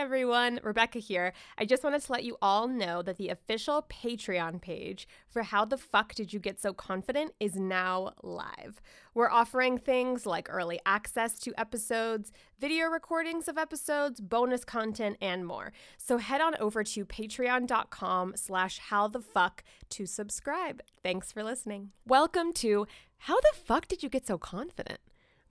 everyone, 0.00 0.60
Rebecca 0.62 0.98
here. 0.98 1.34
I 1.58 1.66
just 1.66 1.84
wanted 1.84 2.00
to 2.00 2.12
let 2.12 2.24
you 2.24 2.38
all 2.40 2.66
know 2.66 3.02
that 3.02 3.18
the 3.18 3.28
official 3.28 3.84
Patreon 3.90 4.62
page 4.62 5.06
for 5.28 5.42
How 5.42 5.66
the 5.66 5.76
Fuck 5.76 6.14
Did 6.14 6.32
You 6.32 6.40
Get 6.40 6.58
So 6.58 6.72
Confident 6.72 7.32
is 7.38 7.56
now 7.56 8.14
live. 8.22 8.80
We're 9.12 9.28
offering 9.28 9.76
things 9.76 10.24
like 10.24 10.48
early 10.50 10.80
access 10.86 11.38
to 11.40 11.52
episodes, 11.60 12.32
video 12.58 12.86
recordings 12.86 13.46
of 13.46 13.58
episodes, 13.58 14.22
bonus 14.22 14.64
content, 14.64 15.18
and 15.20 15.46
more. 15.46 15.70
So 15.98 16.16
head 16.16 16.40
on 16.40 16.56
over 16.58 16.82
to 16.82 17.04
patreon.com 17.04 18.32
slash 18.36 18.78
how 18.78 19.06
the 19.06 19.20
fuck 19.20 19.62
to 19.90 20.06
subscribe. 20.06 20.80
Thanks 21.02 21.30
for 21.30 21.44
listening. 21.44 21.90
Welcome 22.06 22.54
to 22.54 22.86
How 23.18 23.38
the 23.38 23.52
Fuck 23.66 23.86
Did 23.86 24.02
You 24.02 24.08
Get 24.08 24.26
So 24.26 24.38
Confident? 24.38 25.00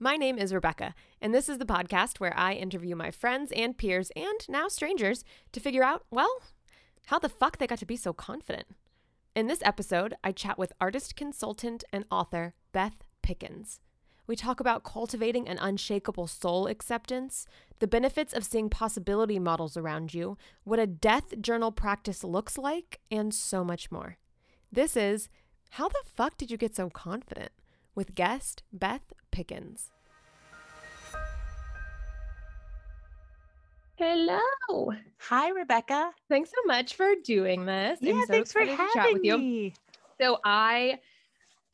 My 0.02 0.16
name 0.16 0.38
is 0.38 0.54
Rebecca, 0.54 0.94
and 1.20 1.34
this 1.34 1.46
is 1.46 1.58
the 1.58 1.66
podcast 1.66 2.20
where 2.20 2.34
I 2.34 2.54
interview 2.54 2.96
my 2.96 3.10
friends 3.10 3.52
and 3.54 3.76
peers 3.76 4.10
and 4.16 4.48
now 4.48 4.66
strangers 4.66 5.26
to 5.52 5.60
figure 5.60 5.84
out, 5.84 6.06
well, 6.10 6.40
how 7.08 7.18
the 7.18 7.28
fuck 7.28 7.58
they 7.58 7.66
got 7.66 7.80
to 7.80 7.84
be 7.84 7.98
so 7.98 8.14
confident. 8.14 8.64
In 9.36 9.46
this 9.46 9.60
episode, 9.62 10.14
I 10.24 10.32
chat 10.32 10.56
with 10.56 10.72
artist, 10.80 11.16
consultant, 11.16 11.84
and 11.92 12.06
author 12.10 12.54
Beth 12.72 13.04
Pickens. 13.20 13.80
We 14.26 14.36
talk 14.36 14.58
about 14.58 14.84
cultivating 14.84 15.46
an 15.46 15.58
unshakable 15.58 16.28
soul 16.28 16.66
acceptance, 16.66 17.44
the 17.78 17.86
benefits 17.86 18.32
of 18.32 18.42
seeing 18.42 18.70
possibility 18.70 19.38
models 19.38 19.76
around 19.76 20.14
you, 20.14 20.38
what 20.64 20.78
a 20.78 20.86
death 20.86 21.42
journal 21.42 21.72
practice 21.72 22.24
looks 22.24 22.56
like, 22.56 23.00
and 23.10 23.34
so 23.34 23.62
much 23.62 23.92
more. 23.92 24.16
This 24.72 24.96
is 24.96 25.28
How 25.72 25.88
the 25.88 26.00
Fuck 26.06 26.38
Did 26.38 26.50
You 26.50 26.56
Get 26.56 26.74
So 26.74 26.88
Confident? 26.88 27.52
with 27.94 28.14
guest 28.14 28.62
Beth 28.72 29.12
Pickens. 29.30 29.90
Hello. 34.00 34.94
Hi, 35.18 35.50
Rebecca. 35.50 36.10
Thanks 36.30 36.48
so 36.48 36.66
much 36.66 36.94
for 36.94 37.12
doing 37.22 37.66
this. 37.66 37.98
Yeah, 38.00 38.14
I'm 38.14 38.20
so 38.22 38.32
thanks 38.32 38.50
for 38.50 38.62
excited 38.62 38.76
to 38.78 38.82
having 38.82 38.94
chat 38.94 39.12
with 39.12 39.24
you. 39.24 39.36
me. 39.36 39.74
So 40.18 40.38
I 40.42 41.00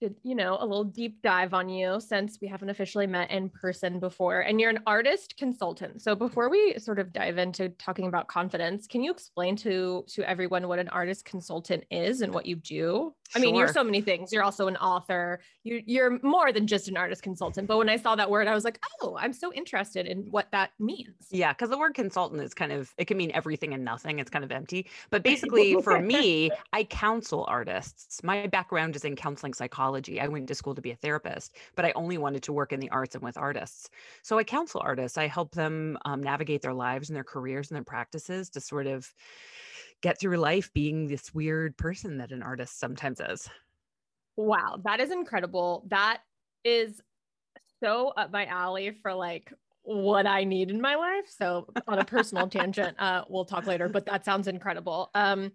did, 0.01 0.17
you 0.25 0.35
know, 0.35 0.59
a 0.61 0.67
little 0.67 0.83
deep 0.83 1.23
dive 1.23 1.55
on 1.55 1.69
you 1.69 2.01
since 2.01 2.39
we 2.43 2.49
haven't 2.49 2.69
officially 2.69 3.07
met 3.07 3.31
in 3.31 3.49
person 3.49 4.01
before. 4.01 4.41
And 4.41 4.61
you're 4.61 4.71
an 4.71 4.81
artist 4.89 5.37
consultant. 5.39 6.03
So 6.03 6.17
before 6.17 6.51
we 6.51 6.77
sort 6.79 6.99
of 6.99 7.13
dive 7.13 7.39
into 7.39 7.69
talking 7.69 8.09
about 8.09 8.27
confidence, 8.27 8.89
can 8.89 9.05
you 9.05 9.13
explain 9.13 9.55
to 9.59 10.05
to 10.09 10.29
everyone 10.29 10.67
what 10.67 10.81
an 10.81 10.89
artist 10.89 11.27
consultant 11.27 11.85
is 11.93 12.23
and 12.23 12.35
what 12.35 12.45
you 12.45 12.57
do? 12.57 13.15
I 13.35 13.39
mean, 13.39 13.55
you're 13.55 13.69
so 13.69 13.85
many 13.85 14.01
things. 14.01 14.33
You're 14.33 14.43
also 14.43 14.69
an 14.69 14.77
author. 14.77 15.41
You 15.65 15.83
you're 15.85 16.19
more 16.23 16.53
than 16.53 16.67
just 16.67 16.89
an 16.89 16.97
artist 16.97 17.23
consultant. 17.23 17.67
But 17.67 17.79
when 17.79 17.89
I 17.89 17.97
saw 17.97 18.17
that 18.17 18.31
word, 18.31 18.47
I 18.47 18.55
was 18.55 18.65
like, 18.65 18.81
oh, 19.01 19.17
I'm 19.21 19.33
so 19.33 19.53
interested 19.53 20.07
in 20.07 20.27
what 20.31 20.51
that 20.53 20.71
means. 20.79 21.29
Yeah, 21.31 21.53
because 21.53 21.71
the 21.71 21.79
word 21.79 21.95
consultant 21.95 22.41
is 22.43 22.55
kind 22.55 22.73
of, 22.73 22.93
it 22.99 23.07
can 23.07 23.17
mean 23.17 23.31
everything 23.35 23.75
and 23.75 23.85
nothing. 23.85 24.19
It's 24.19 24.31
kind 24.31 24.45
of 24.45 24.53
empty. 24.53 24.89
But 25.11 25.23
basically, 25.23 25.81
for 25.83 26.01
me, 26.01 26.51
I 26.73 26.85
counsel 26.85 27.45
artists. 27.49 28.23
My 28.23 28.47
background 28.47 28.97
is 28.97 29.05
in 29.05 29.17
counseling 29.17 29.55
psychology. 29.55 30.21
I 30.21 30.29
went 30.29 30.49
to 30.49 30.55
school 30.55 30.75
to 30.75 30.83
be 30.83 30.93
a 30.93 30.97
therapist, 30.97 31.57
but 31.75 31.85
I 31.85 31.93
only 31.97 32.19
wanted 32.19 32.43
to 32.45 32.53
work 32.53 32.73
in 32.73 32.81
the 32.81 32.91
arts 32.91 33.15
and 33.15 33.25
with 33.25 33.37
artists. 33.37 33.91
So 34.23 34.39
I 34.39 34.45
counsel 34.45 34.81
artists. 34.85 35.19
I 35.19 35.27
help 35.27 35.53
them 35.53 35.99
um, 36.05 36.23
navigate 36.23 36.63
their 36.63 36.75
lives 36.75 37.09
and 37.09 37.17
their 37.17 37.25
careers 37.25 37.71
and 37.71 37.77
their 37.77 37.85
practices 37.85 38.51
to 38.51 38.61
sort 38.61 38.87
of 38.87 39.13
get 40.07 40.21
through 40.21 40.37
life 40.37 40.73
being 40.73 41.09
this 41.09 41.35
weird 41.35 41.77
person 41.77 42.19
that 42.19 42.31
an 42.31 42.41
artist 42.41 42.79
sometimes 42.79 43.19
is. 43.19 43.51
Wow, 44.37 44.81
that 44.85 45.01
is 45.01 45.11
incredible. 45.11 45.85
That 45.89 46.21
is 46.63 47.01
so 47.83 48.13
up 48.17 48.31
my 48.31 48.47
alley 48.47 48.97
for 49.03 49.13
like 49.13 49.53
what 49.83 50.25
I 50.25 50.45
need 50.45 50.71
in 50.71 50.81
my 50.81 50.95
life. 50.95 51.25
So 51.37 51.67
on 51.89 51.99
a 51.99 52.05
personal 52.05 52.47
tangent, 52.57 52.95
uh, 53.01 53.25
we'll 53.29 53.47
talk 53.47 53.67
later, 53.67 53.89
but 53.89 54.07
that 54.07 54.25
sounds 54.25 54.47
incredible. 54.47 55.11
Um, 55.17 55.51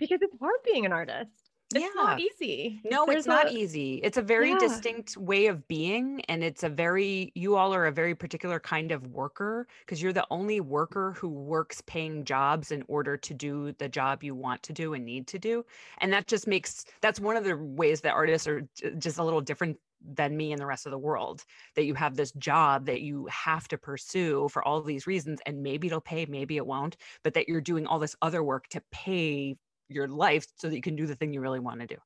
because 0.00 0.22
it's 0.22 0.36
hard 0.40 0.56
being 0.64 0.84
an 0.84 0.92
artist. 0.92 1.30
It's 1.74 1.94
not 1.94 2.18
easy. 2.18 2.80
No, 2.84 3.04
There's 3.04 3.18
it's 3.18 3.26
not 3.26 3.48
a- 3.48 3.52
easy. 3.52 3.96
It's 4.02 4.16
a 4.16 4.22
very 4.22 4.50
Yeah. 4.50 4.58
distinct 4.58 5.18
way 5.18 5.46
of 5.46 5.68
being. 5.68 6.22
And 6.22 6.42
it's 6.42 6.62
a 6.62 6.68
very, 6.70 7.30
you 7.34 7.56
all 7.56 7.74
are 7.74 7.84
a 7.86 7.92
very 7.92 8.14
particular 8.14 8.58
kind 8.58 8.90
of 8.90 9.06
worker 9.08 9.66
because 9.80 10.00
you're 10.00 10.14
the 10.14 10.26
only 10.30 10.60
worker 10.60 11.12
who 11.18 11.28
works 11.28 11.82
paying 11.82 12.24
jobs 12.24 12.70
in 12.72 12.84
order 12.88 13.18
to 13.18 13.34
do 13.34 13.72
the 13.72 13.88
job 13.88 14.22
you 14.22 14.34
want 14.34 14.62
to 14.62 14.72
do 14.72 14.94
and 14.94 15.04
need 15.04 15.26
to 15.28 15.38
do. 15.38 15.64
And 15.98 16.10
that 16.14 16.26
just 16.26 16.46
makes, 16.46 16.86
that's 17.02 17.20
one 17.20 17.36
of 17.36 17.44
the 17.44 17.56
ways 17.58 18.00
that 18.00 18.14
artists 18.14 18.46
are 18.48 18.66
just 18.96 19.18
a 19.18 19.24
little 19.24 19.42
different 19.42 19.78
than 20.00 20.36
me 20.36 20.52
and 20.52 20.60
the 20.60 20.66
rest 20.66 20.86
of 20.86 20.92
the 20.92 20.98
world 20.98 21.44
that 21.74 21.84
you 21.84 21.92
have 21.94 22.14
this 22.14 22.30
job 22.32 22.86
that 22.86 23.00
you 23.02 23.26
have 23.26 23.66
to 23.68 23.76
pursue 23.76 24.48
for 24.48 24.64
all 24.64 24.80
these 24.80 25.08
reasons 25.08 25.40
and 25.44 25.60
maybe 25.60 25.88
it'll 25.88 26.00
pay 26.00 26.24
maybe 26.26 26.56
it 26.56 26.64
won't 26.64 26.96
but 27.24 27.34
that 27.34 27.48
you're 27.48 27.60
doing 27.60 27.84
all 27.84 27.98
this 27.98 28.14
other 28.22 28.44
work 28.44 28.68
to 28.68 28.80
pay 28.92 29.56
your 29.88 30.08
life 30.08 30.46
so 30.56 30.68
that 30.68 30.74
you 30.76 30.82
can 30.82 30.96
do 30.96 31.06
the 31.06 31.14
thing 31.14 31.32
you 31.32 31.40
really 31.40 31.60
want 31.60 31.80
to 31.80 31.86
do 31.86 31.96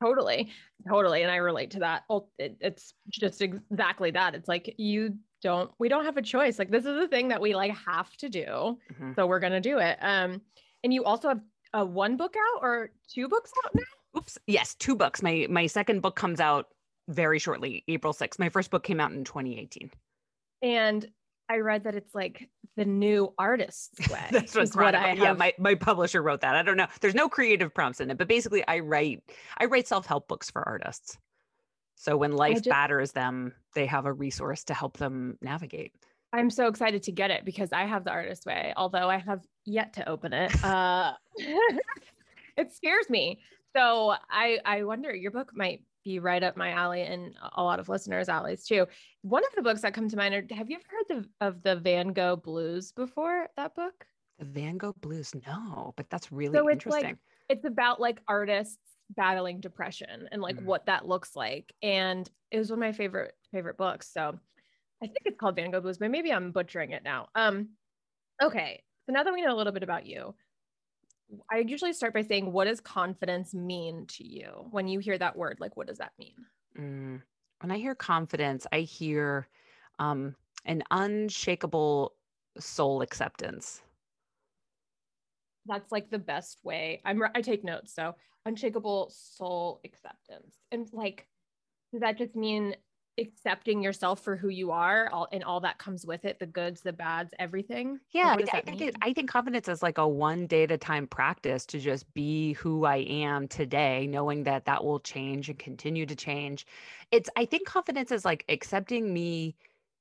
Totally, 0.00 0.52
totally, 0.88 1.22
and 1.22 1.30
I 1.32 1.36
relate 1.38 1.72
to 1.72 1.80
that. 1.80 2.04
It, 2.38 2.56
it's 2.60 2.94
just 3.08 3.42
exactly 3.42 4.12
that. 4.12 4.36
It's 4.36 4.46
like 4.46 4.72
you 4.78 5.16
don't, 5.42 5.72
we 5.80 5.88
don't 5.88 6.04
have 6.04 6.16
a 6.16 6.22
choice. 6.22 6.56
Like 6.56 6.70
this 6.70 6.84
is 6.86 6.94
the 7.00 7.08
thing 7.08 7.26
that 7.28 7.40
we 7.40 7.52
like 7.56 7.74
have 7.76 8.16
to 8.18 8.28
do, 8.28 8.78
Mhm. 8.92 9.16
so 9.16 9.26
we're 9.26 9.40
gonna 9.40 9.60
do 9.60 9.78
it. 9.78 9.98
Um, 10.00 10.40
and 10.84 10.94
you 10.94 11.02
also 11.02 11.26
have 11.30 11.40
uh, 11.74 11.84
one 11.84 12.16
book 12.16 12.36
out 12.36 12.62
or 12.62 12.90
two 13.12 13.26
books 13.26 13.50
out 13.64 13.74
now. 13.74 14.20
Oops. 14.20 14.38
Yes, 14.46 14.76
two 14.76 14.94
books. 14.94 15.20
My 15.20 15.48
my 15.50 15.66
second 15.66 16.00
book 16.00 16.14
comes 16.14 16.38
out 16.38 16.68
very 17.08 17.40
shortly, 17.40 17.82
April 17.88 18.12
6th. 18.12 18.38
My 18.38 18.50
first 18.50 18.70
book 18.70 18.84
came 18.84 19.00
out 19.00 19.10
in 19.10 19.24
2018. 19.24 19.90
And 20.62 21.10
I 21.48 21.58
read 21.58 21.84
that 21.84 21.94
it's 21.94 22.14
like 22.14 22.48
the 22.76 22.84
new 22.84 23.32
artist's 23.38 24.08
way. 24.10 24.24
That's 24.30 24.54
what, 24.54 24.64
is 24.64 24.76
what 24.76 24.94
I 24.94 25.14
Chronicle- 25.14 25.24
yeah, 25.24 25.32
my, 25.32 25.54
my 25.58 25.74
publisher 25.74 26.22
wrote 26.22 26.42
that. 26.42 26.54
I 26.54 26.62
don't 26.62 26.76
know. 26.76 26.86
There's 27.00 27.14
no 27.14 27.28
creative 27.28 27.74
prompts 27.74 28.00
in 28.00 28.10
it, 28.10 28.18
but 28.18 28.28
basically 28.28 28.66
I 28.66 28.80
write 28.80 29.22
I 29.58 29.64
write 29.66 29.88
self-help 29.88 30.28
books 30.28 30.50
for 30.50 30.66
artists. 30.66 31.18
So 31.96 32.16
when 32.16 32.32
life 32.32 32.56
just- 32.58 32.68
batters 32.68 33.12
them, 33.12 33.54
they 33.74 33.86
have 33.86 34.06
a 34.06 34.12
resource 34.12 34.64
to 34.64 34.74
help 34.74 34.96
them 34.98 35.38
navigate. 35.42 35.92
I'm 36.32 36.50
so 36.50 36.66
excited 36.66 37.04
to 37.04 37.12
get 37.12 37.30
it 37.30 37.46
because 37.46 37.72
I 37.72 37.86
have 37.86 38.04
the 38.04 38.10
artist 38.10 38.44
way, 38.44 38.74
although 38.76 39.08
I 39.08 39.16
have 39.16 39.40
yet 39.64 39.94
to 39.94 40.08
open 40.08 40.32
it. 40.34 40.52
Uh, 40.62 41.12
it 42.56 42.72
scares 42.74 43.08
me. 43.08 43.40
So 43.74 44.14
I 44.30 44.58
I 44.64 44.84
wonder 44.84 45.14
your 45.14 45.30
book 45.30 45.52
might 45.54 45.82
be 46.08 46.18
right 46.20 46.42
up 46.42 46.56
my 46.56 46.70
alley 46.70 47.02
and 47.02 47.34
a 47.56 47.62
lot 47.62 47.78
of 47.80 47.88
listeners' 47.88 48.28
alleys 48.30 48.64
too. 48.64 48.86
One 49.22 49.44
of 49.44 49.54
the 49.54 49.62
books 49.62 49.82
that 49.82 49.92
come 49.94 50.08
to 50.08 50.16
mind 50.16 50.34
are 50.34 50.54
have 50.54 50.70
you 50.70 50.76
ever 50.76 50.84
heard 50.88 51.22
the, 51.22 51.46
of 51.46 51.62
the 51.62 51.76
Van 51.76 52.12
Gogh 52.14 52.36
Blues 52.36 52.92
before 52.92 53.48
that 53.56 53.74
book? 53.74 54.06
The 54.38 54.46
Van 54.46 54.78
Gogh 54.78 54.94
Blues, 55.00 55.34
no, 55.46 55.92
but 55.96 56.08
that's 56.08 56.32
really 56.32 56.54
So 56.56 56.68
it's 56.68 56.86
like- 56.86 57.04
interesting. 57.04 57.18
it's 57.50 57.64
about 57.66 58.00
like 58.00 58.20
artists 58.26 58.78
battling 59.16 59.60
depression 59.60 60.28
and 60.32 60.40
like 60.42 60.56
Mm. 60.56 60.64
what 60.64 60.86
that 60.86 61.06
looks 61.06 61.34
like 61.36 61.74
and 61.82 62.28
it 62.50 62.58
was 62.58 62.68
one 62.70 62.78
of 62.78 62.80
my 62.80 62.92
favorite 62.92 63.32
favorite 63.52 63.78
books 63.78 64.12
so 64.12 64.38
i 65.02 65.06
think 65.06 65.22
it's 65.24 65.38
called 65.40 65.56
van 65.56 65.70
gogh 65.70 65.80
blues 65.80 65.96
but 65.96 66.10
maybe 66.10 66.30
i'm 66.30 66.52
butchering 66.52 66.90
it 66.90 67.02
now 67.02 67.26
um 67.34 67.70
okay 68.42 68.82
so 69.06 69.14
now 69.14 69.22
that 69.22 69.32
we 69.32 69.40
know 69.40 69.54
a 69.54 69.56
little 69.56 69.72
bit 69.72 69.82
about 69.82 70.04
you 70.04 70.34
i 71.50 71.58
usually 71.58 71.92
start 71.92 72.14
by 72.14 72.22
saying 72.22 72.52
what 72.52 72.64
does 72.66 72.80
confidence 72.80 73.52
mean 73.54 74.06
to 74.06 74.24
you 74.26 74.66
when 74.70 74.88
you 74.88 74.98
hear 74.98 75.18
that 75.18 75.36
word 75.36 75.58
like 75.60 75.76
what 75.76 75.86
does 75.86 75.98
that 75.98 76.12
mean 76.18 76.34
Mm. 76.78 77.22
When 77.60 77.70
I 77.70 77.78
hear 77.78 77.94
confidence, 77.94 78.66
I 78.72 78.80
hear 78.80 79.48
um, 79.98 80.36
an 80.64 80.82
unshakable 80.90 82.14
soul 82.58 83.02
acceptance. 83.02 83.82
that's 85.66 85.92
like 85.92 86.08
the 86.08 86.18
best 86.18 86.58
way 86.64 87.00
i'm 87.04 87.22
i 87.34 87.42
take 87.42 87.62
notes 87.62 87.94
so 87.94 88.14
unshakable 88.46 89.12
soul 89.14 89.80
acceptance 89.84 90.56
and 90.72 90.88
like 90.94 91.26
does 91.92 92.00
that 92.00 92.16
just 92.16 92.34
mean 92.34 92.74
accepting 93.18 93.82
yourself 93.82 94.20
for 94.20 94.36
who 94.36 94.48
you 94.48 94.70
are 94.70 95.08
all 95.12 95.28
and 95.32 95.44
all 95.44 95.60
that 95.60 95.78
comes 95.78 96.06
with 96.06 96.24
it 96.24 96.38
the 96.38 96.46
goods 96.46 96.80
the 96.80 96.92
bads 96.92 97.34
everything 97.38 97.98
Yeah, 98.12 98.36
I 98.52 98.60
think 98.60 98.80
it, 98.80 98.96
I 99.02 99.12
think 99.12 99.28
confidence 99.30 99.68
is 99.68 99.82
like 99.82 99.98
a 99.98 100.08
one 100.08 100.46
day 100.46 100.62
at 100.64 100.70
a 100.70 100.78
time 100.78 101.06
practice 101.06 101.66
to 101.66 101.78
just 101.78 102.12
be 102.14 102.54
who 102.54 102.84
I 102.84 102.96
am 102.98 103.48
today, 103.48 104.06
knowing 104.06 104.44
that 104.44 104.64
that 104.64 104.84
will 104.84 105.00
change 105.00 105.48
and 105.50 105.58
continue 105.58 106.06
to 106.06 106.16
change. 106.16 106.66
It's 107.10 107.28
I 107.36 107.44
think 107.44 107.66
confidence 107.66 108.10
is 108.12 108.24
like 108.24 108.44
accepting 108.48 109.12
me 109.12 109.56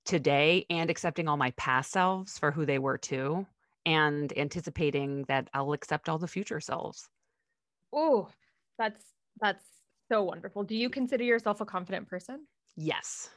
today 0.06 0.66
and 0.70 0.90
accepting 0.90 1.28
all 1.28 1.38
my 1.38 1.52
past 1.52 1.92
selves 1.92 2.38
for 2.38 2.52
who 2.52 2.66
they 2.66 2.80
were 2.80 2.98
too, 2.98 3.46
and 3.86 4.32
anticipating 4.38 5.24
that 5.28 5.50
I'll 5.54 5.74
accept 5.74 6.08
all 6.08 6.18
the 6.18 6.28
future 6.28 6.60
selves. 6.62 7.10
oh 7.94 8.30
that's 8.78 9.04
that's 9.40 9.64
so 10.10 10.24
wonderful 10.24 10.64
do 10.64 10.76
you 10.76 10.90
consider 10.90 11.24
yourself 11.24 11.62
a 11.62 11.66
confident 11.66 12.08
person 12.08 12.46
Yes. 12.78 13.30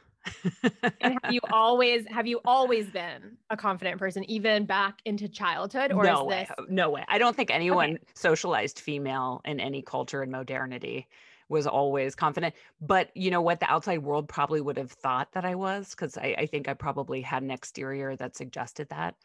and 1.01 1.17
have 1.23 1.33
you 1.33 1.39
always 1.51 2.05
have 2.07 2.27
you 2.27 2.39
always 2.45 2.87
been 2.91 3.37
a 3.49 3.57
confident 3.57 3.97
person 3.97 4.23
even 4.29 4.65
back 4.65 4.99
into 5.03 5.27
childhood 5.27 5.91
or 5.91 6.03
no 6.03 6.21
is 6.21 6.27
way. 6.27 6.47
this 6.47 6.67
No 6.69 6.91
way. 6.91 7.03
I 7.07 7.17
don't 7.17 7.35
think 7.35 7.49
anyone 7.49 7.97
socialized 8.13 8.79
female 8.79 9.41
in 9.45 9.59
any 9.59 9.81
culture 9.81 10.21
in 10.21 10.29
modernity 10.29 11.07
was 11.49 11.65
always 11.67 12.15
confident. 12.15 12.53
But 12.79 13.09
you 13.15 13.31
know 13.31 13.41
what? 13.41 13.59
The 13.59 13.69
outside 13.69 14.03
world 14.03 14.29
probably 14.29 14.61
would 14.61 14.77
have 14.77 14.91
thought 14.91 15.33
that 15.33 15.43
I 15.43 15.55
was 15.55 15.89
because 15.89 16.17
I, 16.17 16.35
I 16.37 16.45
think 16.45 16.69
I 16.69 16.75
probably 16.75 17.21
had 17.21 17.43
an 17.43 17.51
exterior 17.51 18.15
that 18.15 18.37
suggested 18.37 18.89
that. 18.89 19.15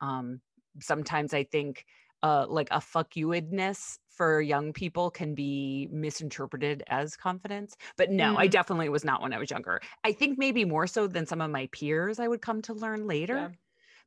Um, 0.00 0.40
sometimes 0.80 1.32
I 1.32 1.44
think 1.44 1.86
uh, 2.22 2.46
like 2.48 2.68
a 2.70 2.80
fuck 2.80 3.14
youedness 3.14 3.98
for 4.08 4.40
young 4.40 4.72
people 4.72 5.10
can 5.10 5.34
be 5.34 5.88
misinterpreted 5.92 6.82
as 6.88 7.16
confidence. 7.16 7.76
But 7.96 8.10
no, 8.10 8.34
mm. 8.34 8.38
I 8.38 8.46
definitely 8.46 8.88
was 8.88 9.04
not 9.04 9.20
when 9.20 9.32
I 9.32 9.38
was 9.38 9.50
younger. 9.50 9.80
I 10.04 10.12
think 10.12 10.38
maybe 10.38 10.64
more 10.64 10.86
so 10.86 11.06
than 11.06 11.26
some 11.26 11.40
of 11.40 11.50
my 11.50 11.68
peers 11.72 12.18
I 12.18 12.28
would 12.28 12.40
come 12.40 12.62
to 12.62 12.72
learn 12.72 13.06
later. 13.06 13.36
Yeah. 13.36 13.48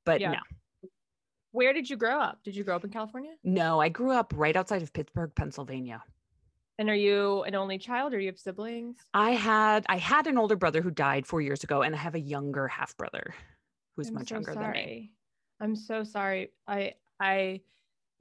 But 0.05 0.21
yeah. 0.21 0.31
no. 0.31 0.89
Where 1.51 1.73
did 1.73 1.89
you 1.89 1.95
grow 1.95 2.19
up? 2.19 2.39
Did 2.43 2.55
you 2.55 2.63
grow 2.63 2.75
up 2.75 2.83
in 2.83 2.91
California? 2.91 3.31
No, 3.43 3.79
I 3.79 3.89
grew 3.89 4.11
up 4.11 4.33
right 4.35 4.55
outside 4.55 4.83
of 4.83 4.93
Pittsburgh, 4.93 5.31
Pennsylvania. 5.35 6.03
And 6.77 6.89
are 6.89 6.95
you 6.95 7.43
an 7.43 7.55
only 7.55 7.77
child 7.77 8.13
or 8.13 8.19
you 8.19 8.27
have 8.27 8.39
siblings? 8.39 8.97
I 9.13 9.31
had 9.31 9.85
I 9.89 9.97
had 9.97 10.27
an 10.27 10.37
older 10.37 10.55
brother 10.55 10.81
who 10.81 10.91
died 10.91 11.27
4 11.27 11.41
years 11.41 11.63
ago 11.63 11.81
and 11.81 11.93
I 11.93 11.97
have 11.97 12.15
a 12.15 12.19
younger 12.19 12.67
half 12.67 12.95
brother 12.95 13.33
who's 13.95 14.07
I'm 14.07 14.13
much 14.13 14.29
so 14.29 14.35
younger 14.35 14.53
sorry. 14.53 14.65
than 14.65 14.73
me. 14.73 15.11
I'm 15.59 15.75
so 15.75 16.03
sorry. 16.03 16.51
I 16.67 16.93
I 17.19 17.61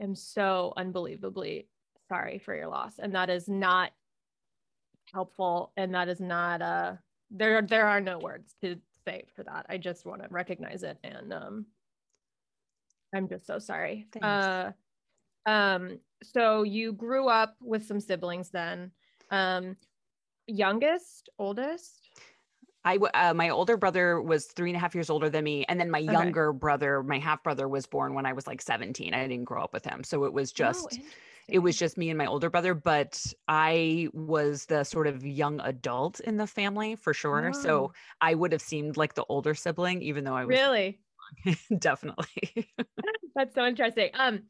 am 0.01 0.15
so 0.15 0.73
unbelievably 0.77 1.69
sorry 2.09 2.39
for 2.39 2.55
your 2.55 2.69
loss 2.69 2.99
and 2.99 3.15
that 3.15 3.29
is 3.31 3.49
not 3.49 3.93
helpful 5.13 5.73
and 5.77 5.95
that 5.95 6.09
is 6.09 6.21
not 6.21 6.63
a, 6.63 6.99
there 7.31 7.61
there 7.63 7.87
are 7.87 8.01
no 8.01 8.19
words 8.19 8.55
to 8.63 8.77
say 9.05 9.25
for 9.35 9.43
that. 9.45 9.67
I 9.69 9.79
just 9.79 10.07
want 10.07 10.23
to 10.23 10.29
recognize 10.31 10.83
it 10.83 10.99
and 11.03 11.33
um 11.33 11.67
I'm 13.15 13.29
just 13.29 13.47
so 13.47 13.59
sorry. 13.59 14.07
Thanks. 14.13 14.27
Uh 14.27 14.73
um 15.47 15.99
so 16.23 16.63
you 16.63 16.93
grew 16.93 17.29
up 17.29 17.57
with 17.61 17.87
some 17.87 18.01
siblings 18.01 18.51
then. 18.51 18.91
Um 19.31 19.77
youngest, 20.47 21.29
oldest? 21.39 22.09
I 22.89 22.97
uh, 22.97 23.35
my 23.35 23.51
older 23.51 23.77
brother 23.77 24.23
was 24.23 24.47
three 24.47 24.71
and 24.71 24.77
a 24.77 24.81
half 24.81 24.95
years 24.95 25.11
older 25.11 25.29
than 25.29 25.45
me, 25.45 25.67
and 25.69 25.79
then 25.79 25.91
my 25.91 26.01
okay. 26.01 26.11
younger 26.11 26.55
brother, 26.55 27.03
my 27.03 27.19
half 27.19 27.43
brother, 27.43 27.69
was 27.69 27.85
born 27.85 28.15
when 28.15 28.25
I 28.25 28.33
was 28.33 28.47
like 28.47 28.63
seventeen. 28.63 29.13
I 29.13 29.27
didn't 29.27 29.45
grow 29.45 29.63
up 29.63 29.75
with 29.75 29.85
him, 29.85 30.03
so 30.05 30.25
it 30.25 30.33
was 30.33 30.51
oh, 30.53 30.55
just. 30.57 30.99
Oh, 31.01 31.05
it 31.49 31.61
was 31.61 31.79
just 31.79 31.97
me 31.97 32.11
and 32.11 32.19
my 32.19 32.27
older 32.27 32.51
brother, 32.51 32.75
but 32.75 33.25
I 33.49 34.09
was 34.13 34.67
the 34.67 34.85
sort 34.85 35.07
of 35.07 35.25
young 35.25 35.61
adult 35.61 36.21
in 36.21 36.37
the 36.37 36.47
family 36.47 36.95
for 36.95 37.15
sure. 37.15 37.53
Oh. 37.55 37.59
So 37.59 37.93
I 38.21 38.35
would 38.35 38.53
have 38.53 38.61
seemed 38.61 38.99
like 38.99 39.15
the 39.15 39.25
older 39.31 39.55
sibling, 39.55 40.03
even 40.03 40.25
though 40.25 40.37
I 40.37 40.45
was 40.45 40.55
really 40.55 40.99
definitely. 41.79 42.69
That's 43.35 43.55
so 43.55 43.65
interesting. 43.65 44.11
Um, 44.13 44.43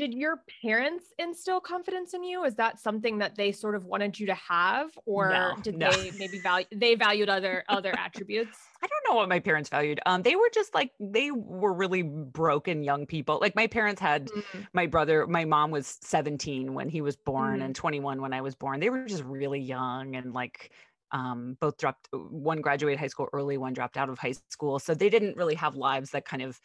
did 0.00 0.14
your 0.14 0.42
parents 0.62 1.12
instill 1.18 1.60
confidence 1.60 2.14
in 2.14 2.24
you 2.24 2.42
is 2.44 2.54
that 2.54 2.80
something 2.80 3.18
that 3.18 3.36
they 3.36 3.52
sort 3.52 3.74
of 3.74 3.84
wanted 3.84 4.18
you 4.18 4.24
to 4.24 4.34
have 4.34 4.88
or 5.04 5.28
no, 5.28 5.54
did 5.60 5.76
no. 5.76 5.90
they 5.90 6.10
maybe 6.12 6.38
value 6.38 6.64
they 6.74 6.94
valued 6.94 7.28
other 7.28 7.62
other 7.68 7.92
attributes 7.98 8.56
i 8.82 8.86
don't 8.86 9.12
know 9.12 9.14
what 9.14 9.28
my 9.28 9.38
parents 9.38 9.68
valued 9.68 10.00
um 10.06 10.22
they 10.22 10.36
were 10.36 10.48
just 10.54 10.74
like 10.74 10.90
they 10.98 11.30
were 11.30 11.74
really 11.74 12.00
broken 12.00 12.82
young 12.82 13.04
people 13.04 13.38
like 13.42 13.54
my 13.54 13.66
parents 13.66 14.00
had 14.00 14.28
mm-hmm. 14.28 14.60
my 14.72 14.86
brother 14.86 15.26
my 15.26 15.44
mom 15.44 15.70
was 15.70 15.98
17 16.00 16.72
when 16.72 16.88
he 16.88 17.02
was 17.02 17.14
born 17.14 17.56
mm-hmm. 17.56 17.66
and 17.66 17.76
21 17.76 18.22
when 18.22 18.32
i 18.32 18.40
was 18.40 18.54
born 18.54 18.80
they 18.80 18.88
were 18.88 19.04
just 19.04 19.24
really 19.24 19.60
young 19.60 20.16
and 20.16 20.32
like 20.32 20.70
um, 21.12 21.56
both 21.60 21.76
dropped 21.76 22.08
one 22.12 22.60
graduated 22.60 22.98
high 22.98 23.08
school 23.08 23.28
early 23.34 23.58
one 23.58 23.74
dropped 23.74 23.98
out 23.98 24.08
of 24.08 24.18
high 24.18 24.34
school 24.48 24.78
so 24.78 24.94
they 24.94 25.10
didn't 25.10 25.36
really 25.36 25.56
have 25.56 25.74
lives 25.74 26.10
that 26.12 26.24
kind 26.24 26.40
of 26.40 26.58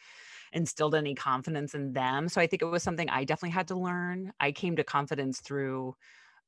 instilled 0.56 0.94
any 0.94 1.14
confidence 1.14 1.74
in 1.74 1.92
them. 1.92 2.28
So 2.28 2.40
I 2.40 2.46
think 2.46 2.62
it 2.62 2.66
was 2.66 2.82
something 2.82 3.08
I 3.10 3.24
definitely 3.24 3.50
had 3.50 3.68
to 3.68 3.76
learn. 3.76 4.32
I 4.40 4.50
came 4.50 4.74
to 4.76 4.84
confidence 4.84 5.40
through 5.40 5.94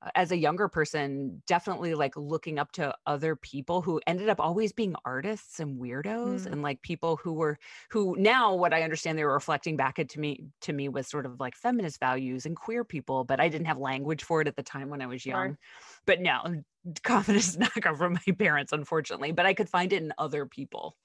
uh, 0.01 0.11
as 0.15 0.33
a 0.33 0.37
younger 0.37 0.67
person 0.69 1.43
definitely 1.47 1.95
like 1.95 2.17
looking 2.17 2.59
up 2.59 2.73
to 2.73 2.95
other 3.07 3.37
people 3.37 3.83
who 3.83 4.01
ended 4.07 4.29
up 4.29 4.41
always 4.41 4.73
being 4.73 4.95
artists 5.05 5.61
and 5.61 5.79
weirdos 5.79 6.43
mm. 6.43 6.47
and 6.47 6.63
like 6.63 6.81
people 6.83 7.17
who 7.17 7.33
were 7.33 7.59
who 7.91 8.15
now 8.17 8.55
what 8.55 8.73
i 8.73 8.83
understand 8.83 9.19
they 9.19 9.25
were 9.25 9.33
reflecting 9.33 9.77
back 9.77 9.99
at 9.99 10.09
to 10.09 10.21
me 10.21 10.45
to 10.61 10.73
me 10.73 10.89
was 10.89 11.09
sort 11.09 11.27
of 11.27 11.41
like 11.41 11.57
feminist 11.57 11.99
values 11.99 12.47
and 12.47 12.55
queer 12.55 12.85
people 12.85 13.25
but 13.25 13.41
i 13.41 13.49
didn't 13.49 13.67
have 13.67 13.79
language 13.79 14.23
for 14.23 14.41
it 14.41 14.47
at 14.47 14.55
the 14.55 14.63
time 14.63 14.89
when 14.89 15.03
i 15.03 15.07
was 15.07 15.27
young 15.27 15.49
sure. 15.49 15.59
but 16.07 16.21
no 16.21 16.63
confidence 17.03 17.59
not 17.59 17.73
come 17.83 17.97
from 17.97 18.13
my 18.13 18.33
parents 18.39 18.73
unfortunately 18.73 19.33
but 19.33 19.47
i 19.47 19.53
could 19.53 19.69
find 19.69 19.93
it 19.93 20.01
in 20.01 20.13
other 20.17 20.47
people 20.47 20.97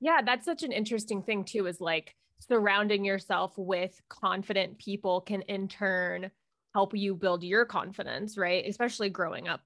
yeah, 0.00 0.20
that's 0.24 0.44
such 0.44 0.62
an 0.62 0.72
interesting 0.72 1.22
thing 1.22 1.44
too, 1.44 1.66
is 1.66 1.80
like 1.80 2.14
surrounding 2.38 3.04
yourself 3.04 3.52
with 3.56 4.00
confident 4.08 4.78
people 4.78 5.20
can 5.20 5.42
in 5.42 5.68
turn 5.68 6.30
help 6.74 6.94
you 6.94 7.14
build 7.14 7.42
your 7.42 7.64
confidence, 7.64 8.36
right? 8.36 8.64
Especially 8.66 9.08
growing 9.08 9.48
up 9.48 9.62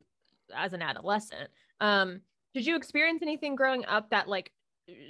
as 0.55 0.73
an 0.73 0.83
adolescent. 0.83 1.51
Um, 1.81 2.21
did 2.55 2.67
you 2.67 2.77
experience 2.77 3.23
anything 3.23 3.57
growing 3.57 3.85
up 3.87 4.11
that 4.11 4.29
like 4.29 4.53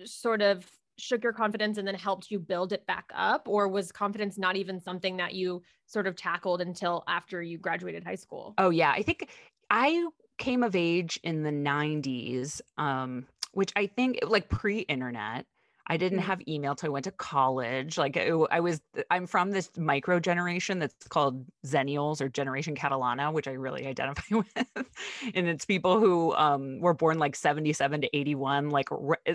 sort 0.05 0.41
of 0.43 0.67
shook 0.99 1.23
your 1.23 1.33
confidence 1.33 1.79
and 1.79 1.87
then 1.87 1.95
helped 1.95 2.31
you 2.31 2.39
build 2.39 2.73
it 2.73 2.87
back 2.87 3.11
up? 3.15 3.49
Or 3.49 3.69
was 3.69 3.93
confidence 3.93 4.39
not 4.39 4.57
even 4.57 4.81
something 4.81 5.17
that 5.19 5.35
you 5.35 5.63
sort 5.87 6.07
of 6.07 6.17
tackled 6.17 6.61
until 6.61 7.05
after 7.09 7.43
you 7.43 7.59
graduated 7.59 8.05
high 8.05 8.15
school? 8.15 8.55
Oh, 8.59 8.71
yeah. 8.71 8.93
I 8.93 9.03
think 9.03 9.29
I 9.71 10.07
came 10.39 10.63
of 10.63 10.75
age 10.75 11.21
in 11.23 11.43
the 11.43 11.51
90s. 11.51 12.61
Um, 12.79 13.27
which 13.53 13.73
I 13.77 13.87
think 13.87 14.21
like 14.27 14.49
pre-internet. 14.49 15.47
I 15.87 15.97
didn't 15.97 16.21
mm. 16.21 16.25
have 16.25 16.41
email 16.47 16.77
till 16.77 16.87
I 16.87 16.91
went 16.91 17.05
to 17.07 17.11
college. 17.11 17.99
Like 17.99 18.17
it, 18.17 18.33
I 18.53 18.61
was, 18.61 18.81
I'm 19.11 19.27
from 19.27 19.51
this 19.51 19.71
micro 19.77 20.21
generation 20.21 20.79
that's 20.79 20.95
called 21.09 21.45
Xennials 21.67 22.21
or 22.21 22.29
Generation 22.29 22.77
Catalano, 22.77 23.33
which 23.33 23.49
I 23.49 23.53
really 23.53 23.89
identify 23.89 24.23
with. 24.37 24.87
and 25.35 25.49
it's 25.49 25.65
people 25.65 25.99
who 25.99 26.33
um, 26.37 26.79
were 26.79 26.95
born 26.95 27.19
like 27.19 27.35
77 27.35 28.03
to 28.03 28.17
81. 28.17 28.71
Like, 28.71 28.89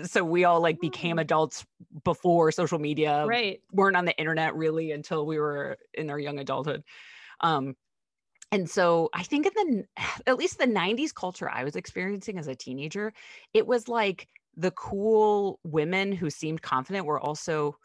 so 0.04 0.24
we 0.24 0.44
all 0.44 0.62
like 0.62 0.80
became 0.80 1.16
mm. 1.16 1.20
adults 1.20 1.66
before 2.04 2.50
social 2.52 2.78
media. 2.78 3.26
Right. 3.26 3.60
Weren't 3.72 3.96
on 3.96 4.06
the 4.06 4.16
internet 4.16 4.56
really 4.56 4.92
until 4.92 5.26
we 5.26 5.38
were 5.38 5.76
in 5.92 6.08
our 6.08 6.18
young 6.18 6.38
adulthood. 6.38 6.84
Um, 7.40 7.76
and 8.52 8.68
so 8.68 9.08
I 9.12 9.22
think 9.22 9.46
in 9.46 9.52
the 9.96 10.02
at 10.26 10.38
least 10.38 10.58
the 10.58 10.66
90s 10.66 11.14
culture 11.14 11.50
I 11.50 11.64
was 11.64 11.76
experiencing 11.76 12.38
as 12.38 12.48
a 12.48 12.54
teenager, 12.54 13.12
it 13.54 13.66
was 13.66 13.88
like 13.88 14.28
the 14.56 14.70
cool 14.72 15.60
women 15.64 16.12
who 16.12 16.30
seemed 16.30 16.62
confident 16.62 17.06
were 17.06 17.20
also 17.20 17.76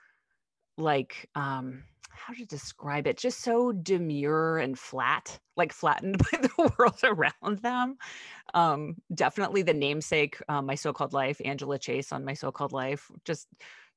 like 0.78 1.30
um 1.36 1.84
how 2.14 2.34
to 2.34 2.46
describe 2.46 3.08
it 3.08 3.18
just 3.18 3.42
so 3.42 3.72
demure 3.72 4.58
and 4.58 4.78
flat 4.78 5.40
like 5.56 5.74
flattened 5.74 6.18
by 6.32 6.38
the 6.40 6.74
world 6.78 7.00
around 7.04 7.60
them. 7.60 7.98
Um 8.54 8.96
definitely 9.14 9.64
the 9.64 9.74
namesake 9.74 10.38
um, 10.50 10.66
my 10.66 10.76
so-called 10.76 11.14
life 11.14 11.42
angela 11.44 11.80
chase 11.80 12.12
on 12.12 12.26
my 12.26 12.34
so-called 12.34 12.74
life 12.74 13.10
just 13.26 13.48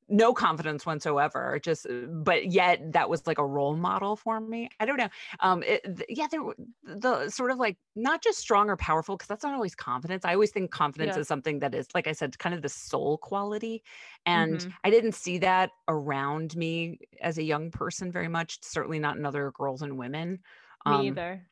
no 0.09 0.33
confidence 0.33 0.85
whatsoever 0.85 1.59
just 1.63 1.87
uh, 1.87 2.07
but 2.09 2.53
yet 2.53 2.93
that 2.93 3.09
was 3.09 3.27
like 3.27 3.39
a 3.39 3.47
role 3.47 3.75
model 3.75 4.17
for 4.17 4.41
me 4.41 4.69
i 4.81 4.85
don't 4.85 4.97
know 4.97 5.09
um 5.41 5.63
it, 5.63 6.05
yeah 6.09 6.27
there 6.31 6.41
the 6.85 7.29
sort 7.31 7.51
of 7.51 7.59
like 7.59 7.77
not 7.97 8.23
just 8.23 8.39
strong 8.39 8.69
or 8.69 8.77
powerful 8.77 9.17
because 9.17 9.29
that's 9.29 9.45
not 9.45 9.55
always 9.55 9.75
confidence 9.75 10.25
i 10.25 10.35
always 10.35 10.51
think 10.51 10.71
confidence 10.71 11.15
yeah. 11.15 11.21
is 11.21 11.29
something 11.29 11.59
that 11.59 11.75
is 11.75 11.87
like 11.95 12.07
i 12.07 12.13
said 12.13 12.39
kind 12.39 12.55
of 12.55 12.63
the 12.63 12.69
soul 12.69 13.19
quality 13.19 13.83
and 14.27 14.59
mm-hmm. 14.59 14.71
i 14.85 14.91
didn't 14.91 15.15
see 15.15 15.39
that 15.39 15.71
around 15.89 16.55
me 16.57 16.99
as 17.23 17.39
a 17.39 17.43
young 17.43 17.71
person 17.71 18.13
very 18.13 18.29
much 18.29 18.59
certainly 18.63 18.99
not 18.99 19.17
in 19.17 19.25
other 19.25 19.53
girls 19.53 19.83
and 19.83 19.97
women 19.97 20.39
me 20.87 20.93
um, 20.93 21.01
either 21.07 21.43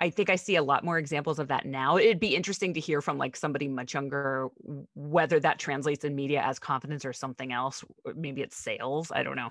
I 0.00 0.10
think 0.10 0.30
I 0.30 0.36
see 0.36 0.56
a 0.56 0.62
lot 0.62 0.84
more 0.84 0.98
examples 0.98 1.38
of 1.38 1.48
that 1.48 1.66
now. 1.66 1.96
It'd 1.96 2.20
be 2.20 2.36
interesting 2.36 2.74
to 2.74 2.80
hear 2.80 3.00
from 3.00 3.18
like 3.18 3.34
somebody 3.34 3.66
much 3.66 3.94
younger 3.94 4.48
whether 4.94 5.40
that 5.40 5.58
translates 5.58 6.04
in 6.04 6.14
media 6.14 6.40
as 6.42 6.58
confidence 6.58 7.04
or 7.04 7.12
something 7.12 7.52
else. 7.52 7.84
Maybe 8.14 8.42
it's 8.42 8.56
sales. 8.56 9.10
I 9.12 9.22
don't 9.22 9.36
know. 9.36 9.50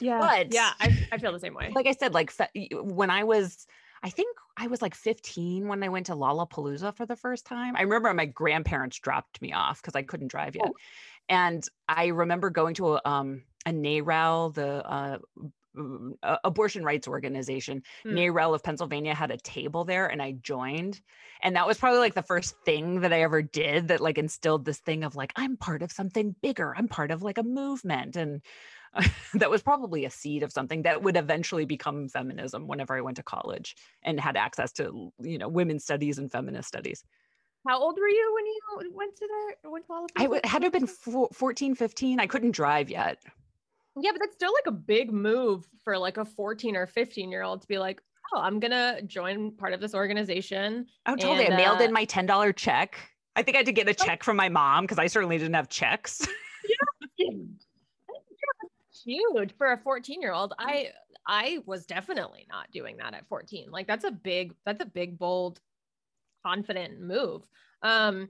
Yeah. 0.00 0.20
But 0.20 0.52
yeah, 0.52 0.72
I, 0.78 1.08
I 1.12 1.18
feel 1.18 1.32
the 1.32 1.40
same 1.40 1.54
way. 1.54 1.72
Like 1.74 1.86
I 1.86 1.92
said, 1.92 2.14
like 2.14 2.32
when 2.72 3.10
I 3.10 3.24
was, 3.24 3.66
I 4.02 4.10
think 4.10 4.36
I 4.56 4.68
was 4.68 4.82
like 4.82 4.94
15 4.94 5.66
when 5.66 5.82
I 5.82 5.88
went 5.88 6.06
to 6.06 6.12
Lollapalooza 6.12 6.94
for 6.96 7.06
the 7.06 7.16
first 7.16 7.44
time. 7.44 7.74
I 7.76 7.82
remember 7.82 8.12
my 8.14 8.26
grandparents 8.26 8.98
dropped 8.98 9.42
me 9.42 9.52
off 9.52 9.82
because 9.82 9.96
I 9.96 10.02
couldn't 10.02 10.28
drive 10.28 10.54
yet. 10.54 10.68
Oh. 10.68 10.74
And 11.28 11.64
I 11.88 12.06
remember 12.06 12.50
going 12.50 12.74
to 12.74 12.96
a, 12.96 13.00
um, 13.04 13.42
a 13.64 13.70
NARAL, 13.70 14.54
the 14.54 14.86
uh, 14.86 15.18
uh, 15.18 15.18
abortion 16.44 16.84
rights 16.84 17.08
organization, 17.08 17.82
mm. 18.04 18.12
NARAL 18.12 18.54
of 18.54 18.62
Pennsylvania 18.62 19.14
had 19.14 19.30
a 19.30 19.36
table 19.38 19.84
there 19.84 20.06
and 20.06 20.22
I 20.22 20.32
joined. 20.32 21.00
And 21.42 21.56
that 21.56 21.66
was 21.66 21.78
probably 21.78 22.00
like 22.00 22.14
the 22.14 22.22
first 22.22 22.56
thing 22.64 23.00
that 23.00 23.12
I 23.12 23.22
ever 23.22 23.42
did 23.42 23.88
that 23.88 24.00
like 24.00 24.18
instilled 24.18 24.64
this 24.64 24.78
thing 24.78 25.04
of 25.04 25.16
like, 25.16 25.32
I'm 25.36 25.56
part 25.56 25.82
of 25.82 25.92
something 25.92 26.34
bigger. 26.42 26.74
I'm 26.76 26.88
part 26.88 27.10
of 27.10 27.22
like 27.22 27.38
a 27.38 27.42
movement. 27.42 28.16
And 28.16 28.42
uh, 28.94 29.06
that 29.34 29.50
was 29.50 29.62
probably 29.62 30.04
a 30.04 30.10
seed 30.10 30.42
of 30.42 30.52
something 30.52 30.82
that 30.82 31.02
would 31.02 31.16
eventually 31.16 31.64
become 31.64 32.08
feminism 32.08 32.66
whenever 32.66 32.96
I 32.96 33.02
went 33.02 33.16
to 33.18 33.22
college 33.22 33.76
and 34.02 34.18
had 34.18 34.36
access 34.36 34.72
to, 34.72 35.12
you 35.20 35.38
know, 35.38 35.48
women's 35.48 35.84
studies 35.84 36.18
and 36.18 36.30
feminist 36.30 36.68
studies. 36.68 37.04
How 37.66 37.80
old 37.80 37.98
were 37.98 38.08
you 38.08 38.32
when 38.34 38.46
you 38.46 38.92
went 38.94 39.16
to 39.16 39.26
the, 39.26 39.70
Went 39.70 39.86
to 39.86 40.06
I 40.16 40.22
w- 40.24 40.40
had 40.44 40.60
to 40.60 40.66
have 40.66 40.72
been 40.72 40.86
14, 40.86 41.74
15. 41.74 42.20
I 42.20 42.26
couldn't 42.26 42.52
drive 42.52 42.90
yet. 42.90 43.18
Yeah, 43.98 44.10
but 44.12 44.20
that's 44.20 44.34
still 44.34 44.52
like 44.52 44.66
a 44.66 44.76
big 44.76 45.12
move 45.12 45.66
for 45.82 45.96
like 45.96 46.18
a 46.18 46.24
14 46.24 46.76
or 46.76 46.86
15 46.86 47.30
year 47.30 47.42
old 47.42 47.62
to 47.62 47.68
be 47.68 47.78
like, 47.78 48.00
oh, 48.34 48.40
I'm 48.40 48.60
gonna 48.60 49.00
join 49.02 49.52
part 49.52 49.72
of 49.72 49.80
this 49.80 49.94
organization. 49.94 50.86
Oh, 51.06 51.16
totally. 51.16 51.46
And, 51.46 51.54
I 51.54 51.56
mailed 51.56 51.80
uh, 51.80 51.84
in 51.84 51.92
my 51.92 52.04
$10 52.04 52.56
check. 52.56 52.98
I 53.36 53.42
think 53.42 53.56
I 53.56 53.58
had 53.58 53.66
to 53.66 53.72
get 53.72 53.88
a 53.88 53.94
check 53.94 54.22
from 54.22 54.36
my 54.36 54.48
mom 54.48 54.84
because 54.84 54.98
I 54.98 55.06
certainly 55.06 55.38
didn't 55.38 55.54
have 55.54 55.68
checks. 55.68 56.26
yeah. 57.18 57.28
huge 59.04 59.52
for 59.56 59.72
a 59.72 59.78
14 59.78 60.20
year 60.20 60.32
old. 60.32 60.54
I 60.58 60.90
I 61.26 61.58
was 61.66 61.86
definitely 61.86 62.46
not 62.48 62.70
doing 62.70 62.98
that 62.98 63.14
at 63.14 63.28
14. 63.28 63.70
Like 63.70 63.86
that's 63.86 64.04
a 64.04 64.10
big 64.10 64.54
that's 64.64 64.82
a 64.82 64.86
big 64.86 65.18
bold 65.18 65.60
confident 66.44 67.00
move. 67.00 67.42
Um 67.82 68.28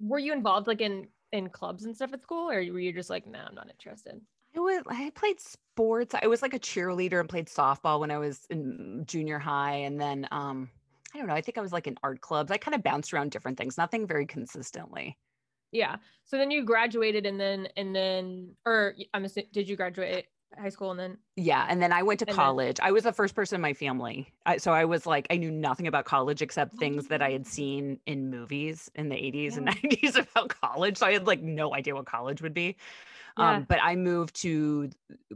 were 0.00 0.18
you 0.18 0.32
involved 0.32 0.66
like 0.66 0.80
in 0.80 1.08
in 1.32 1.48
clubs 1.48 1.84
and 1.84 1.94
stuff 1.94 2.12
at 2.12 2.22
school 2.22 2.50
or 2.50 2.56
were 2.56 2.80
you 2.80 2.92
just 2.92 3.10
like, 3.10 3.26
"No, 3.26 3.40
nah, 3.40 3.46
I'm 3.48 3.54
not 3.54 3.70
interested?" 3.70 4.20
I 4.56 4.60
was 4.60 4.82
I 4.86 5.10
played 5.14 5.40
sports. 5.40 6.14
I 6.20 6.26
was 6.26 6.42
like 6.42 6.54
a 6.54 6.58
cheerleader 6.58 7.20
and 7.20 7.28
played 7.28 7.46
softball 7.46 8.00
when 8.00 8.10
I 8.10 8.18
was 8.18 8.46
in 8.50 9.04
junior 9.06 9.38
high 9.38 9.76
and 9.76 10.00
then 10.00 10.28
um 10.30 10.70
I 11.14 11.18
don't 11.18 11.28
know, 11.28 11.34
I 11.34 11.40
think 11.40 11.58
I 11.58 11.60
was 11.60 11.72
like 11.72 11.86
in 11.86 11.96
art 12.02 12.20
clubs. 12.20 12.50
I 12.50 12.56
kind 12.56 12.74
of 12.74 12.82
bounced 12.82 13.14
around 13.14 13.30
different 13.30 13.56
things, 13.56 13.78
nothing 13.78 14.06
very 14.06 14.26
consistently. 14.26 15.16
Yeah. 15.70 15.96
So 16.24 16.36
then 16.36 16.50
you 16.50 16.64
graduated 16.64 17.26
and 17.26 17.38
then 17.38 17.68
and 17.76 17.94
then 17.94 18.54
or 18.64 18.94
I'm 19.12 19.24
assuming 19.24 19.48
did 19.52 19.68
you 19.68 19.76
graduate 19.76 20.26
high 20.58 20.68
school 20.68 20.90
and 20.92 21.00
then 21.00 21.18
yeah 21.36 21.66
and 21.68 21.82
then 21.82 21.92
i 21.92 22.02
went 22.02 22.20
to 22.20 22.26
college 22.26 22.76
then, 22.76 22.86
i 22.86 22.92
was 22.92 23.02
the 23.02 23.12
first 23.12 23.34
person 23.34 23.56
in 23.56 23.60
my 23.60 23.72
family 23.72 24.32
I, 24.46 24.58
so 24.58 24.72
i 24.72 24.84
was 24.84 25.04
like 25.04 25.26
i 25.30 25.36
knew 25.36 25.50
nothing 25.50 25.88
about 25.88 26.04
college 26.04 26.42
except 26.42 26.78
things 26.78 27.08
that 27.08 27.22
i 27.22 27.30
had 27.30 27.42
oh. 27.42 27.48
seen 27.48 27.98
in 28.06 28.30
movies 28.30 28.90
in 28.94 29.08
the 29.08 29.16
80s 29.16 29.52
yeah. 29.52 29.56
and 29.56 29.68
90s 29.68 30.16
about 30.32 30.48
college 30.60 30.98
so 30.98 31.06
i 31.06 31.12
had 31.12 31.26
like 31.26 31.42
no 31.42 31.74
idea 31.74 31.94
what 31.94 32.06
college 32.06 32.40
would 32.40 32.54
be 32.54 32.76
yeah. 33.36 33.56
Um, 33.56 33.66
but 33.68 33.80
I 33.82 33.96
moved 33.96 34.40
to 34.42 34.90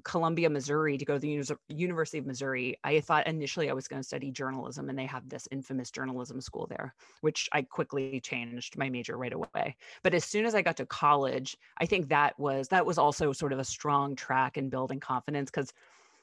Columbia, 0.05 0.49
Missouri 0.49 0.99
to 0.99 1.05
go 1.05 1.14
to 1.14 1.19
the 1.19 1.28
Uni- 1.28 1.45
University 1.69 2.19
of 2.19 2.26
Missouri. 2.26 2.78
I 2.85 3.00
thought 3.00 3.26
initially 3.26 3.69
I 3.69 3.73
was 3.73 3.88
going 3.88 4.00
to 4.00 4.07
study 4.07 4.31
journalism, 4.31 4.88
and 4.88 4.97
they 4.97 5.07
have 5.07 5.28
this 5.28 5.49
infamous 5.50 5.90
journalism 5.90 6.40
school 6.40 6.69
there, 6.69 6.95
which 7.23 7.49
I 7.52 7.62
quickly 7.62 8.21
changed 8.21 8.78
my 8.78 8.88
major 8.88 9.17
right 9.17 9.33
away. 9.33 9.76
But 10.05 10.14
as 10.14 10.25
soon 10.25 10.47
as 10.47 10.55
I 10.55 10.62
got 10.62 10.76
to 10.76 10.87
college, 10.87 11.57
I 11.78 11.87
think 11.87 12.09
that 12.09 12.38
was 12.38 12.69
that 12.69 12.87
was 12.87 12.99
also 12.99 13.33
sort 13.33 13.52
of 13.52 13.59
a 13.59 13.64
strong 13.64 14.14
track 14.14 14.57
in 14.57 14.69
building 14.69 15.00
confidence 15.00 15.50
because 15.50 15.73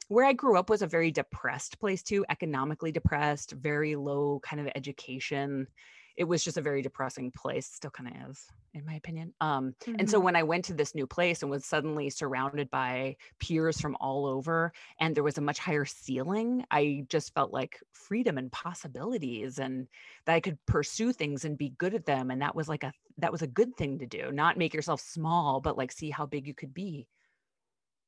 where 0.07 0.25
I 0.25 0.33
grew 0.33 0.57
up 0.57 0.69
was 0.69 0.81
a 0.81 0.87
very 0.87 1.11
depressed 1.11 1.79
place 1.79 2.03
too, 2.03 2.25
economically 2.29 2.91
depressed, 2.91 3.51
very 3.51 3.95
low 3.95 4.39
kind 4.43 4.61
of 4.61 4.71
education 4.75 5.67
it 6.17 6.23
was 6.23 6.43
just 6.43 6.57
a 6.57 6.61
very 6.61 6.81
depressing 6.81 7.31
place 7.31 7.67
still 7.67 7.91
kind 7.91 8.09
of 8.09 8.31
is 8.31 8.47
in 8.73 8.85
my 8.85 8.95
opinion 8.95 9.33
um, 9.41 9.73
mm-hmm. 9.81 9.95
and 9.99 10.09
so 10.09 10.17
mm-hmm. 10.17 10.25
when 10.25 10.35
i 10.35 10.43
went 10.43 10.65
to 10.65 10.73
this 10.73 10.95
new 10.95 11.07
place 11.07 11.41
and 11.41 11.51
was 11.51 11.65
suddenly 11.65 12.09
surrounded 12.09 12.69
by 12.69 13.15
peers 13.39 13.79
from 13.79 13.95
all 13.99 14.25
over 14.25 14.71
and 14.99 15.15
there 15.15 15.23
was 15.23 15.37
a 15.37 15.41
much 15.41 15.59
higher 15.59 15.85
ceiling 15.85 16.63
i 16.71 17.05
just 17.09 17.33
felt 17.33 17.51
like 17.51 17.79
freedom 17.91 18.37
and 18.37 18.51
possibilities 18.51 19.59
and 19.59 19.87
that 20.25 20.35
i 20.35 20.39
could 20.39 20.57
pursue 20.65 21.11
things 21.11 21.45
and 21.45 21.57
be 21.57 21.69
good 21.77 21.93
at 21.93 22.05
them 22.05 22.31
and 22.31 22.41
that 22.41 22.55
was 22.55 22.67
like 22.67 22.83
a 22.83 22.93
that 23.17 23.31
was 23.31 23.41
a 23.41 23.47
good 23.47 23.75
thing 23.77 23.99
to 23.99 24.05
do 24.05 24.31
not 24.31 24.57
make 24.57 24.73
yourself 24.73 24.99
small 24.99 25.61
but 25.61 25.77
like 25.77 25.91
see 25.91 26.09
how 26.09 26.25
big 26.25 26.47
you 26.47 26.53
could 26.53 26.73
be 26.73 27.07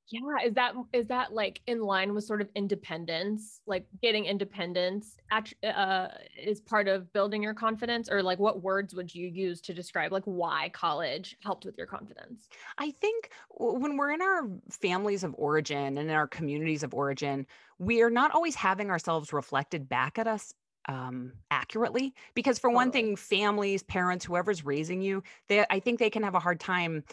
yeah 0.09 0.45
is 0.45 0.53
that 0.53 0.73
is 0.93 1.07
that 1.07 1.33
like 1.33 1.61
in 1.67 1.81
line 1.81 2.13
with 2.13 2.23
sort 2.23 2.41
of 2.41 2.49
independence 2.55 3.61
like 3.67 3.85
getting 4.01 4.25
independence 4.25 5.17
uh, 5.63 6.07
is 6.41 6.61
part 6.61 6.87
of 6.87 7.11
building 7.13 7.43
your 7.43 7.53
confidence? 7.53 8.09
Or 8.09 8.23
like 8.23 8.39
what 8.39 8.63
words 8.63 8.95
would 8.95 9.13
you 9.13 9.27
use 9.27 9.61
to 9.61 9.73
describe 9.73 10.11
like 10.11 10.23
why 10.23 10.69
college 10.73 11.37
helped 11.43 11.65
with 11.65 11.77
your 11.77 11.87
confidence? 11.87 12.47
I 12.77 12.91
think 12.91 13.29
when 13.51 13.97
we're 13.97 14.11
in 14.11 14.21
our 14.21 14.49
families 14.69 15.23
of 15.23 15.35
origin 15.37 15.97
and 15.97 16.09
in 16.09 16.11
our 16.11 16.27
communities 16.27 16.83
of 16.83 16.93
origin 16.93 17.45
we 17.79 18.01
are 18.01 18.09
not 18.09 18.31
always 18.31 18.55
having 18.55 18.89
ourselves 18.89 19.33
reflected 19.33 19.87
back 19.89 20.17
at 20.17 20.27
us 20.27 20.53
um, 20.89 21.33
accurately. 21.51 22.13
Because 22.33 22.57
for 22.57 22.69
one 22.69 22.91
thing 22.91 23.15
families 23.15 23.83
parents 23.83 24.23
whoever's 24.23 24.63
raising 24.63 25.01
you 25.01 25.21
they 25.49 25.65
i 25.69 25.79
think 25.79 25.99
they 25.99 26.09
can 26.09 26.23
have 26.23 26.35
a 26.35 26.39
hard 26.39 26.59
time 26.59 27.03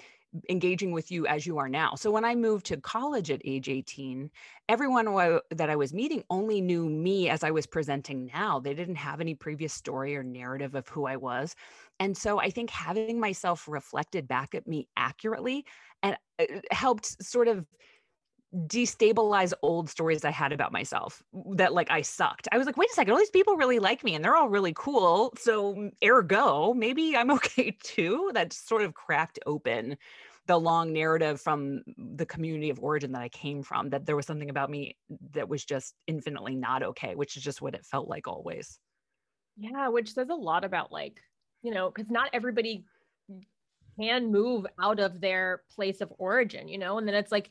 engaging 0.48 0.92
with 0.92 1.10
you 1.10 1.26
as 1.26 1.46
you 1.46 1.58
are 1.58 1.68
now. 1.68 1.94
So 1.94 2.10
when 2.10 2.24
I 2.24 2.34
moved 2.34 2.66
to 2.66 2.76
college 2.76 3.30
at 3.30 3.40
age 3.44 3.68
18, 3.68 4.30
everyone 4.68 5.40
that 5.50 5.70
I 5.70 5.76
was 5.76 5.94
meeting 5.94 6.24
only 6.30 6.60
knew 6.60 6.88
me 6.88 7.28
as 7.28 7.44
I 7.44 7.50
was 7.50 7.66
presenting 7.66 8.26
now. 8.26 8.58
They 8.58 8.74
didn't 8.74 8.96
have 8.96 9.20
any 9.20 9.34
previous 9.34 9.72
story 9.72 10.16
or 10.16 10.22
narrative 10.22 10.74
of 10.74 10.88
who 10.88 11.06
I 11.06 11.16
was. 11.16 11.54
And 12.00 12.16
so 12.16 12.40
I 12.40 12.50
think 12.50 12.70
having 12.70 13.20
myself 13.20 13.68
reflected 13.68 14.26
back 14.26 14.54
at 14.54 14.66
me 14.66 14.88
accurately 14.96 15.64
and 16.02 16.16
uh, 16.38 16.44
helped 16.70 17.22
sort 17.22 17.48
of 17.48 17.66
destabilize 18.54 19.52
old 19.62 19.90
stories 19.90 20.24
I 20.24 20.30
had 20.30 20.52
about 20.52 20.72
myself 20.72 21.22
that 21.52 21.74
like 21.74 21.90
I 21.90 22.02
sucked. 22.02 22.46
I 22.52 22.58
was 22.58 22.66
like, 22.66 22.76
wait 22.76 22.90
a 22.90 22.94
second, 22.94 23.12
all 23.12 23.18
these 23.18 23.30
people 23.30 23.56
really 23.56 23.80
like 23.80 24.04
me 24.04 24.14
and 24.14 24.24
they're 24.24 24.36
all 24.36 24.48
really 24.48 24.72
cool. 24.74 25.32
So 25.36 25.74
mm, 25.74 25.92
ergo, 26.04 26.72
maybe 26.72 27.16
I'm 27.16 27.30
okay 27.38 27.76
too. 27.82 28.30
That 28.34 28.52
sort 28.52 28.82
of 28.82 28.94
cracked 28.94 29.38
open 29.46 29.96
the 30.46 30.58
long 30.58 30.92
narrative 30.92 31.40
from 31.40 31.82
the 31.96 32.26
community 32.26 32.70
of 32.70 32.78
origin 32.78 33.12
that 33.12 33.22
I 33.22 33.30
came 33.30 33.62
from, 33.62 33.90
that 33.90 34.04
there 34.04 34.14
was 34.14 34.26
something 34.26 34.50
about 34.50 34.70
me 34.70 34.96
that 35.32 35.48
was 35.48 35.64
just 35.64 35.94
infinitely 36.06 36.54
not 36.54 36.82
okay, 36.82 37.14
which 37.14 37.36
is 37.36 37.42
just 37.42 37.62
what 37.62 37.74
it 37.74 37.86
felt 37.86 38.08
like 38.08 38.28
always. 38.28 38.78
Yeah, 39.56 39.88
which 39.88 40.12
says 40.12 40.28
a 40.28 40.34
lot 40.34 40.64
about 40.64 40.92
like, 40.92 41.18
you 41.62 41.72
know, 41.72 41.90
because 41.90 42.10
not 42.10 42.28
everybody 42.34 42.84
can 43.98 44.30
move 44.30 44.66
out 44.80 45.00
of 45.00 45.20
their 45.20 45.62
place 45.74 46.00
of 46.00 46.12
origin, 46.18 46.68
you 46.68 46.78
know, 46.78 46.98
and 46.98 47.08
then 47.08 47.14
it's 47.14 47.32
like 47.32 47.48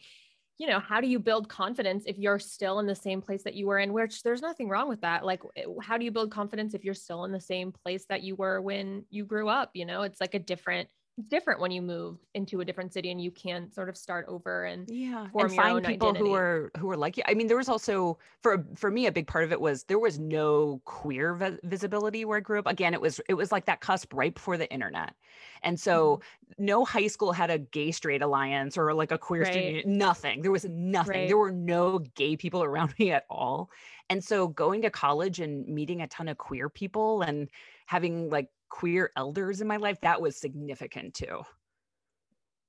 you 0.64 0.70
know, 0.70 0.80
how 0.80 1.02
do 1.02 1.08
you 1.08 1.20
build 1.20 1.50
confidence 1.50 2.06
if 2.08 2.18
you're 2.18 2.40
still 2.40 2.80
in 2.80 2.88
the 2.88 2.96
same 2.96 3.22
place 3.22 3.44
that 3.44 3.54
you 3.54 3.68
were 3.68 3.80
in, 3.80 3.92
which 3.92 4.24
there's 4.24 4.42
nothing 4.42 4.70
wrong 4.70 4.88
with 4.88 5.02
that. 5.02 5.26
Like, 5.26 5.42
eh, 5.58 5.66
how 5.82 5.98
do 5.98 6.06
you 6.06 6.12
build 6.12 6.32
confidence 6.32 6.74
if 6.74 6.86
you're 6.86 6.94
still 6.94 7.26
in 7.26 7.34
the 7.34 7.42
same 7.42 7.74
place 7.74 8.06
that 8.06 8.24
you 8.24 8.38
were 8.38 8.62
when 8.62 9.04
you 9.10 9.26
grew 9.26 9.50
up? 9.50 9.72
You 9.74 9.86
know, 9.86 10.04
it's 10.04 10.22
like 10.22 10.36
a 10.36 10.40
different, 10.40 10.88
different 11.30 11.60
when 11.60 11.70
you 11.70 11.82
move 11.82 12.18
into 12.34 12.62
a 12.62 12.66
different 12.66 12.92
city 12.92 13.12
and 13.12 13.22
you 13.22 13.30
can 13.30 13.72
sort 13.72 13.88
of 13.88 13.96
start 13.96 14.26
over 14.28 14.66
and 14.66 14.90
yeah 14.90 15.28
and 15.36 15.54
find 15.54 15.86
people 15.86 16.10
identity. 16.10 16.30
who 16.30 16.34
are 16.34 16.72
who 16.80 16.90
are 16.90 16.98
like 16.98 17.18
you 17.18 17.24
i 17.28 17.36
mean 17.36 17.46
there 17.46 17.58
was 17.58 17.70
also 17.70 18.18
for 18.42 18.66
for 18.76 18.90
me 18.90 19.06
a 19.06 19.12
big 19.12 19.28
part 19.28 19.44
of 19.44 19.52
it 19.52 19.62
was 19.62 19.84
there 19.84 20.00
was 20.00 20.18
no 20.18 20.82
queer 20.86 21.36
vi- 21.36 21.60
visibility 21.64 22.26
where 22.26 22.38
i 22.38 22.42
grew 22.42 22.58
up 22.58 22.66
again 22.66 22.96
it 22.96 23.02
was 23.02 23.22
it 23.30 23.36
was 23.36 23.52
like 23.52 23.66
that 23.66 23.80
cusp 23.80 24.12
right 24.12 24.34
before 24.34 24.58
the 24.58 24.72
internet 24.74 25.14
and 25.62 25.80
so 25.80 26.18
mm-hmm. 26.18 26.66
no 26.66 26.84
high 26.84 27.08
school 27.08 27.32
had 27.32 27.52
a 27.52 27.60
gay 27.60 27.92
straight 27.92 28.24
alliance 28.24 28.76
or 28.76 28.92
like 28.92 29.12
a 29.12 29.18
queer 29.18 29.44
right. 29.44 29.52
student 29.52 29.86
nothing 29.86 30.42
there 30.42 30.52
was 30.52 30.66
nothing 30.66 31.22
right. 31.22 31.28
there 31.28 31.38
were 31.38 31.52
no 31.52 32.00
gay 32.16 32.36
people 32.36 32.64
around 32.64 32.92
me 33.00 33.12
at 33.12 33.26
all 33.30 33.70
and 34.10 34.24
so 34.24 34.48
going 34.48 34.82
to 34.82 34.90
college 34.90 35.40
and 35.40 35.68
meeting 35.68 36.02
a 36.02 36.08
ton 36.08 36.28
of 36.28 36.40
queer 36.40 36.70
people 36.70 37.22
and 37.22 37.50
having 37.86 38.30
like 38.30 38.50
queer 38.74 39.12
elders 39.16 39.62
in 39.62 39.68
my 39.68 39.78
life, 39.78 40.02
that 40.02 40.20
was 40.20 40.36
significant 40.36 41.14
too. 41.14 41.44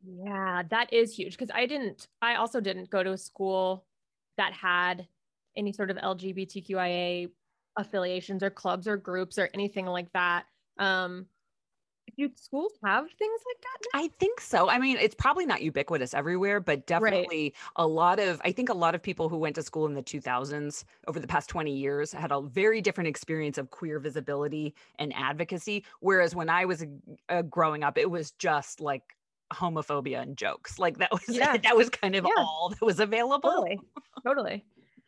Yeah, 0.06 0.62
that 0.68 0.92
is 0.92 1.16
huge 1.16 1.32
because 1.32 1.50
I 1.54 1.64
didn't, 1.64 2.08
I 2.20 2.34
also 2.34 2.60
didn't 2.60 2.90
go 2.90 3.02
to 3.02 3.12
a 3.12 3.18
school 3.18 3.86
that 4.36 4.52
had 4.52 5.08
any 5.56 5.72
sort 5.72 5.90
of 5.90 5.96
LGBTQIA 5.96 7.30
affiliations 7.78 8.42
or 8.42 8.50
clubs 8.50 8.86
or 8.86 8.98
groups 8.98 9.38
or 9.38 9.48
anything 9.54 9.86
like 9.86 10.12
that. 10.12 10.44
Um, 10.78 11.24
do 12.16 12.30
schools 12.36 12.72
have 12.84 13.04
things 13.18 13.40
like 13.46 13.60
that? 13.62 13.88
Now? 13.92 14.04
I 14.04 14.08
think 14.18 14.40
so. 14.40 14.68
I 14.68 14.78
mean, 14.78 14.96
it's 15.00 15.14
probably 15.14 15.46
not 15.46 15.62
ubiquitous 15.62 16.14
everywhere, 16.14 16.60
but 16.60 16.86
definitely 16.86 17.54
right. 17.54 17.54
a 17.76 17.86
lot 17.86 18.20
of, 18.20 18.40
I 18.44 18.52
think 18.52 18.68
a 18.68 18.74
lot 18.74 18.94
of 18.94 19.02
people 19.02 19.28
who 19.28 19.36
went 19.36 19.56
to 19.56 19.62
school 19.62 19.86
in 19.86 19.94
the 19.94 20.02
2000s 20.02 20.84
over 21.08 21.18
the 21.18 21.26
past 21.26 21.48
20 21.48 21.74
years 21.74 22.12
had 22.12 22.32
a 22.32 22.40
very 22.40 22.80
different 22.80 23.08
experience 23.08 23.58
of 23.58 23.70
queer 23.70 23.98
visibility 23.98 24.74
and 24.98 25.12
advocacy. 25.14 25.84
Whereas 26.00 26.34
when 26.34 26.48
I 26.48 26.64
was 26.64 26.84
uh, 27.28 27.42
growing 27.42 27.82
up, 27.82 27.98
it 27.98 28.10
was 28.10 28.32
just 28.32 28.80
like 28.80 29.02
homophobia 29.52 30.22
and 30.22 30.36
jokes. 30.36 30.78
Like 30.78 30.98
that 30.98 31.10
was, 31.10 31.22
yeah. 31.28 31.56
that 31.62 31.76
was 31.76 31.90
kind 31.90 32.14
of 32.16 32.24
yeah. 32.24 32.42
all 32.42 32.70
that 32.70 32.82
was 32.82 33.00
available. 33.00 33.50
Totally. 33.50 33.80
Totally. 34.26 34.64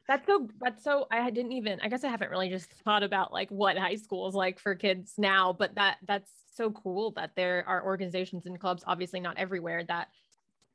That's 0.09 0.27
so 0.27 0.49
that's 0.61 0.85
so 0.85 1.07
I 1.11 1.31
didn't 1.31 1.53
even 1.53 1.81
I 1.81 1.89
guess 1.89 2.05
I 2.05 2.09
haven't 2.09 2.31
really 2.31 2.49
just 2.49 2.71
thought 2.85 3.03
about 3.03 3.33
like 3.33 3.51
what 3.51 3.77
high 3.77 3.97
school 3.97 4.29
is 4.29 4.35
like 4.35 4.59
for 4.59 4.75
kids 4.75 5.15
now, 5.19 5.53
but 5.53 5.75
that 5.75 5.99
that's 6.07 6.31
so 6.55 6.71
cool 6.71 7.11
that 7.13 7.33
there 7.37 7.65
are 7.67 7.85
organizations 7.85 8.47
and 8.47 8.59
clubs, 8.59 8.85
obviously 8.87 9.21
not 9.21 9.37
everywhere, 9.37 9.85
that 9.85 10.09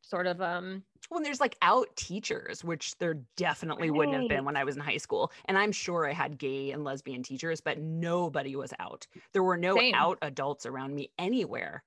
sort 0.01 0.27
of 0.27 0.41
um 0.41 0.83
well 1.09 1.21
there's 1.21 1.39
like 1.39 1.55
out 1.61 1.87
teachers 1.95 2.63
which 2.63 2.97
there 2.97 3.19
definitely 3.37 3.89
right. 3.89 3.97
wouldn't 3.97 4.17
have 4.17 4.29
been 4.29 4.43
when 4.43 4.57
i 4.57 4.63
was 4.63 4.75
in 4.75 4.81
high 4.81 4.97
school 4.97 5.31
and 5.45 5.57
i'm 5.57 5.71
sure 5.71 6.09
i 6.09 6.13
had 6.13 6.37
gay 6.37 6.71
and 6.71 6.83
lesbian 6.83 7.21
teachers 7.23 7.61
but 7.61 7.79
nobody 7.79 8.55
was 8.55 8.73
out 8.79 9.05
there 9.31 9.43
were 9.43 9.57
no 9.57 9.77
Same. 9.77 9.93
out 9.95 10.17
adults 10.21 10.65
around 10.65 10.93
me 10.93 11.11
anywhere 11.19 11.83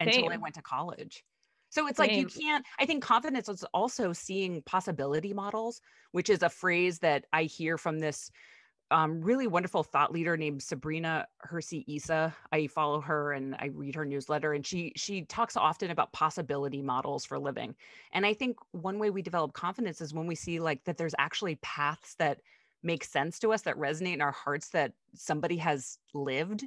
until 0.00 0.22
Same. 0.22 0.32
i 0.32 0.36
went 0.38 0.54
to 0.54 0.62
college 0.62 1.24
so 1.70 1.86
it's 1.86 1.98
Same. 1.98 2.08
like 2.08 2.16
you 2.16 2.26
can't 2.26 2.64
i 2.78 2.86
think 2.86 3.02
confidence 3.02 3.48
is 3.48 3.64
also 3.74 4.12
seeing 4.12 4.62
possibility 4.62 5.32
models 5.32 5.80
which 6.12 6.30
is 6.30 6.42
a 6.42 6.48
phrase 6.48 6.98
that 6.98 7.24
i 7.32 7.44
hear 7.44 7.78
from 7.78 7.98
this 7.98 8.30
um, 8.90 9.20
really 9.20 9.46
wonderful 9.46 9.82
thought 9.82 10.12
leader 10.12 10.36
named 10.36 10.62
Sabrina 10.62 11.26
Hersi 11.40 11.84
Issa. 11.86 12.34
I 12.52 12.68
follow 12.68 13.00
her 13.00 13.32
and 13.32 13.54
I 13.56 13.66
read 13.66 13.94
her 13.94 14.04
newsletter, 14.04 14.54
and 14.54 14.64
she 14.64 14.92
she 14.96 15.22
talks 15.22 15.56
often 15.56 15.90
about 15.90 16.12
possibility 16.12 16.80
models 16.80 17.24
for 17.24 17.38
living. 17.38 17.74
And 18.12 18.24
I 18.24 18.32
think 18.32 18.56
one 18.72 18.98
way 18.98 19.10
we 19.10 19.22
develop 19.22 19.52
confidence 19.52 20.00
is 20.00 20.14
when 20.14 20.26
we 20.26 20.34
see 20.34 20.58
like 20.58 20.84
that 20.84 20.96
there's 20.96 21.14
actually 21.18 21.56
paths 21.56 22.14
that 22.18 22.40
make 22.82 23.04
sense 23.04 23.38
to 23.40 23.52
us 23.52 23.62
that 23.62 23.76
resonate 23.76 24.14
in 24.14 24.20
our 24.20 24.32
hearts 24.32 24.70
that 24.70 24.92
somebody 25.14 25.58
has 25.58 25.98
lived. 26.14 26.64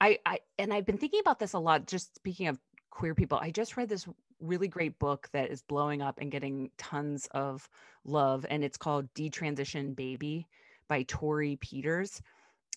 I 0.00 0.18
I 0.24 0.38
and 0.58 0.72
I've 0.72 0.86
been 0.86 0.98
thinking 0.98 1.20
about 1.20 1.40
this 1.40 1.54
a 1.54 1.58
lot. 1.58 1.86
Just 1.86 2.14
speaking 2.14 2.46
of 2.46 2.58
queer 2.94 3.14
people, 3.14 3.38
I 3.40 3.50
just 3.50 3.76
read 3.76 3.88
this 3.88 4.06
really 4.40 4.68
great 4.68 4.98
book 4.98 5.28
that 5.32 5.50
is 5.50 5.62
blowing 5.62 6.00
up 6.00 6.20
and 6.20 6.30
getting 6.30 6.70
tons 6.78 7.28
of 7.32 7.68
love. 8.04 8.46
And 8.48 8.64
it's 8.64 8.78
called 8.78 9.12
Detransition 9.14 9.94
Baby 9.94 10.46
by 10.88 11.04
Torrey 11.04 11.56
Peters 11.56 12.22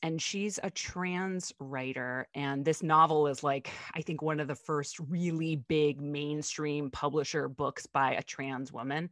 and 0.03 0.21
she's 0.21 0.59
a 0.61 0.69
trans 0.69 1.53
writer 1.59 2.27
and 2.35 2.63
this 2.63 2.83
novel 2.83 3.27
is 3.27 3.43
like 3.43 3.71
i 3.93 4.01
think 4.01 4.21
one 4.21 4.39
of 4.39 4.47
the 4.47 4.55
first 4.55 4.99
really 4.99 5.55
big 5.55 6.01
mainstream 6.01 6.89
publisher 6.91 7.47
books 7.47 7.85
by 7.85 8.13
a 8.13 8.23
trans 8.23 8.71
woman 8.71 9.09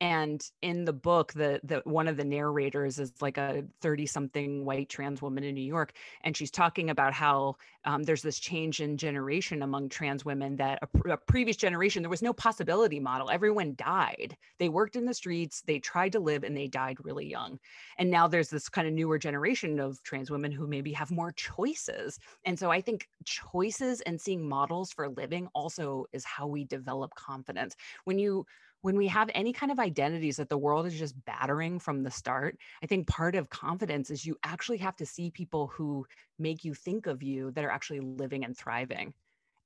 and 0.00 0.50
in 0.62 0.84
the 0.84 0.92
book 0.92 1.32
the 1.34 1.60
the 1.64 1.82
one 1.84 2.08
of 2.08 2.16
the 2.16 2.24
narrators 2.24 2.98
is 2.98 3.12
like 3.20 3.38
a 3.38 3.64
30 3.82 4.06
something 4.06 4.64
white 4.64 4.88
trans 4.88 5.20
woman 5.20 5.44
in 5.44 5.54
new 5.54 5.60
york 5.60 5.92
and 6.22 6.36
she's 6.36 6.50
talking 6.50 6.90
about 6.90 7.12
how 7.12 7.56
um, 7.84 8.02
there's 8.02 8.22
this 8.22 8.38
change 8.38 8.80
in 8.80 8.96
generation 8.96 9.62
among 9.62 9.88
trans 9.88 10.24
women 10.24 10.56
that 10.56 10.78
a, 10.82 11.12
a, 11.12 11.16
previous 11.16 11.56
generation 11.56 12.02
there 12.02 12.10
was 12.10 12.22
no 12.22 12.32
possibility 12.32 13.00
model. 13.00 13.30
Everyone 13.30 13.74
died. 13.76 14.36
They 14.58 14.68
worked 14.68 14.96
in 14.96 15.06
the 15.06 15.14
streets 15.14 15.62
they 15.62 15.78
tried 15.78 16.12
to 16.12 16.20
live 16.20 16.44
and 16.44 16.56
they 16.56 16.66
died 16.66 16.98
really 17.02 17.26
young. 17.26 17.58
And 17.98 18.10
now 18.10 18.28
there's 18.28 18.50
this 18.50 18.68
kind 18.68 18.86
of 18.86 18.92
newer 18.92 19.18
generation 19.18 19.80
of 19.80 20.02
trans 20.02 20.30
women 20.30 20.52
who 20.52 20.66
maybe 20.66 20.92
have 20.92 21.10
more 21.10 21.32
choices. 21.32 22.18
And 22.44 22.58
so 22.58 22.70
i 22.70 22.80
think 22.80 23.08
choices 23.24 24.00
and 24.02 24.20
seeing 24.20 24.46
models 24.46 24.92
for 24.92 25.08
living 25.08 25.48
also 25.54 26.06
is 26.12 26.24
how 26.24 26.46
we 26.46 26.64
develop 26.64 27.14
confidence. 27.14 27.76
When 28.04 28.18
you 28.18 28.44
when 28.82 28.96
we 28.96 29.06
have 29.08 29.30
any 29.34 29.52
kind 29.52 29.70
of 29.70 29.78
identities 29.78 30.36
that 30.36 30.48
the 30.48 30.58
world 30.58 30.86
is 30.86 30.98
just 30.98 31.14
battering 31.24 31.78
from 31.78 32.02
the 32.02 32.10
start, 32.10 32.56
I 32.82 32.86
think 32.86 33.06
part 33.06 33.34
of 33.34 33.50
confidence 33.50 34.10
is 34.10 34.24
you 34.24 34.36
actually 34.44 34.78
have 34.78 34.96
to 34.96 35.06
see 35.06 35.30
people 35.30 35.66
who 35.66 36.06
make 36.38 36.64
you 36.64 36.72
think 36.72 37.06
of 37.06 37.22
you 37.22 37.50
that 37.52 37.64
are 37.64 37.70
actually 37.70 38.00
living 38.00 38.44
and 38.44 38.56
thriving. 38.56 39.12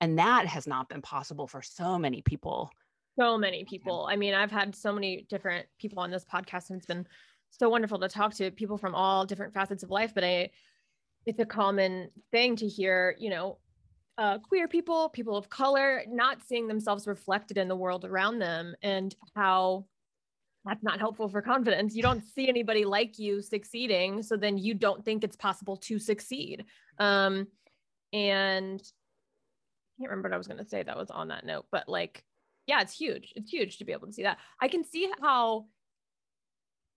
And 0.00 0.18
that 0.18 0.47
has 0.47 0.66
not 0.66 0.88
been 0.88 1.02
possible 1.02 1.47
for 1.47 1.62
so 1.62 1.99
many 1.99 2.23
people. 2.23 2.71
So 3.18 3.38
many 3.38 3.64
people. 3.64 4.09
I 4.11 4.16
mean, 4.16 4.35
I've 4.35 4.50
had 4.50 4.75
so 4.75 4.92
many 4.92 5.25
different 5.28 5.66
people 5.78 6.00
on 6.00 6.11
this 6.11 6.25
podcast, 6.25 6.71
and 6.71 6.78
it's 6.78 6.87
been 6.87 7.06
so 7.50 7.68
wonderful 7.68 8.00
to 8.00 8.09
talk 8.09 8.35
to 8.35 8.50
people 8.50 8.76
from 8.76 8.94
all 8.94 9.25
different 9.25 9.54
facets 9.54 9.85
of 9.85 9.90
life. 9.90 10.12
But 10.12 10.25
I, 10.25 10.50
it's 11.25 11.38
a 11.38 11.47
common 11.47 12.11
thing 12.33 12.56
to 12.56 12.66
hear, 12.66 13.14
you 13.21 13.30
know, 13.30 13.59
uh, 14.18 14.38
queer 14.38 14.68
people, 14.68 15.09
people 15.09 15.37
of 15.37 15.49
color, 15.49 16.02
not 16.09 16.38
seeing 16.47 16.68
themselves 16.68 17.06
reflected 17.06 17.59
in 17.59 17.68
the 17.68 17.76
world 17.76 18.04
around 18.04 18.38
them, 18.38 18.75
and 18.83 19.14
how 19.35 19.87
that's 20.64 20.83
not 20.83 20.99
helpful 20.99 21.28
for 21.28 21.42
confidence. 21.42 21.94
You 21.94 22.02
don't 22.02 22.25
see 22.35 22.49
anybody 22.49 22.85
like 22.85 23.18
you 23.18 23.42
succeeding, 23.42 24.23
so 24.23 24.37
then 24.37 24.56
you 24.56 24.75
don't 24.75 25.04
think 25.04 25.25
it's 25.25 25.37
possible 25.37 25.76
to 25.78 25.99
succeed. 25.99 26.64
Um, 26.99 27.49
and 28.12 28.80
I 28.80 30.02
can't 30.02 30.11
remember 30.11 30.28
what 30.28 30.35
I 30.35 30.38
was 30.38 30.47
going 30.47 30.62
to 30.62 30.68
say 30.68 30.83
that 30.83 30.97
was 30.97 31.11
on 31.11 31.28
that 31.28 31.44
note, 31.44 31.66
but 31.71 31.88
like, 31.88 32.25
yeah, 32.66 32.80
it's 32.80 32.97
huge. 32.97 33.33
It's 33.37 33.50
huge 33.50 33.78
to 33.78 33.85
be 33.85 33.92
able 33.92 34.06
to 34.06 34.12
see 34.12 34.23
that. 34.23 34.38
I 34.61 34.68
can 34.68 34.85
see 34.85 35.11
how 35.21 35.66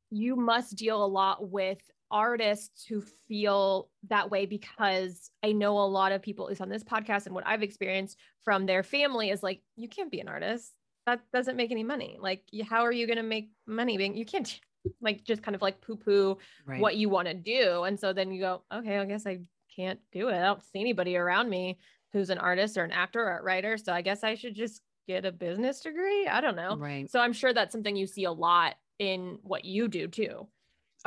you 0.09 0.35
must 0.35 0.77
deal 0.77 1.03
a 1.03 1.05
lot 1.05 1.49
with 1.49 1.81
artists 2.11 2.85
who 2.85 3.01
feel 3.27 3.89
that 4.09 4.29
way 4.29 4.45
because 4.45 5.31
I 5.43 5.51
know 5.51 5.77
a 5.79 5.87
lot 5.87 6.11
of 6.11 6.21
people 6.21 6.47
is 6.47 6.61
on 6.61 6.69
this 6.69 6.83
podcast 6.83 7.25
and 7.25 7.35
what 7.35 7.47
I've 7.47 7.63
experienced 7.63 8.17
from 8.43 8.65
their 8.65 8.83
family 8.83 9.29
is 9.29 9.43
like 9.43 9.61
you 9.75 9.87
can't 9.87 10.11
be 10.11 10.19
an 10.19 10.27
artist. 10.27 10.73
That 11.05 11.21
doesn't 11.33 11.55
make 11.55 11.71
any 11.71 11.83
money. 11.83 12.17
Like 12.19 12.43
how 12.67 12.81
are 12.81 12.91
you 12.91 13.07
going 13.07 13.17
to 13.17 13.23
make 13.23 13.49
money 13.65 13.97
being 13.97 14.15
you 14.15 14.25
can't 14.25 14.59
like 15.01 15.23
just 15.23 15.43
kind 15.43 15.55
of 15.55 15.61
like 15.61 15.81
poo 15.81 15.97
poo 15.97 16.37
right. 16.65 16.81
what 16.81 16.95
you 16.95 17.09
want 17.09 17.27
to 17.27 17.33
do. 17.33 17.83
And 17.83 17.99
so 17.99 18.13
then 18.13 18.31
you 18.31 18.41
go 18.41 18.63
okay 18.73 18.97
I 18.97 19.05
guess 19.05 19.25
I 19.25 19.39
can't 19.75 19.99
do 20.11 20.29
it. 20.29 20.35
I 20.35 20.45
don't 20.45 20.63
see 20.63 20.79
anybody 20.79 21.17
around 21.17 21.49
me 21.49 21.79
who's 22.13 22.29
an 22.29 22.37
artist 22.37 22.77
or 22.77 22.83
an 22.83 22.91
actor 22.91 23.21
or 23.21 23.39
a 23.39 23.43
writer 23.43 23.77
so 23.77 23.93
I 23.93 24.01
guess 24.01 24.23
I 24.23 24.35
should 24.35 24.55
just 24.55 24.81
get 25.07 25.25
a 25.25 25.31
business 25.31 25.81
degree? 25.81 26.27
I 26.27 26.41
don't 26.41 26.55
know. 26.55 26.75
Right. 26.75 27.09
So 27.09 27.19
I'm 27.19 27.33
sure 27.33 27.53
that's 27.53 27.71
something 27.71 27.95
you 27.95 28.07
see 28.07 28.25
a 28.25 28.31
lot 28.31 28.75
in 28.99 29.39
what 29.43 29.63
you 29.63 29.87
do 29.87 30.07
too 30.07 30.47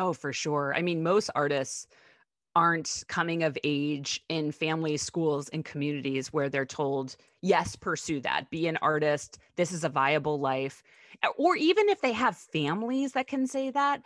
Oh, 0.00 0.14
for 0.14 0.32
sure. 0.32 0.72
I 0.74 0.80
mean, 0.80 1.02
most 1.02 1.28
artists 1.34 1.86
aren't 2.56 3.04
coming 3.06 3.42
of 3.42 3.58
age 3.64 4.24
in 4.30 4.50
families, 4.50 5.02
schools, 5.02 5.50
and 5.50 5.62
communities 5.62 6.32
where 6.32 6.48
they're 6.48 6.64
told, 6.64 7.16
yes, 7.42 7.76
pursue 7.76 8.18
that, 8.20 8.48
be 8.48 8.66
an 8.66 8.78
artist. 8.80 9.38
This 9.56 9.72
is 9.72 9.84
a 9.84 9.90
viable 9.90 10.40
life. 10.40 10.82
Or 11.36 11.54
even 11.54 11.90
if 11.90 12.00
they 12.00 12.12
have 12.12 12.34
families 12.34 13.12
that 13.12 13.26
can 13.26 13.46
say 13.46 13.70
that, 13.70 14.00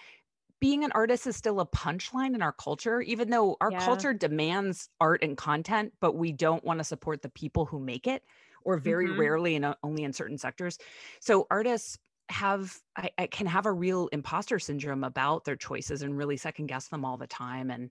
being 0.60 0.82
an 0.82 0.90
artist 0.92 1.28
is 1.28 1.36
still 1.36 1.60
a 1.60 1.66
punchline 1.66 2.34
in 2.34 2.42
our 2.42 2.52
culture, 2.52 3.00
even 3.00 3.30
though 3.30 3.56
our 3.60 3.70
yeah. 3.70 3.84
culture 3.84 4.12
demands 4.12 4.88
art 5.00 5.22
and 5.22 5.36
content, 5.36 5.92
but 6.00 6.16
we 6.16 6.32
don't 6.32 6.64
want 6.64 6.80
to 6.80 6.84
support 6.84 7.22
the 7.22 7.28
people 7.28 7.66
who 7.66 7.78
make 7.78 8.08
it, 8.08 8.24
or 8.64 8.78
very 8.78 9.06
mm-hmm. 9.06 9.20
rarely 9.20 9.54
and 9.54 9.76
only 9.84 10.02
in 10.02 10.12
certain 10.12 10.38
sectors. 10.38 10.76
So 11.20 11.46
artists 11.52 11.98
have 12.30 12.78
I, 12.96 13.10
I, 13.18 13.26
can 13.26 13.46
have 13.46 13.66
a 13.66 13.72
real 13.72 14.08
imposter 14.08 14.58
syndrome 14.58 15.04
about 15.04 15.44
their 15.44 15.56
choices 15.56 16.02
and 16.02 16.16
really 16.16 16.36
second 16.36 16.66
guess 16.66 16.88
them 16.88 17.04
all 17.04 17.18
the 17.18 17.26
time 17.26 17.70
and 17.70 17.90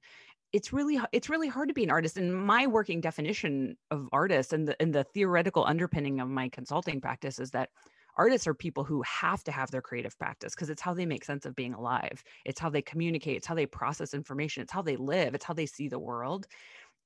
it's 0.53 0.71
really 0.71 0.99
it's 1.11 1.29
really 1.29 1.47
hard 1.47 1.67
to 1.67 1.73
be 1.73 1.83
an 1.83 1.91
artist 1.91 2.17
and 2.17 2.33
my 2.33 2.67
working 2.67 3.01
definition 3.01 3.75
of 3.91 4.07
artist 4.11 4.53
and 4.53 4.67
the 4.67 4.81
and 4.81 4.93
the 4.93 5.03
theoretical 5.03 5.65
underpinning 5.65 6.19
of 6.19 6.29
my 6.29 6.49
consulting 6.49 7.01
practice 7.01 7.39
is 7.39 7.51
that 7.51 7.69
artists 8.15 8.47
are 8.47 8.53
people 8.53 8.83
who 8.83 9.01
have 9.01 9.43
to 9.43 9.51
have 9.51 9.71
their 9.71 9.81
creative 9.81 10.17
practice 10.17 10.53
because 10.53 10.69
it's 10.69 10.81
how 10.81 10.93
they 10.93 11.05
make 11.05 11.25
sense 11.25 11.45
of 11.45 11.55
being 11.55 11.73
alive. 11.73 12.23
It's 12.45 12.59
how 12.59 12.69
they 12.69 12.81
communicate. 12.81 13.37
It's 13.37 13.47
how 13.47 13.55
they 13.55 13.65
process 13.65 14.13
information. 14.13 14.61
It's 14.61 14.71
how 14.71 14.81
they 14.81 14.95
live. 14.95 15.33
It's 15.33 15.45
how 15.45 15.53
they 15.53 15.65
see 15.65 15.87
the 15.87 15.99
world 15.99 16.47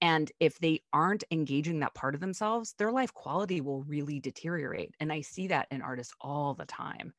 and 0.02 0.32
if 0.40 0.60
they 0.60 0.82
aren't 0.94 1.24
engaging 1.32 1.80
that 1.80 1.96
part 1.96 2.16
of 2.16 2.22
themselves, 2.22 2.74
their 2.78 2.92
life 2.92 3.14
quality 3.14 3.62
will 3.62 3.84
really 3.84 4.20
deteriorate. 4.20 4.96
And 5.00 5.12
I 5.12 5.22
see 5.22 5.48
that 5.48 5.68
in 5.72 5.82
artists 5.82 6.14
all 6.22 6.54
the 6.54 6.66
time. 6.66 7.14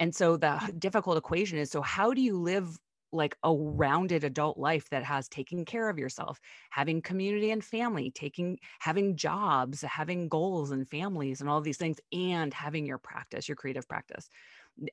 And 0.00 0.14
so 0.14 0.36
the 0.36 0.72
difficult 0.78 1.16
equation 1.18 1.58
is 1.58 1.70
so, 1.70 1.82
how 1.82 2.12
do 2.12 2.20
you 2.20 2.38
live 2.38 2.78
like 3.12 3.36
a 3.44 3.54
rounded 3.54 4.24
adult 4.24 4.58
life 4.58 4.90
that 4.90 5.04
has 5.04 5.28
taking 5.28 5.64
care 5.64 5.88
of 5.88 5.96
yourself 5.98 6.40
having 6.70 7.00
community 7.00 7.52
and 7.52 7.64
family 7.64 8.10
taking 8.10 8.58
having 8.80 9.16
jobs 9.16 9.80
having 9.82 10.28
goals 10.28 10.72
and 10.72 10.88
families 10.88 11.40
and 11.40 11.48
all 11.48 11.60
these 11.60 11.78
things 11.78 11.98
and 12.12 12.52
having 12.52 12.84
your 12.84 12.98
practice 12.98 13.48
your 13.48 13.54
creative 13.56 13.86
practice 13.88 14.28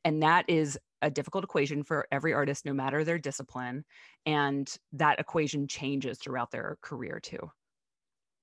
and 0.06 0.22
that 0.22 0.46
is 0.48 0.78
a 1.04 1.12
difficult 1.12 1.44
equation 1.44 1.84
for 1.84 2.08
every 2.12 2.34
artist 2.34 2.66
no 2.66 2.74
matter 2.74 3.04
their 3.04 3.20
discipline 3.20 3.84
and 4.26 4.78
that 4.94 5.20
equation 5.20 5.68
changes 5.68 6.18
throughout 6.18 6.50
their 6.50 6.78
career 6.82 7.20
too. 7.22 7.52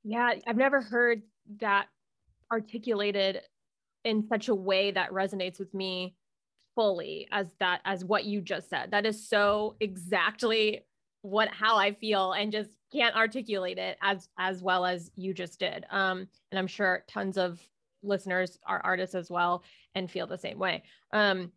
Yeah 0.04 0.34
i've 0.46 0.56
never 0.56 0.80
heard 0.80 1.22
that 1.60 1.86
articulated 2.52 3.40
in 4.04 4.26
such 4.28 4.48
a 4.48 4.54
way 4.54 4.90
that 4.90 5.10
resonates 5.10 5.58
with 5.58 5.72
me 5.74 6.14
fully 6.74 7.26
as 7.32 7.48
that 7.58 7.80
as 7.84 8.04
what 8.04 8.24
you 8.24 8.40
just 8.40 8.70
said. 8.70 8.92
That 8.92 9.04
is 9.04 9.28
so 9.28 9.76
exactly 9.80 10.86
what 11.22 11.48
how 11.48 11.76
i 11.76 11.92
feel 11.92 12.32
and 12.32 12.50
just 12.50 12.70
can't 12.90 13.14
articulate 13.14 13.76
it 13.78 13.98
as 14.00 14.28
as 14.38 14.62
well 14.62 14.86
as 14.86 15.10
you 15.16 15.34
just 15.34 15.58
did. 15.58 15.84
Um 15.90 16.28
and 16.50 16.58
i'm 16.58 16.66
sure 16.66 17.04
tons 17.08 17.36
of 17.36 17.60
listeners 18.02 18.58
are 18.66 18.80
artists 18.84 19.14
as 19.14 19.30
well 19.30 19.62
and 19.94 20.10
feel 20.10 20.26
the 20.26 20.38
same 20.38 20.58
way. 20.58 20.82
Um, 21.12 21.52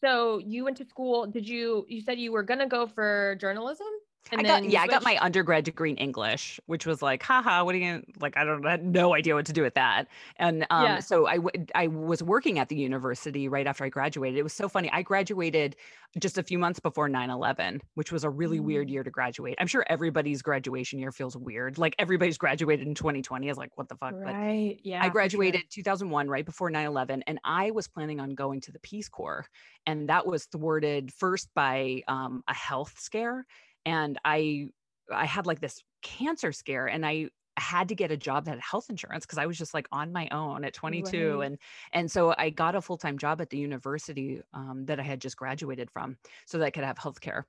so 0.00 0.38
you 0.38 0.64
went 0.64 0.76
to 0.78 0.86
school. 0.86 1.26
Did 1.26 1.48
you? 1.48 1.86
You 1.88 2.00
said 2.02 2.18
you 2.18 2.32
were 2.32 2.42
gonna 2.42 2.68
go 2.68 2.86
for 2.86 3.36
journalism. 3.40 3.86
And 4.32 4.40
I 4.40 4.44
got 4.44 4.64
yeah, 4.70 4.82
I 4.82 4.86
got 4.86 5.02
my 5.02 5.18
undergrad 5.20 5.64
degree 5.64 5.90
in 5.90 5.96
English, 5.96 6.60
which 6.66 6.86
was 6.86 7.02
like, 7.02 7.22
haha, 7.22 7.64
what 7.64 7.74
are 7.74 7.78
you 7.78 8.02
like? 8.20 8.36
I 8.36 8.44
don't 8.44 8.64
I 8.64 8.72
had 8.72 8.84
no 8.84 9.14
idea 9.14 9.34
what 9.34 9.46
to 9.46 9.52
do 9.52 9.62
with 9.62 9.74
that. 9.74 10.06
And 10.36 10.66
um, 10.70 10.84
yeah. 10.84 10.98
so 11.00 11.26
I 11.26 11.36
w- 11.36 11.66
I 11.74 11.86
was 11.88 12.22
working 12.22 12.58
at 12.58 12.68
the 12.68 12.76
university 12.76 13.48
right 13.48 13.66
after 13.66 13.84
I 13.84 13.88
graduated. 13.88 14.38
It 14.38 14.42
was 14.42 14.52
so 14.52 14.68
funny. 14.68 14.90
I 14.92 15.02
graduated 15.02 15.76
just 16.18 16.38
a 16.38 16.42
few 16.42 16.58
months 16.58 16.80
before 16.80 17.08
9-11, 17.08 17.80
which 17.94 18.10
was 18.10 18.24
a 18.24 18.30
really 18.30 18.58
mm. 18.58 18.64
weird 18.64 18.90
year 18.90 19.04
to 19.04 19.10
graduate. 19.10 19.54
I'm 19.58 19.68
sure 19.68 19.84
everybody's 19.88 20.42
graduation 20.42 20.98
year 20.98 21.12
feels 21.12 21.36
weird. 21.36 21.78
Like 21.78 21.94
everybody's 21.98 22.36
graduated 22.36 22.86
in 22.86 22.94
2020 22.94 23.48
is 23.48 23.56
like, 23.56 23.70
what 23.76 23.88
the 23.88 23.94
fuck? 23.94 24.14
Right. 24.14 24.76
But 24.76 24.86
yeah. 24.86 25.04
I 25.04 25.08
graduated 25.08 25.62
sure. 25.70 25.82
2001 25.84 26.28
right 26.28 26.44
before 26.44 26.70
9-11 26.70 27.22
and 27.26 27.38
I 27.44 27.70
was 27.70 27.86
planning 27.86 28.18
on 28.18 28.34
going 28.34 28.60
to 28.62 28.72
the 28.72 28.80
Peace 28.80 29.08
Corps. 29.08 29.46
And 29.86 30.08
that 30.08 30.26
was 30.26 30.46
thwarted 30.46 31.12
first 31.12 31.48
by 31.54 32.02
um, 32.08 32.42
a 32.48 32.54
health 32.54 32.94
scare 32.98 33.46
and 33.86 34.18
i 34.24 34.68
i 35.12 35.24
had 35.24 35.46
like 35.46 35.60
this 35.60 35.82
cancer 36.02 36.52
scare 36.52 36.86
and 36.86 37.04
i 37.04 37.28
had 37.60 37.88
to 37.88 37.94
get 37.94 38.10
a 38.10 38.16
job 38.16 38.44
that 38.44 38.52
had 38.52 38.60
health 38.60 38.90
insurance 38.90 39.24
because 39.24 39.38
I 39.38 39.46
was 39.46 39.58
just 39.58 39.74
like 39.74 39.86
on 39.92 40.12
my 40.12 40.28
own 40.32 40.64
at 40.64 40.72
22 40.72 41.38
right. 41.38 41.46
and 41.46 41.58
and 41.92 42.10
so 42.10 42.34
I 42.36 42.50
got 42.50 42.74
a 42.74 42.80
full-time 42.80 43.18
job 43.18 43.40
at 43.40 43.50
the 43.50 43.58
university 43.58 44.40
um, 44.54 44.84
that 44.86 44.98
I 44.98 45.02
had 45.02 45.20
just 45.20 45.36
graduated 45.36 45.90
from 45.90 46.16
so 46.46 46.58
that 46.58 46.64
I 46.64 46.70
could 46.70 46.84
have 46.84 46.98
health 46.98 47.20
care. 47.20 47.46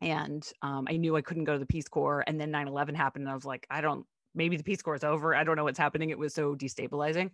And 0.00 0.46
um, 0.62 0.86
I 0.88 0.96
knew 0.96 1.16
I 1.16 1.22
couldn't 1.22 1.44
go 1.44 1.52
to 1.52 1.58
the 1.58 1.66
Peace 1.66 1.88
Corps 1.88 2.24
and 2.26 2.40
then 2.40 2.50
9/11 2.50 2.96
happened 2.96 3.24
and 3.24 3.30
I 3.30 3.34
was 3.34 3.44
like 3.44 3.66
I 3.70 3.80
don't 3.80 4.06
maybe 4.34 4.56
the 4.56 4.64
Peace 4.64 4.82
Corps 4.82 4.96
is 4.96 5.04
over. 5.04 5.34
I 5.34 5.44
don't 5.44 5.56
know 5.56 5.64
what's 5.64 5.78
happening. 5.78 6.10
It 6.10 6.18
was 6.18 6.34
so 6.34 6.54
destabilizing 6.54 7.30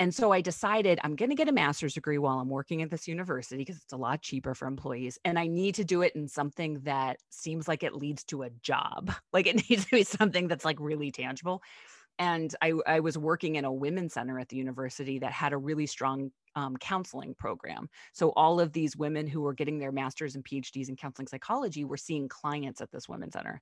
and 0.00 0.14
so 0.14 0.32
I 0.32 0.40
decided 0.40 0.98
I'm 1.04 1.14
going 1.14 1.28
to 1.28 1.36
get 1.36 1.50
a 1.50 1.52
master's 1.52 1.92
degree 1.92 2.16
while 2.16 2.38
I'm 2.38 2.48
working 2.48 2.80
at 2.80 2.90
this 2.90 3.06
university 3.06 3.58
because 3.58 3.76
it's 3.76 3.92
a 3.92 3.98
lot 3.98 4.22
cheaper 4.22 4.54
for 4.54 4.66
employees. 4.66 5.18
And 5.26 5.38
I 5.38 5.46
need 5.46 5.74
to 5.74 5.84
do 5.84 6.00
it 6.00 6.16
in 6.16 6.26
something 6.26 6.80
that 6.84 7.18
seems 7.28 7.68
like 7.68 7.82
it 7.82 7.94
leads 7.94 8.24
to 8.24 8.42
a 8.42 8.50
job. 8.62 9.12
Like 9.32 9.46
it 9.46 9.56
needs 9.70 9.84
to 9.84 9.90
be 9.90 10.02
something 10.02 10.48
that's 10.48 10.64
like 10.64 10.80
really 10.80 11.10
tangible. 11.12 11.62
and 12.18 12.54
I, 12.62 12.72
I 12.86 13.00
was 13.00 13.18
working 13.18 13.56
in 13.56 13.64
a 13.66 13.72
women's 13.72 14.14
center 14.14 14.40
at 14.40 14.48
the 14.48 14.56
university 14.56 15.18
that 15.18 15.32
had 15.32 15.52
a 15.52 15.58
really 15.58 15.86
strong 15.86 16.32
um, 16.56 16.76
counseling 16.78 17.34
program. 17.38 17.88
So 18.12 18.30
all 18.30 18.58
of 18.58 18.72
these 18.72 18.96
women 18.96 19.26
who 19.26 19.42
were 19.42 19.54
getting 19.54 19.78
their 19.78 19.92
masters 19.92 20.34
and 20.34 20.44
PhDs 20.44 20.88
in 20.88 20.96
counseling 20.96 21.28
psychology 21.28 21.84
were 21.84 21.96
seeing 21.98 22.28
clients 22.28 22.80
at 22.80 22.90
this 22.90 23.08
women's 23.08 23.34
center. 23.34 23.60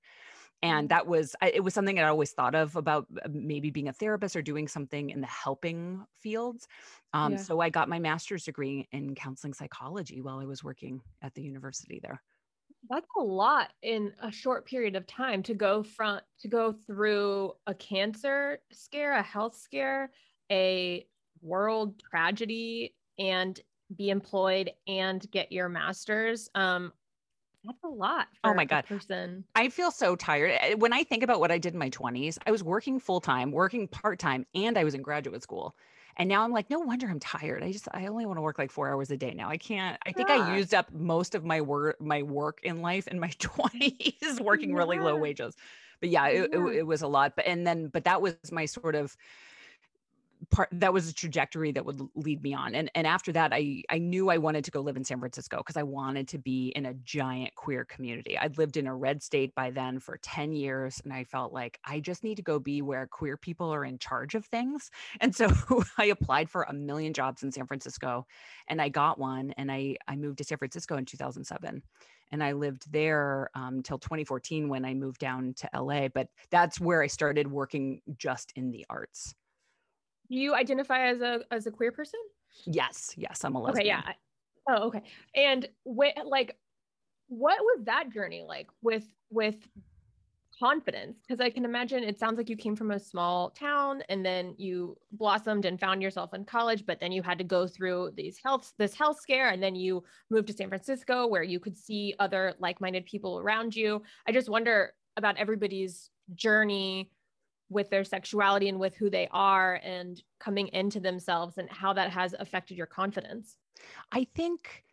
And 0.62 0.86
mm. 0.86 0.90
that 0.90 1.06
was, 1.06 1.36
it 1.42 1.62
was 1.62 1.74
something 1.74 1.98
I 1.98 2.04
always 2.04 2.32
thought 2.32 2.54
of 2.54 2.76
about 2.76 3.06
uh, 3.24 3.28
maybe 3.30 3.70
being 3.70 3.88
a 3.88 3.92
therapist 3.92 4.36
or 4.36 4.42
doing 4.42 4.68
something 4.68 5.10
in 5.10 5.20
the 5.20 5.26
helping 5.26 6.04
fields. 6.12 6.66
Um, 7.12 7.32
yeah. 7.32 7.38
So 7.38 7.60
I 7.60 7.70
got 7.70 7.88
my 7.88 7.98
master's 7.98 8.44
degree 8.44 8.88
in 8.92 9.14
counseling 9.14 9.54
psychology 9.54 10.20
while 10.20 10.38
I 10.38 10.44
was 10.44 10.64
working 10.64 11.00
at 11.22 11.34
the 11.34 11.42
university 11.42 12.00
there 12.02 12.20
that's 12.88 13.08
a 13.18 13.22
lot 13.22 13.72
in 13.82 14.12
a 14.22 14.30
short 14.30 14.66
period 14.66 14.96
of 14.96 15.06
time 15.06 15.42
to 15.42 15.54
go 15.54 15.82
from 15.82 16.20
to 16.40 16.48
go 16.48 16.72
through 16.72 17.52
a 17.66 17.74
cancer 17.74 18.58
scare 18.72 19.14
a 19.14 19.22
health 19.22 19.56
scare 19.56 20.10
a 20.50 21.06
world 21.42 21.98
tragedy 21.98 22.94
and 23.18 23.60
be 23.96 24.10
employed 24.10 24.70
and 24.86 25.30
get 25.30 25.50
your 25.50 25.68
master's 25.68 26.48
um 26.54 26.92
that's 27.68 27.84
a 27.84 27.88
lot 27.88 28.26
oh 28.44 28.54
my 28.54 28.64
god 28.64 28.84
person 28.86 29.44
i 29.54 29.68
feel 29.68 29.90
so 29.90 30.16
tired 30.16 30.58
eh, 30.60 30.74
when 30.74 30.92
i 30.92 31.04
think 31.04 31.22
about 31.22 31.38
what 31.38 31.52
i 31.52 31.58
did 31.58 31.74
in 31.74 31.78
my 31.78 31.90
20s 31.90 32.38
i 32.46 32.50
was 32.50 32.64
working 32.64 32.98
full-time 32.98 33.52
working 33.52 33.86
part-time 33.86 34.44
and 34.54 34.76
i 34.76 34.84
was 34.84 34.94
in 34.94 35.02
graduate 35.02 35.42
school 35.42 35.76
and 36.18 36.28
now 36.28 36.42
I'm 36.42 36.50
like, 36.50 36.68
no 36.68 36.80
wonder 36.80 37.08
I'm 37.08 37.20
tired. 37.20 37.62
I 37.62 37.70
just 37.70 37.86
I 37.94 38.06
only 38.06 38.26
want 38.26 38.38
to 38.38 38.42
work 38.42 38.58
like 38.58 38.72
four 38.72 38.92
hours 38.92 39.10
a 39.12 39.16
day 39.16 39.34
now. 39.34 39.48
I 39.48 39.56
can't. 39.56 39.96
I 40.04 40.10
think 40.10 40.28
yeah. 40.28 40.48
I 40.48 40.56
used 40.56 40.74
up 40.74 40.92
most 40.92 41.36
of 41.36 41.44
my 41.44 41.60
work 41.60 42.00
my 42.00 42.22
work 42.22 42.58
in 42.64 42.82
life 42.82 43.06
in 43.06 43.20
my 43.20 43.28
20s 43.38 44.40
working 44.40 44.70
yeah. 44.70 44.76
really 44.76 44.98
low 44.98 45.16
wages. 45.16 45.54
But 46.00 46.08
yeah, 46.10 46.26
it, 46.26 46.50
yeah. 46.52 46.66
It, 46.66 46.76
it 46.78 46.86
was 46.86 47.02
a 47.02 47.06
lot. 47.06 47.36
But 47.36 47.46
and 47.46 47.64
then 47.64 47.86
but 47.86 48.04
that 48.04 48.20
was 48.20 48.34
my 48.50 48.66
sort 48.66 48.96
of 48.96 49.16
part 50.50 50.68
that 50.72 50.92
was 50.92 51.08
a 51.08 51.14
trajectory 51.14 51.72
that 51.72 51.84
would 51.84 52.00
lead 52.14 52.42
me 52.42 52.54
on 52.54 52.74
and 52.74 52.90
and 52.94 53.06
after 53.06 53.32
that 53.32 53.52
i 53.52 53.82
i 53.90 53.98
knew 53.98 54.30
i 54.30 54.38
wanted 54.38 54.64
to 54.64 54.70
go 54.70 54.80
live 54.80 54.96
in 54.96 55.04
san 55.04 55.18
francisco 55.18 55.58
because 55.58 55.76
i 55.76 55.82
wanted 55.82 56.26
to 56.26 56.38
be 56.38 56.68
in 56.74 56.86
a 56.86 56.94
giant 56.94 57.54
queer 57.54 57.84
community 57.84 58.38
i'd 58.38 58.56
lived 58.56 58.76
in 58.76 58.86
a 58.86 58.94
red 58.94 59.22
state 59.22 59.54
by 59.54 59.70
then 59.70 59.98
for 59.98 60.18
10 60.22 60.52
years 60.52 61.00
and 61.04 61.12
i 61.12 61.22
felt 61.22 61.52
like 61.52 61.78
i 61.84 62.00
just 62.00 62.24
need 62.24 62.36
to 62.36 62.42
go 62.42 62.58
be 62.58 62.80
where 62.80 63.06
queer 63.06 63.36
people 63.36 63.72
are 63.72 63.84
in 63.84 63.98
charge 63.98 64.34
of 64.34 64.44
things 64.46 64.90
and 65.20 65.34
so 65.34 65.48
i 65.98 66.06
applied 66.06 66.48
for 66.48 66.62
a 66.62 66.72
million 66.72 67.12
jobs 67.12 67.42
in 67.42 67.52
san 67.52 67.66
francisco 67.66 68.26
and 68.68 68.80
i 68.80 68.88
got 68.88 69.18
one 69.18 69.52
and 69.58 69.70
i 69.70 69.96
i 70.06 70.16
moved 70.16 70.38
to 70.38 70.44
san 70.44 70.58
francisco 70.58 70.96
in 70.96 71.04
2007 71.04 71.82
and 72.30 72.44
I 72.44 72.52
lived 72.52 72.92
there 72.92 73.48
um, 73.54 73.82
2014 73.82 74.68
when 74.68 74.84
I 74.84 74.92
moved 74.92 75.18
down 75.18 75.54
to 75.54 75.70
LA. 75.74 76.08
But 76.08 76.28
that's 76.50 76.78
where 76.78 77.02
I 77.02 77.06
started 77.06 77.50
working 77.50 78.02
just 78.18 78.52
in 78.54 78.70
the 78.70 78.84
arts 78.90 79.34
you 80.28 80.54
identify 80.54 81.08
as 81.08 81.20
a 81.20 81.40
as 81.50 81.66
a 81.66 81.70
queer 81.70 81.92
person? 81.92 82.20
Yes, 82.66 83.14
yes, 83.16 83.44
I'm 83.44 83.54
a 83.54 83.60
lesbian. 83.60 83.98
Okay, 83.98 84.06
yeah. 84.08 84.12
Oh, 84.68 84.88
okay. 84.88 85.02
And 85.34 85.68
what 85.84 86.14
like 86.26 86.56
what 87.28 87.58
was 87.60 87.84
that 87.84 88.10
journey 88.12 88.44
like 88.46 88.68
with 88.82 89.06
with 89.30 89.56
confidence? 90.58 91.18
Because 91.26 91.40
I 91.40 91.50
can 91.50 91.64
imagine 91.64 92.02
it 92.02 92.18
sounds 92.18 92.36
like 92.36 92.48
you 92.48 92.56
came 92.56 92.74
from 92.74 92.90
a 92.90 92.98
small 92.98 93.50
town 93.50 94.02
and 94.08 94.24
then 94.24 94.54
you 94.58 94.96
blossomed 95.12 95.64
and 95.64 95.78
found 95.78 96.02
yourself 96.02 96.34
in 96.34 96.44
college, 96.44 96.84
but 96.84 97.00
then 97.00 97.12
you 97.12 97.22
had 97.22 97.38
to 97.38 97.44
go 97.44 97.66
through 97.66 98.12
these 98.16 98.38
health 98.42 98.72
this 98.78 98.94
health 98.94 99.20
scare 99.20 99.50
and 99.50 99.62
then 99.62 99.74
you 99.74 100.02
moved 100.30 100.48
to 100.48 100.52
San 100.52 100.68
Francisco 100.68 101.26
where 101.26 101.42
you 101.42 101.60
could 101.60 101.76
see 101.76 102.14
other 102.18 102.54
like-minded 102.58 103.04
people 103.06 103.38
around 103.38 103.74
you. 103.74 104.02
I 104.26 104.32
just 104.32 104.48
wonder 104.48 104.92
about 105.16 105.36
everybody's 105.36 106.10
journey 106.34 107.10
with 107.70 107.90
their 107.90 108.04
sexuality 108.04 108.68
and 108.68 108.80
with 108.80 108.94
who 108.96 109.10
they 109.10 109.28
are 109.30 109.80
and 109.82 110.22
coming 110.38 110.68
into 110.68 111.00
themselves 111.00 111.58
and 111.58 111.68
how 111.70 111.92
that 111.92 112.10
has 112.10 112.34
affected 112.38 112.76
your 112.76 112.86
confidence? 112.86 113.56
I 114.12 114.24
think 114.34 114.84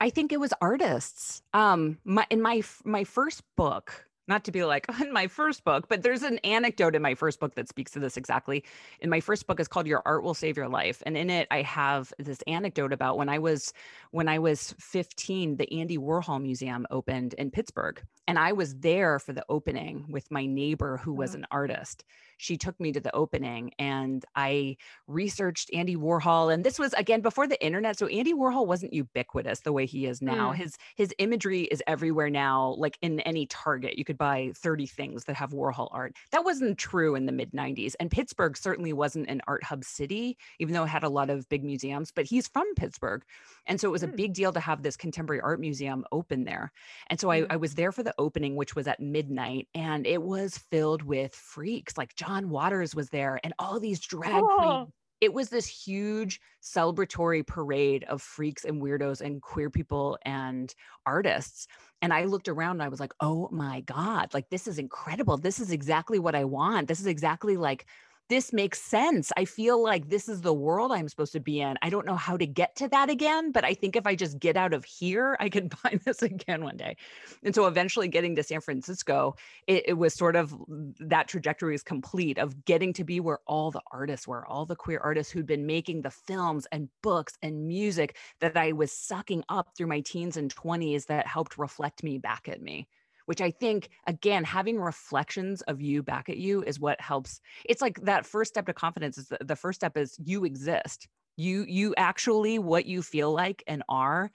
i 0.00 0.10
think 0.10 0.32
it 0.32 0.40
was 0.40 0.52
artists. 0.60 1.42
Um 1.52 1.98
my 2.04 2.26
in 2.30 2.42
my 2.42 2.62
my 2.84 3.04
first 3.04 3.42
book 3.56 4.06
not 4.26 4.44
to 4.44 4.52
be 4.52 4.64
like 4.64 4.86
in 5.00 5.12
my 5.12 5.26
first 5.26 5.64
book, 5.64 5.88
but 5.88 6.02
there's 6.02 6.22
an 6.22 6.38
anecdote 6.38 6.94
in 6.94 7.02
my 7.02 7.14
first 7.14 7.40
book 7.40 7.54
that 7.54 7.68
speaks 7.68 7.92
to 7.92 8.00
this 8.00 8.16
exactly. 8.16 8.64
In 9.00 9.10
my 9.10 9.20
first 9.20 9.46
book 9.46 9.60
is 9.60 9.68
called 9.68 9.86
Your 9.86 10.02
Art 10.04 10.22
Will 10.22 10.34
Save 10.34 10.56
Your 10.56 10.68
Life. 10.68 11.02
And 11.06 11.16
in 11.16 11.30
it 11.30 11.48
I 11.50 11.62
have 11.62 12.12
this 12.18 12.42
anecdote 12.46 12.92
about 12.92 13.16
when 13.18 13.28
I 13.28 13.38
was 13.38 13.72
when 14.10 14.28
I 14.28 14.38
was 14.38 14.74
15, 14.78 15.56
the 15.56 15.72
Andy 15.72 15.98
Warhol 15.98 16.40
Museum 16.40 16.86
opened 16.90 17.34
in 17.34 17.50
Pittsburgh. 17.50 18.02
And 18.26 18.38
I 18.38 18.52
was 18.52 18.74
there 18.76 19.18
for 19.18 19.32
the 19.32 19.44
opening 19.48 20.06
with 20.08 20.30
my 20.30 20.46
neighbor 20.46 20.96
who 20.96 21.12
was 21.12 21.34
an 21.34 21.46
artist 21.50 22.04
she 22.36 22.56
took 22.56 22.78
me 22.80 22.92
to 22.92 23.00
the 23.00 23.14
opening 23.14 23.72
and 23.78 24.24
I 24.34 24.76
researched 25.06 25.72
Andy 25.72 25.96
Warhol. 25.96 26.52
And 26.52 26.64
this 26.64 26.78
was 26.78 26.92
again 26.94 27.20
before 27.20 27.46
the 27.46 27.62
internet. 27.64 27.98
So 27.98 28.06
Andy 28.06 28.34
Warhol 28.34 28.66
wasn't 28.66 28.92
ubiquitous 28.92 29.60
the 29.60 29.72
way 29.72 29.86
he 29.86 30.06
is 30.06 30.20
now. 30.20 30.52
Mm. 30.52 30.56
His 30.56 30.78
his 30.96 31.14
imagery 31.18 31.62
is 31.62 31.82
everywhere 31.86 32.30
now, 32.30 32.74
like 32.78 32.98
in 33.02 33.20
any 33.20 33.46
Target. 33.46 33.98
You 33.98 34.04
could 34.04 34.13
buy 34.14 34.52
30 34.56 34.86
things 34.86 35.24
that 35.24 35.36
have 35.36 35.50
Warhol 35.50 35.88
art. 35.92 36.14
That 36.32 36.44
wasn't 36.44 36.78
true 36.78 37.14
in 37.14 37.26
the 37.26 37.32
mid 37.32 37.52
90s. 37.52 37.94
And 38.00 38.10
Pittsburgh 38.10 38.56
certainly 38.56 38.92
wasn't 38.92 39.28
an 39.28 39.40
art 39.46 39.64
hub 39.64 39.84
city, 39.84 40.36
even 40.58 40.74
though 40.74 40.84
it 40.84 40.88
had 40.88 41.04
a 41.04 41.08
lot 41.08 41.30
of 41.30 41.48
big 41.48 41.64
museums, 41.64 42.12
but 42.12 42.24
he's 42.24 42.48
from 42.48 42.72
Pittsburgh. 42.74 43.22
And 43.66 43.80
so 43.80 43.88
it 43.88 43.92
was 43.92 44.02
a 44.02 44.08
mm. 44.08 44.16
big 44.16 44.34
deal 44.34 44.52
to 44.52 44.60
have 44.60 44.82
this 44.82 44.96
contemporary 44.96 45.40
art 45.40 45.60
museum 45.60 46.04
open 46.12 46.44
there. 46.44 46.72
And 47.08 47.20
so 47.20 47.30
I, 47.30 47.46
I 47.50 47.56
was 47.56 47.74
there 47.74 47.92
for 47.92 48.02
the 48.02 48.14
opening, 48.18 48.56
which 48.56 48.74
was 48.74 48.86
at 48.86 49.00
midnight, 49.00 49.68
and 49.74 50.06
it 50.06 50.22
was 50.22 50.58
filled 50.58 51.02
with 51.02 51.34
freaks 51.34 51.96
like 51.96 52.14
John 52.14 52.50
Waters 52.50 52.94
was 52.94 53.08
there 53.10 53.40
and 53.42 53.54
all 53.58 53.80
these 53.80 54.00
drag 54.00 54.42
oh. 54.42 54.56
queens. 54.58 54.92
It 55.20 55.32
was 55.32 55.48
this 55.48 55.66
huge 55.66 56.40
celebratory 56.62 57.46
parade 57.46 58.04
of 58.04 58.20
freaks 58.20 58.64
and 58.64 58.82
weirdos 58.82 59.20
and 59.20 59.40
queer 59.40 59.70
people 59.70 60.18
and 60.24 60.74
artists. 61.06 61.66
And 62.02 62.12
I 62.12 62.24
looked 62.24 62.48
around 62.48 62.72
and 62.72 62.82
I 62.82 62.88
was 62.88 63.00
like, 63.00 63.14
oh 63.20 63.48
my 63.50 63.80
God, 63.80 64.34
like 64.34 64.50
this 64.50 64.66
is 64.66 64.78
incredible. 64.78 65.36
This 65.36 65.60
is 65.60 65.70
exactly 65.70 66.18
what 66.18 66.34
I 66.34 66.44
want. 66.44 66.88
This 66.88 67.00
is 67.00 67.06
exactly 67.06 67.56
like 67.56 67.86
this 68.28 68.52
makes 68.52 68.80
sense. 68.80 69.30
I 69.36 69.44
feel 69.44 69.82
like 69.82 70.08
this 70.08 70.28
is 70.28 70.40
the 70.40 70.54
world 70.54 70.92
I'm 70.92 71.08
supposed 71.08 71.32
to 71.32 71.40
be 71.40 71.60
in. 71.60 71.76
I 71.82 71.90
don't 71.90 72.06
know 72.06 72.16
how 72.16 72.36
to 72.36 72.46
get 72.46 72.74
to 72.76 72.88
that 72.88 73.10
again, 73.10 73.52
but 73.52 73.64
I 73.64 73.74
think 73.74 73.96
if 73.96 74.06
I 74.06 74.14
just 74.14 74.38
get 74.38 74.56
out 74.56 74.72
of 74.72 74.84
here, 74.84 75.36
I 75.40 75.48
can 75.48 75.68
find 75.82 76.00
this 76.00 76.22
again 76.22 76.64
one 76.64 76.76
day. 76.76 76.96
And 77.42 77.54
so 77.54 77.66
eventually 77.66 78.08
getting 78.08 78.34
to 78.36 78.42
San 78.42 78.60
Francisco, 78.60 79.36
it, 79.66 79.84
it 79.88 79.92
was 79.94 80.14
sort 80.14 80.36
of 80.36 80.52
mm, 80.52 80.94
that 81.00 81.28
trajectory 81.28 81.74
is 81.74 81.82
complete 81.82 82.38
of 82.38 82.64
getting 82.64 82.92
to 82.94 83.04
be 83.04 83.20
where 83.20 83.40
all 83.46 83.70
the 83.70 83.82
artists 83.92 84.26
were, 84.26 84.46
all 84.46 84.64
the 84.64 84.76
queer 84.76 85.00
artists 85.02 85.32
who'd 85.32 85.46
been 85.46 85.66
making 85.66 86.02
the 86.02 86.10
films 86.10 86.66
and 86.72 86.88
books 87.02 87.34
and 87.42 87.68
music 87.68 88.16
that 88.40 88.56
I 88.56 88.72
was 88.72 88.90
sucking 88.90 89.44
up 89.48 89.68
through 89.76 89.88
my 89.88 90.00
teens 90.00 90.36
and 90.36 90.54
20s 90.54 91.06
that 91.06 91.26
helped 91.26 91.58
reflect 91.58 92.02
me 92.02 92.18
back 92.18 92.48
at 92.48 92.62
me 92.62 92.88
which 93.26 93.40
I 93.40 93.50
think, 93.50 93.88
again, 94.06 94.44
having 94.44 94.78
reflections 94.80 95.62
of 95.62 95.80
you 95.80 96.02
back 96.02 96.28
at 96.28 96.36
you 96.36 96.62
is 96.62 96.78
what 96.78 97.00
helps. 97.00 97.40
It's 97.64 97.82
like 97.82 98.00
that 98.02 98.26
first 98.26 98.50
step 98.50 98.66
to 98.66 98.72
confidence 98.72 99.18
is 99.18 99.28
the, 99.28 99.38
the 99.40 99.56
first 99.56 99.80
step 99.80 99.96
is 99.96 100.16
you 100.22 100.44
exist. 100.44 101.08
You, 101.36 101.64
you 101.66 101.94
actually, 101.96 102.58
what 102.58 102.86
you 102.86 103.02
feel 103.02 103.32
like 103.32 103.64
and 103.66 103.82
are 103.88 104.30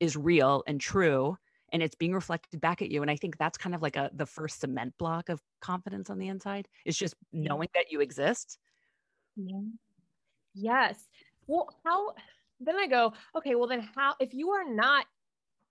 is 0.00 0.16
real 0.16 0.62
and 0.66 0.80
true 0.80 1.36
and 1.72 1.82
it's 1.82 1.96
being 1.96 2.14
reflected 2.14 2.60
back 2.60 2.82
at 2.82 2.90
you 2.90 3.02
and 3.02 3.10
i 3.10 3.16
think 3.16 3.36
that's 3.36 3.58
kind 3.58 3.74
of 3.74 3.82
like 3.82 3.96
a 3.96 4.10
the 4.14 4.26
first 4.26 4.60
cement 4.60 4.94
block 4.98 5.28
of 5.28 5.40
confidence 5.60 6.10
on 6.10 6.18
the 6.18 6.28
inside 6.28 6.68
is 6.84 6.96
just 6.96 7.14
knowing 7.32 7.68
that 7.74 7.90
you 7.90 8.00
exist 8.00 8.58
yeah. 9.36 9.60
yes 10.54 11.08
well 11.46 11.68
how 11.84 12.14
then 12.60 12.76
i 12.76 12.86
go 12.86 13.12
okay 13.36 13.54
well 13.54 13.66
then 13.66 13.88
how 13.94 14.14
if 14.20 14.32
you 14.32 14.50
are 14.50 14.68
not 14.68 15.06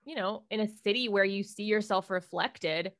you 0.04 0.14
know, 0.14 0.42
in 0.50 0.60
a 0.60 0.68
city 0.68 1.08
where 1.08 1.24
you 1.24 1.42
see 1.42 1.64
yourself 1.64 2.10
reflected, 2.10 2.92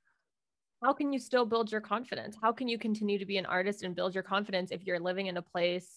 how 0.83 0.93
can 0.93 1.12
you 1.12 1.19
still 1.19 1.47
build 1.47 1.73
your 1.73 1.81
confidence? 1.81 2.37
How 2.40 2.53
can 2.53 2.69
you 2.69 2.79
continue 2.79 3.19
to 3.19 3.27
be 3.27 3.38
an 3.38 3.47
artist 3.47 3.83
and 3.83 3.95
build 3.95 4.14
your 4.14 4.23
confidence 4.23 4.71
if 4.71 4.85
you're 4.87 5.01
living 5.01 5.27
in 5.27 5.37
a 5.37 5.43
place 5.43 5.88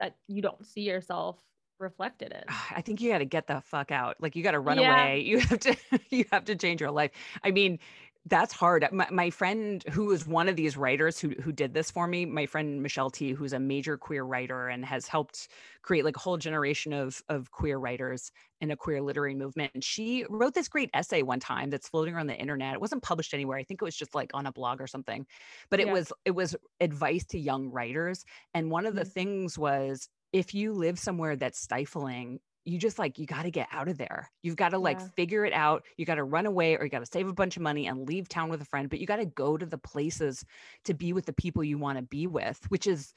that 0.00 0.16
you 0.26 0.42
don't 0.42 0.66
see 0.66 0.82
yourself 0.82 1.38
reflected 1.78 2.32
in? 2.32 2.42
Ah, 2.48 2.72
I 2.76 2.80
think 2.80 3.00
you 3.00 3.10
got 3.10 3.18
to 3.18 3.24
get 3.24 3.46
the 3.46 3.60
fuck 3.60 3.90
out. 3.90 4.16
Like 4.20 4.36
you 4.36 4.42
got 4.42 4.52
to 4.52 4.60
run 4.60 4.78
yeah. 4.78 5.04
away. 5.04 5.20
You 5.26 5.38
have 5.38 5.60
to 5.60 5.76
you 6.10 6.24
have 6.32 6.44
to 6.46 6.56
change 6.56 6.80
your 6.80 6.90
life. 6.90 7.12
I 7.44 7.50
mean, 7.50 7.78
that's 8.26 8.52
hard. 8.52 8.86
My, 8.92 9.08
my 9.10 9.30
friend 9.30 9.82
who 9.90 10.06
was 10.06 10.26
one 10.26 10.48
of 10.48 10.56
these 10.56 10.76
writers 10.76 11.18
who 11.18 11.30
who 11.42 11.52
did 11.52 11.72
this 11.72 11.90
for 11.90 12.06
me, 12.06 12.26
my 12.26 12.44
friend 12.44 12.82
Michelle 12.82 13.10
Tea, 13.10 13.32
who's 13.32 13.54
a 13.54 13.58
major 13.58 13.96
queer 13.96 14.22
writer 14.24 14.68
and 14.68 14.84
has 14.84 15.06
helped 15.06 15.48
create 15.82 16.04
like 16.04 16.16
a 16.16 16.20
whole 16.20 16.36
generation 16.36 16.92
of 16.92 17.22
of 17.30 17.50
queer 17.50 17.78
writers 17.78 18.30
in 18.60 18.70
a 18.70 18.76
queer 18.76 19.00
literary 19.00 19.34
movement. 19.34 19.70
And 19.72 19.82
she 19.82 20.26
wrote 20.28 20.52
this 20.52 20.68
great 20.68 20.90
essay 20.92 21.22
one 21.22 21.40
time 21.40 21.70
that's 21.70 21.88
floating 21.88 22.14
around 22.14 22.26
the 22.26 22.36
internet. 22.36 22.74
It 22.74 22.80
wasn't 22.80 23.02
published 23.02 23.32
anywhere. 23.32 23.56
I 23.56 23.64
think 23.64 23.80
it 23.80 23.86
was 23.86 23.96
just 23.96 24.14
like 24.14 24.30
on 24.34 24.46
a 24.46 24.52
blog 24.52 24.82
or 24.82 24.86
something. 24.86 25.26
But 25.70 25.80
it 25.80 25.86
yeah. 25.86 25.94
was 25.94 26.12
it 26.26 26.32
was 26.32 26.54
advice 26.78 27.24
to 27.26 27.38
young 27.38 27.70
writers. 27.70 28.24
And 28.52 28.70
one 28.70 28.84
of 28.84 28.94
the 28.94 29.02
mm-hmm. 29.02 29.10
things 29.10 29.58
was 29.58 30.08
if 30.32 30.54
you 30.54 30.74
live 30.74 30.98
somewhere 30.98 31.36
that's 31.36 31.58
stifling, 31.58 32.40
you 32.64 32.78
just 32.78 32.98
like 32.98 33.18
you 33.18 33.26
got 33.26 33.42
to 33.42 33.50
get 33.50 33.68
out 33.72 33.88
of 33.88 33.98
there. 33.98 34.30
You've 34.42 34.56
got 34.56 34.70
to 34.70 34.78
like 34.78 35.00
Yeah. 35.00 35.08
figure 35.16 35.44
it 35.44 35.52
out. 35.52 35.84
You 35.96 36.04
got 36.04 36.16
to 36.16 36.24
run 36.24 36.46
away 36.46 36.76
or 36.76 36.84
you 36.84 36.90
got 36.90 37.00
to 37.00 37.06
save 37.06 37.28
a 37.28 37.32
bunch 37.32 37.56
of 37.56 37.62
money 37.62 37.86
and 37.86 38.06
leave 38.06 38.28
town 38.28 38.50
with 38.50 38.60
a 38.60 38.66
friend, 38.66 38.90
but 38.90 38.98
you 39.00 39.06
got 39.06 39.16
to 39.16 39.26
go 39.26 39.56
to 39.56 39.66
the 39.66 39.78
places 39.78 40.44
to 40.84 40.94
be 40.94 41.12
with 41.12 41.26
the 41.26 41.32
people 41.32 41.64
you 41.64 41.78
want 41.78 41.98
to 41.98 42.02
be 42.02 42.26
with, 42.26 42.60
which 42.68 42.86
is 42.86 43.14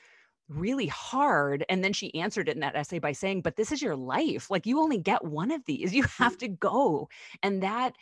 really 0.49 0.87
hard. 0.87 1.65
And 1.69 1.83
then 1.83 1.93
she 1.93 2.13
answered 2.15 2.49
it 2.49 2.55
in 2.55 2.61
that 2.61 2.75
essay 2.75 2.99
by 2.99 3.11
saying, 3.13 3.41
"But 3.41 3.55
this 3.55 3.71
is 3.71 3.81
your 3.81 3.95
life. 3.95 4.49
Like 4.49 4.65
you 4.65 4.79
only 4.79 4.97
get 4.97 5.25
one 5.25 5.51
of 5.51 5.65
these. 5.65 5.93
You 5.95 6.03
have 6.19 6.37
to 6.39 6.47
go." 6.47 7.09
And 7.41 7.63
that 7.63 7.95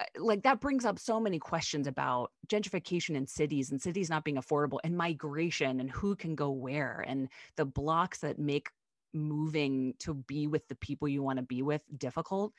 uh, 0.00 0.04
like 0.18 0.42
that 0.42 0.60
brings 0.60 0.84
up 0.84 0.98
so 0.98 1.20
many 1.20 1.38
questions 1.38 1.86
about 1.86 2.32
gentrification 2.48 3.14
in 3.16 3.26
cities 3.26 3.70
and 3.70 3.80
cities 3.80 4.10
not 4.10 4.24
being 4.24 4.36
affordable 4.36 4.78
and 4.84 4.96
migration 4.96 5.80
and 5.80 5.90
who 5.90 6.16
can 6.16 6.34
go 6.34 6.50
where 6.50 7.04
and 7.06 7.28
the 7.56 7.64
blocks 7.64 8.18
that 8.20 8.38
make 8.38 8.70
moving 9.14 9.94
to 9.98 10.14
be 10.14 10.46
with 10.46 10.66
the 10.68 10.74
people 10.76 11.08
you 11.08 11.22
want 11.22 11.38
to 11.38 11.44
be 11.44 11.62
with 11.62 11.82
difficult 11.96 12.52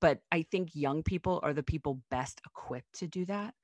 but 0.00 0.20
i 0.32 0.42
think 0.42 0.70
young 0.74 1.02
people 1.02 1.40
are 1.42 1.52
the 1.52 1.62
people 1.62 2.00
best 2.10 2.40
equipped 2.46 2.92
to 2.92 3.06
do 3.06 3.24
that 3.24 3.54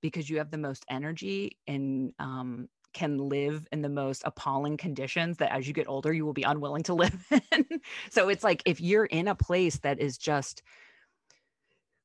because 0.00 0.28
you 0.28 0.38
have 0.38 0.50
the 0.50 0.58
most 0.58 0.84
energy 0.90 1.58
and 1.66 2.12
um, 2.18 2.68
can 2.92 3.18
live 3.18 3.66
in 3.72 3.82
the 3.82 3.88
most 3.88 4.22
appalling 4.24 4.76
conditions 4.76 5.36
that 5.38 5.52
as 5.52 5.66
you 5.66 5.74
get 5.74 5.88
older 5.88 6.12
you 6.12 6.24
will 6.24 6.32
be 6.32 6.42
unwilling 6.42 6.82
to 6.82 6.94
live 7.02 7.26
in 7.52 7.66
so 8.10 8.28
it's 8.28 8.44
like 8.44 8.62
if 8.64 8.80
you're 8.80 9.06
in 9.06 9.28
a 9.28 9.34
place 9.34 9.78
that 9.78 10.00
is 10.00 10.16
just 10.16 10.62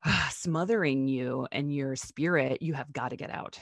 smothering 0.32 1.08
you 1.08 1.48
and 1.52 1.74
your 1.74 1.96
spirit, 1.96 2.62
you 2.62 2.74
have 2.74 2.92
got 2.92 3.10
to 3.10 3.16
get 3.16 3.32
out. 3.32 3.60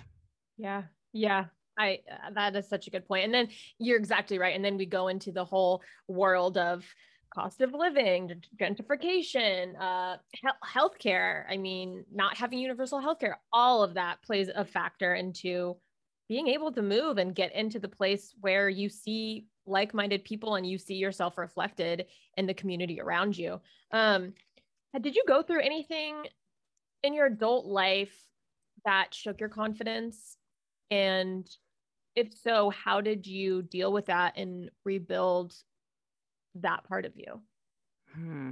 Yeah. 0.57 0.83
Yeah. 1.13 1.45
I 1.79 1.99
uh, 2.11 2.31
that 2.35 2.55
is 2.55 2.67
such 2.67 2.87
a 2.87 2.91
good 2.91 3.07
point. 3.07 3.25
And 3.25 3.33
then 3.33 3.47
you're 3.79 3.97
exactly 3.97 4.37
right. 4.37 4.55
And 4.55 4.63
then 4.63 4.77
we 4.77 4.85
go 4.85 5.07
into 5.07 5.31
the 5.31 5.45
whole 5.45 5.81
world 6.07 6.57
of 6.57 6.85
cost 7.33 7.61
of 7.61 7.73
living, 7.73 8.41
gentrification, 8.59 9.79
uh 9.79 10.17
he- 10.31 10.79
healthcare. 10.79 11.45
I 11.49 11.57
mean, 11.57 12.03
not 12.13 12.37
having 12.37 12.59
universal 12.59 12.99
healthcare, 12.99 13.35
all 13.53 13.83
of 13.83 13.93
that 13.95 14.21
plays 14.21 14.49
a 14.53 14.65
factor 14.65 15.15
into 15.15 15.77
being 16.27 16.47
able 16.47 16.71
to 16.73 16.81
move 16.81 17.17
and 17.17 17.33
get 17.33 17.55
into 17.55 17.79
the 17.79 17.87
place 17.87 18.35
where 18.41 18.69
you 18.69 18.89
see 18.89 19.47
like-minded 19.65 20.23
people 20.23 20.55
and 20.55 20.65
you 20.67 20.77
see 20.77 20.95
yourself 20.95 21.37
reflected 21.37 22.05
in 22.37 22.45
the 22.45 22.53
community 22.53 22.99
around 22.99 23.37
you. 23.37 23.61
Um 23.91 24.33
did 24.99 25.15
you 25.15 25.23
go 25.27 25.43
through 25.43 25.61
anything 25.61 26.25
in 27.03 27.13
your 27.13 27.27
adult 27.27 27.65
life 27.67 28.15
that 28.85 29.13
shook 29.13 29.39
your 29.39 29.49
confidence? 29.49 30.35
And 30.89 31.47
if 32.19 32.37
so, 32.37 32.69
how 32.69 33.01
did 33.01 33.25
you 33.25 33.61
deal 33.61 33.91
with 33.91 34.07
that 34.07 34.37
and 34.37 34.69
rebuild 34.85 35.53
that 36.55 36.83
part 36.83 37.05
of 37.05 37.13
you? 37.15 37.41
Hmm. 38.13 38.51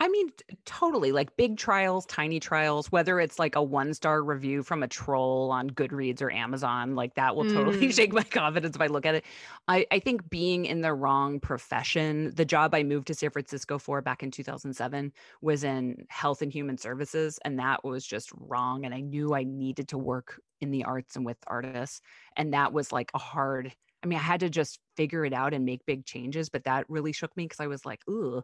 I 0.00 0.08
mean, 0.08 0.28
t- 0.30 0.56
totally 0.64 1.12
like 1.12 1.36
big 1.36 1.56
trials, 1.56 2.04
tiny 2.06 2.40
trials, 2.40 2.90
whether 2.90 3.20
it's 3.20 3.38
like 3.38 3.54
a 3.54 3.62
one 3.62 3.94
star 3.94 4.24
review 4.24 4.64
from 4.64 4.82
a 4.82 4.88
troll 4.88 5.52
on 5.52 5.70
Goodreads 5.70 6.20
or 6.20 6.32
Amazon, 6.32 6.96
like 6.96 7.14
that 7.14 7.36
will 7.36 7.44
totally 7.44 7.86
Mm. 7.88 7.94
shake 7.94 8.12
my 8.12 8.24
confidence 8.24 8.74
if 8.74 8.82
I 8.82 8.88
look 8.88 9.06
at 9.06 9.14
it. 9.14 9.24
I, 9.68 9.86
I 9.92 10.00
think 10.00 10.28
being 10.28 10.64
in 10.66 10.80
the 10.80 10.92
wrong 10.92 11.38
profession, 11.38 12.32
the 12.34 12.44
job 12.44 12.74
I 12.74 12.82
moved 12.82 13.06
to 13.06 13.14
San 13.14 13.30
Francisco 13.30 13.78
for 13.78 14.02
back 14.02 14.24
in 14.24 14.32
2007 14.32 15.12
was 15.42 15.62
in 15.62 16.04
health 16.08 16.42
and 16.42 16.52
human 16.52 16.76
services. 16.76 17.38
And 17.44 17.56
that 17.60 17.84
was 17.84 18.04
just 18.04 18.30
wrong. 18.36 18.84
And 18.84 18.94
I 18.94 19.00
knew 19.00 19.32
I 19.32 19.44
needed 19.44 19.86
to 19.88 19.98
work 19.98 20.40
in 20.64 20.70
the 20.72 20.84
arts 20.84 21.16
and 21.16 21.24
with 21.26 21.38
artists. 21.46 22.00
And 22.36 22.52
that 22.54 22.72
was 22.72 22.92
like 22.92 23.10
a 23.14 23.18
hard, 23.18 23.74
I 24.02 24.06
mean, 24.06 24.18
I 24.18 24.22
had 24.22 24.40
to 24.40 24.50
just 24.50 24.80
figure 24.96 25.24
it 25.24 25.32
out 25.32 25.54
and 25.54 25.64
make 25.64 25.86
big 25.86 26.06
changes. 26.06 26.48
But 26.50 26.64
that 26.64 26.86
really 26.90 27.12
shook 27.12 27.36
me 27.36 27.44
because 27.44 27.60
I 27.60 27.68
was 27.68 27.86
like, 27.86 28.02
ooh, 28.08 28.42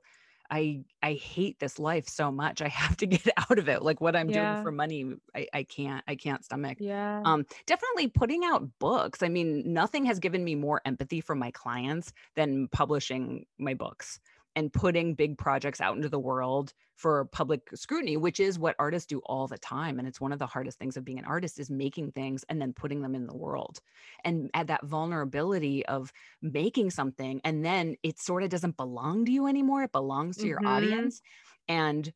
I 0.51 0.85
I 1.03 1.15
hate 1.15 1.59
this 1.61 1.79
life 1.79 2.09
so 2.09 2.31
much. 2.33 2.61
I 2.63 2.69
have 2.69 2.97
to 2.99 3.07
get 3.09 3.27
out 3.37 3.59
of 3.59 3.69
it. 3.69 3.83
Like 3.83 4.01
what 4.01 4.17
I'm 4.17 4.31
Yeah. 4.31 4.33
doing 4.33 4.57
for 4.57 4.73
money, 4.73 5.15
I, 5.35 5.47
I 5.53 5.63
can't 5.65 6.05
I 6.09 6.17
can't 6.17 6.45
stomach. 6.45 6.79
Yeah. 6.79 7.27
Um, 7.27 7.45
definitely 7.67 8.09
putting 8.09 8.45
out 8.45 8.79
books. 8.79 9.23
I 9.23 9.29
mean, 9.29 9.73
nothing 9.73 10.05
has 10.07 10.19
given 10.19 10.43
me 10.45 10.55
more 10.55 10.81
empathy 10.85 11.21
from 11.21 11.39
my 11.39 11.51
clients 11.51 12.13
than 12.35 12.69
publishing 12.69 13.47
my 13.59 13.75
books 13.75 14.19
and 14.57 14.73
putting 14.73 15.15
big 15.15 15.39
projects 15.39 15.81
out 15.81 15.97
into 15.97 16.09
the 16.09 16.19
world 16.19 16.73
for 16.97 17.27
public 17.27 17.69
scrutiny, 17.75 18.17
which 18.17 18.41
is 18.41 18.59
what 18.59 18.77
artists 18.79 19.07
do 19.07 19.21
all 19.27 19.47
the 19.47 19.59
time. 19.59 19.99
And 19.99 20.09
it's 20.09 20.21
one 20.21 20.33
of 20.33 20.39
the 20.39 20.47
hardest 20.47 20.79
things 20.79 20.97
of 20.97 21.05
being 21.05 21.19
an 21.19 21.25
artist 21.25 21.59
is 21.59 21.71
making 21.71 22.13
things 22.13 22.45
and 22.49 22.61
then 22.61 22.73
putting 22.73 23.03
them 23.03 23.15
in 23.15 23.27
the 23.27 23.37
world. 23.37 23.81
And 24.25 24.51
at 24.55 24.67
that 24.67 24.85
vulnerability 24.85 25.87
of 25.87 26.13
making 26.43 26.91
something 26.91 27.41
and 27.45 27.65
then 27.65 27.97
it 28.03 28.19
sort 28.19 28.43
of 28.43 28.51
doesn't 28.51 28.77
belong 28.77 29.25
to 29.27 29.33
you 29.33 29.47
anymore. 29.47 29.85
It 29.85 29.93
belongs 29.93 30.39
to 30.39 30.49
your 30.49 30.61
Mhm. 30.61 30.67
audience. 30.67 31.23
And 31.69 32.13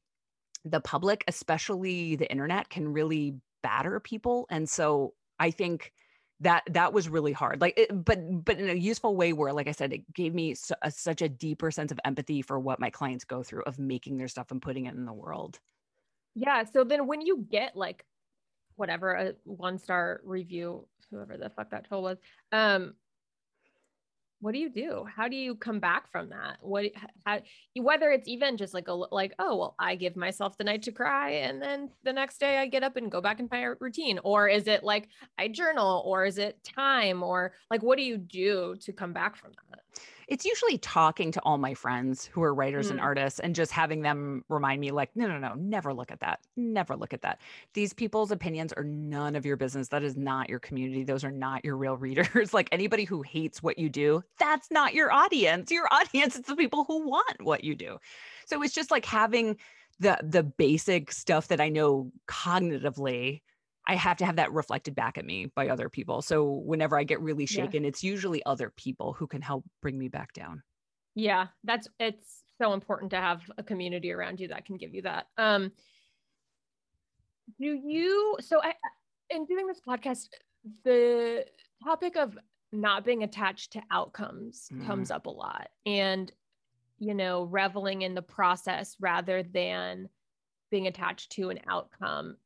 the 0.64 0.80
public, 0.80 1.24
especially 1.28 2.16
the 2.16 2.30
internet, 2.30 2.70
can 2.70 2.88
really 2.92 3.40
batter 3.62 4.00
people. 4.00 4.46
And 4.50 4.68
so 4.68 5.14
I 5.38 5.50
think 5.50 5.92
that 6.40 6.62
that 6.70 6.92
was 6.92 7.08
really 7.08 7.32
hard 7.32 7.60
like 7.60 7.74
it, 7.78 8.04
but 8.04 8.18
but 8.44 8.58
in 8.58 8.68
a 8.68 8.74
useful 8.74 9.14
way 9.14 9.32
where 9.32 9.52
like 9.52 9.68
i 9.68 9.72
said 9.72 9.92
it 9.92 10.12
gave 10.12 10.34
me 10.34 10.54
su- 10.54 10.74
a, 10.82 10.90
such 10.90 11.22
a 11.22 11.28
deeper 11.28 11.70
sense 11.70 11.92
of 11.92 12.00
empathy 12.04 12.42
for 12.42 12.58
what 12.58 12.80
my 12.80 12.90
clients 12.90 13.24
go 13.24 13.42
through 13.42 13.62
of 13.62 13.78
making 13.78 14.18
their 14.18 14.28
stuff 14.28 14.50
and 14.50 14.60
putting 14.60 14.86
it 14.86 14.94
in 14.94 15.04
the 15.04 15.12
world 15.12 15.60
yeah. 16.34 16.64
So 16.64 16.84
then 16.84 17.06
when 17.06 17.20
you 17.20 17.46
get 17.50 17.76
like 17.76 18.04
whatever 18.76 19.12
a 19.12 19.34
one 19.44 19.78
star 19.78 20.20
review, 20.24 20.86
whoever 21.10 21.36
the 21.36 21.50
fuck 21.50 21.70
that 21.70 21.86
troll 21.86 22.02
was, 22.02 22.18
um, 22.52 22.94
what 24.44 24.52
do 24.52 24.58
you 24.58 24.68
do? 24.68 25.06
How 25.16 25.26
do 25.26 25.36
you 25.36 25.54
come 25.54 25.80
back 25.80 26.12
from 26.12 26.28
that? 26.28 26.58
What, 26.60 26.90
how, 27.24 27.40
whether 27.80 28.10
it's 28.10 28.28
even 28.28 28.58
just 28.58 28.74
like 28.74 28.88
a 28.88 28.92
like, 28.92 29.32
oh 29.38 29.56
well, 29.56 29.74
I 29.78 29.94
give 29.94 30.16
myself 30.16 30.58
the 30.58 30.64
night 30.64 30.82
to 30.82 30.92
cry, 30.92 31.30
and 31.30 31.62
then 31.62 31.88
the 32.02 32.12
next 32.12 32.40
day 32.40 32.58
I 32.58 32.66
get 32.66 32.82
up 32.82 32.96
and 32.96 33.10
go 33.10 33.22
back 33.22 33.40
in 33.40 33.48
my 33.50 33.62
routine, 33.80 34.20
or 34.22 34.46
is 34.46 34.66
it 34.68 34.84
like 34.84 35.08
I 35.38 35.48
journal, 35.48 36.02
or 36.04 36.26
is 36.26 36.36
it 36.36 36.62
time, 36.62 37.22
or 37.22 37.54
like 37.70 37.82
what 37.82 37.96
do 37.96 38.04
you 38.04 38.18
do 38.18 38.76
to 38.82 38.92
come 38.92 39.14
back 39.14 39.36
from 39.38 39.52
that? 39.70 39.80
It's 40.28 40.44
usually 40.44 40.78
talking 40.78 41.30
to 41.32 41.40
all 41.42 41.58
my 41.58 41.74
friends 41.74 42.24
who 42.26 42.42
are 42.42 42.54
writers 42.54 42.90
and 42.90 42.98
Mm. 42.98 43.02
artists 43.02 43.40
and 43.40 43.54
just 43.54 43.72
having 43.72 44.02
them 44.02 44.44
remind 44.48 44.80
me 44.80 44.90
like 44.90 45.14
no 45.14 45.26
no 45.26 45.38
no 45.38 45.54
never 45.54 45.92
look 45.92 46.10
at 46.10 46.20
that 46.20 46.40
never 46.56 46.96
look 46.96 47.12
at 47.12 47.22
that 47.22 47.40
these 47.74 47.92
people's 47.92 48.30
opinions 48.30 48.72
are 48.72 48.84
none 48.84 49.36
of 49.36 49.44
your 49.44 49.56
business 49.56 49.88
that 49.88 50.02
is 50.02 50.16
not 50.16 50.48
your 50.48 50.58
community 50.58 51.04
those 51.04 51.24
are 51.24 51.30
not 51.30 51.64
your 51.64 51.76
real 51.76 51.96
readers 52.06 52.54
like 52.54 52.68
anybody 52.72 53.04
who 53.04 53.22
hates 53.22 53.62
what 53.62 53.78
you 53.78 53.88
do 53.88 54.22
that's 54.38 54.70
not 54.70 54.94
your 54.94 55.12
audience 55.12 55.70
your 55.70 55.88
audience 55.92 56.36
is 56.36 56.42
the 56.42 56.56
people 56.56 56.84
who 56.84 57.06
want 57.06 57.42
what 57.42 57.64
you 57.64 57.74
do 57.74 57.98
so 58.46 58.62
it's 58.62 58.74
just 58.74 58.90
like 58.90 59.04
having 59.04 59.56
the 60.00 60.18
the 60.22 60.42
basic 60.42 61.12
stuff 61.12 61.48
that 61.48 61.60
i 61.60 61.68
know 61.68 62.10
cognitively 62.28 63.42
I 63.86 63.96
have 63.96 64.16
to 64.18 64.26
have 64.26 64.36
that 64.36 64.52
reflected 64.52 64.94
back 64.94 65.18
at 65.18 65.24
me 65.26 65.46
by 65.46 65.68
other 65.68 65.88
people. 65.90 66.22
So 66.22 66.44
whenever 66.50 66.98
I 66.98 67.04
get 67.04 67.20
really 67.20 67.46
Yeah. 67.48 67.56
shaken, 67.56 67.84
it's 67.84 68.02
usually 68.02 68.44
other 68.46 68.70
people 68.70 69.12
who 69.12 69.26
can 69.26 69.42
help 69.42 69.64
bring 69.82 69.98
me 69.98 70.08
back 70.08 70.32
down. 70.32 70.62
Yeah, 71.14 71.48
that's 71.62 71.88
it's 72.00 72.42
so 72.58 72.72
important 72.72 73.10
to 73.12 73.16
have 73.16 73.50
a 73.58 73.62
community 73.62 74.12
around 74.12 74.40
you 74.40 74.48
that 74.48 74.64
can 74.64 74.76
give 74.76 74.94
you 74.94 75.02
that. 75.02 75.28
Um 75.36 75.72
do 77.58 77.66
you 77.66 78.36
so 78.40 78.60
I 78.62 78.74
in 79.30 79.44
doing 79.46 79.66
this 79.66 79.80
podcast 79.80 80.28
the 80.84 81.46
topic 81.82 82.16
of 82.16 82.38
not 82.72 83.04
being 83.04 83.22
attached 83.22 83.72
to 83.72 83.82
outcomes 83.90 84.72
comes 84.78 85.10
up 85.10 85.26
a 85.26 85.30
lot 85.30 85.68
and 85.86 86.32
you 86.98 87.14
know 87.14 87.44
reveling 87.44 88.02
in 88.02 88.14
the 88.14 88.22
process 88.22 88.96
rather 89.00 89.42
than 89.42 90.08
being 90.70 90.86
attached 90.88 91.32
to 91.32 91.50
an 91.50 91.60
outcome. 91.68 92.36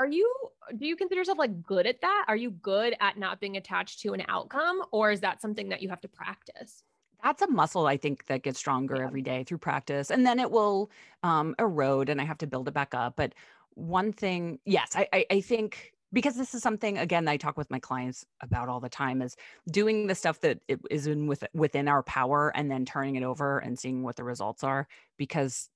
Are 0.00 0.08
you 0.08 0.32
do 0.78 0.86
you 0.86 0.96
consider 0.96 1.20
yourself 1.20 1.38
like 1.38 1.62
good 1.62 1.86
at 1.86 2.00
that? 2.00 2.24
Are 2.26 2.36
you 2.36 2.52
good 2.52 2.94
at 3.00 3.18
not 3.18 3.38
being 3.38 3.58
attached 3.58 4.00
to 4.00 4.14
an 4.14 4.24
outcome 4.28 4.82
or 4.92 5.10
is 5.10 5.20
that 5.20 5.42
something 5.42 5.68
that 5.68 5.82
you 5.82 5.90
have 5.90 6.00
to 6.00 6.08
practice? 6.08 6.82
That's 7.22 7.42
a 7.42 7.50
muscle 7.50 7.86
I 7.86 7.98
think 7.98 8.24
that 8.26 8.42
gets 8.42 8.58
stronger 8.58 8.96
Yeah. 8.96 9.04
every 9.06 9.20
day 9.20 9.44
through 9.44 9.58
practice. 9.58 10.10
And 10.10 10.24
then 10.24 10.38
it 10.38 10.50
will 10.50 10.90
um, 11.22 11.54
erode 11.58 12.08
and 12.08 12.18
I 12.18 12.24
have 12.24 12.38
to 12.38 12.46
build 12.46 12.66
it 12.66 12.72
back 12.72 12.94
up. 12.94 13.14
But 13.16 13.34
one 13.74 14.10
thing, 14.10 14.58
yes, 14.64 14.92
I, 14.94 15.06
I, 15.12 15.26
I 15.30 15.40
think 15.42 15.92
because 16.14 16.34
this 16.34 16.54
is 16.54 16.62
something 16.62 16.96
again 16.96 17.26
that 17.26 17.32
I 17.32 17.36
talk 17.36 17.58
with 17.58 17.70
my 17.70 17.78
clients 17.78 18.24
about 18.40 18.70
all 18.70 18.80
the 18.80 18.88
time 18.88 19.20
is 19.20 19.36
doing 19.70 20.06
the 20.06 20.14
stuff 20.14 20.40
that 20.40 20.60
it 20.66 20.80
is 20.90 21.06
in 21.08 21.26
with 21.26 21.44
within 21.52 21.88
our 21.88 22.02
power 22.02 22.52
and 22.56 22.70
then 22.70 22.86
turning 22.86 23.16
it 23.16 23.22
over 23.22 23.58
and 23.58 23.78
seeing 23.78 24.02
what 24.02 24.16
the 24.16 24.24
results 24.24 24.64
are 24.64 24.88
because 25.18 25.68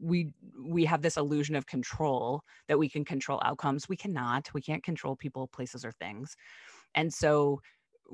we 0.00 0.32
we 0.58 0.84
have 0.84 1.02
this 1.02 1.16
illusion 1.16 1.54
of 1.54 1.66
control 1.66 2.42
that 2.68 2.78
we 2.78 2.88
can 2.88 3.04
control 3.04 3.40
outcomes. 3.44 3.88
We 3.88 3.96
cannot. 3.96 4.50
We 4.54 4.62
can't 4.62 4.82
control 4.82 5.16
people 5.16 5.46
places 5.48 5.84
or 5.84 5.92
things. 5.92 6.36
And 6.94 7.12
so 7.12 7.60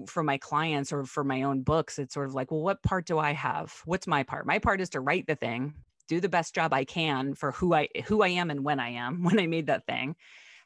for 0.07 0.23
my 0.23 0.37
clients 0.37 0.93
or 0.93 1.05
for 1.05 1.25
my 1.25 1.43
own 1.43 1.63
books 1.63 1.99
it's 1.99 2.13
sort 2.13 2.29
of 2.29 2.35
like 2.35 2.51
well 2.51 2.61
what 2.61 2.83
part 2.83 3.07
do 3.07 3.19
i 3.19 3.33
have? 3.33 3.81
What's 3.87 4.07
my 4.07 4.23
part? 4.23 4.47
My 4.47 4.59
part 4.59 4.81
is 4.81 4.91
to 4.91 5.01
write 5.01 5.27
the 5.27 5.37
thing 5.37 5.75
do 6.09 6.21
the 6.21 6.29
best 6.29 6.55
job 6.55 6.73
i 6.73 6.85
can 6.85 7.35
for 7.35 7.53
who 7.53 7.75
i 7.75 7.89
who 8.07 8.23
i 8.23 8.29
am 8.29 8.51
and 8.51 8.65
when 8.65 8.79
i 8.79 8.91
am 8.91 9.23
when 9.23 9.39
i 9.39 9.47
made 9.47 9.67
that 9.67 9.87
thing. 9.87 10.17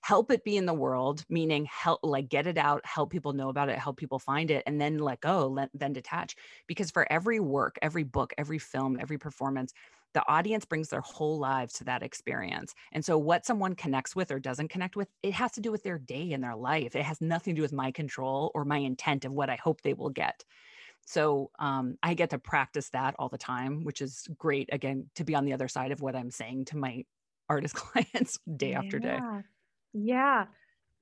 Help 0.03 0.31
it 0.31 0.45
be 0.45 0.57
in 0.57 0.65
the 0.65 0.73
world, 0.73 1.27
meaning 1.29 1.67
help, 1.67 2.01
like 2.03 2.31
get 2.31 2.47
it 2.47 2.57
out, 2.57 2.81
help 2.87 3.11
people 3.11 3.35
know 3.35 3.51
about 3.51 3.69
it, 3.69 3.79
help 3.79 3.99
people 3.99 4.19
find 4.19 4.51
it, 4.51 4.63
and 4.67 4.81
then 4.81 4.97
let 4.97 5.21
go, 5.21 5.47
let, 5.47 5.69
then 5.75 5.93
detach. 5.93 6.37
Because 6.67 6.91
for 6.91 7.07
every 7.13 7.39
work, 7.39 7.79
every 7.83 8.05
book, 8.05 8.33
every 8.39 8.59
film, 8.59 8.97
every 8.99 9.19
performance, 9.19 9.75
the 10.13 10.27
audience 10.29 10.65
brings 10.65 10.89
their 10.89 11.01
whole 11.01 11.39
lives 11.39 11.75
to 11.75 11.85
that 11.85 12.03
experience. 12.03 12.75
And 12.93 13.05
so, 13.05 13.17
what 13.17 13.47
someone 13.47 13.75
connects 13.75 14.17
with 14.17 14.31
or 14.31 14.39
doesn't 14.39 14.69
connect 14.69 14.97
with, 14.97 15.09
it 15.23 15.33
has 15.35 15.53
to 15.53 15.61
do 15.61 15.71
with 15.71 15.83
their 15.83 15.99
day 15.99 16.31
in 16.33 16.41
their 16.41 16.57
life. 16.57 16.97
It 16.97 17.05
has 17.05 17.21
nothing 17.21 17.55
to 17.55 17.59
do 17.59 17.63
with 17.63 17.73
my 17.73 17.91
control 17.91 18.51
or 18.55 18.65
my 18.65 18.79
intent 18.79 19.25
of 19.25 19.33
what 19.33 19.51
I 19.51 19.57
hope 19.57 19.83
they 19.83 19.95
will 19.95 20.11
get. 20.11 20.45
So 21.07 21.51
um, 21.59 21.97
I 22.03 22.15
get 22.15 22.31
to 22.31 22.39
practice 22.39 22.91
that 22.91 23.15
all 23.19 23.29
the 23.29 23.39
time, 23.39 23.85
which 23.85 24.01
is 24.01 24.29
great. 24.39 24.69
Again, 24.73 25.11
to 25.17 25.25
be 25.25 25.35
on 25.35 25.45
the 25.45 25.53
other 25.53 25.69
side 25.69 25.93
of 25.93 26.01
what 26.01 26.15
I'm 26.15 26.31
saying 26.31 26.67
to 26.67 26.77
my 26.77 27.05
artist 27.49 27.75
clients 27.77 28.39
day 28.57 28.75
after 28.75 28.99
day. 28.99 29.19
Yeah. 29.93 30.47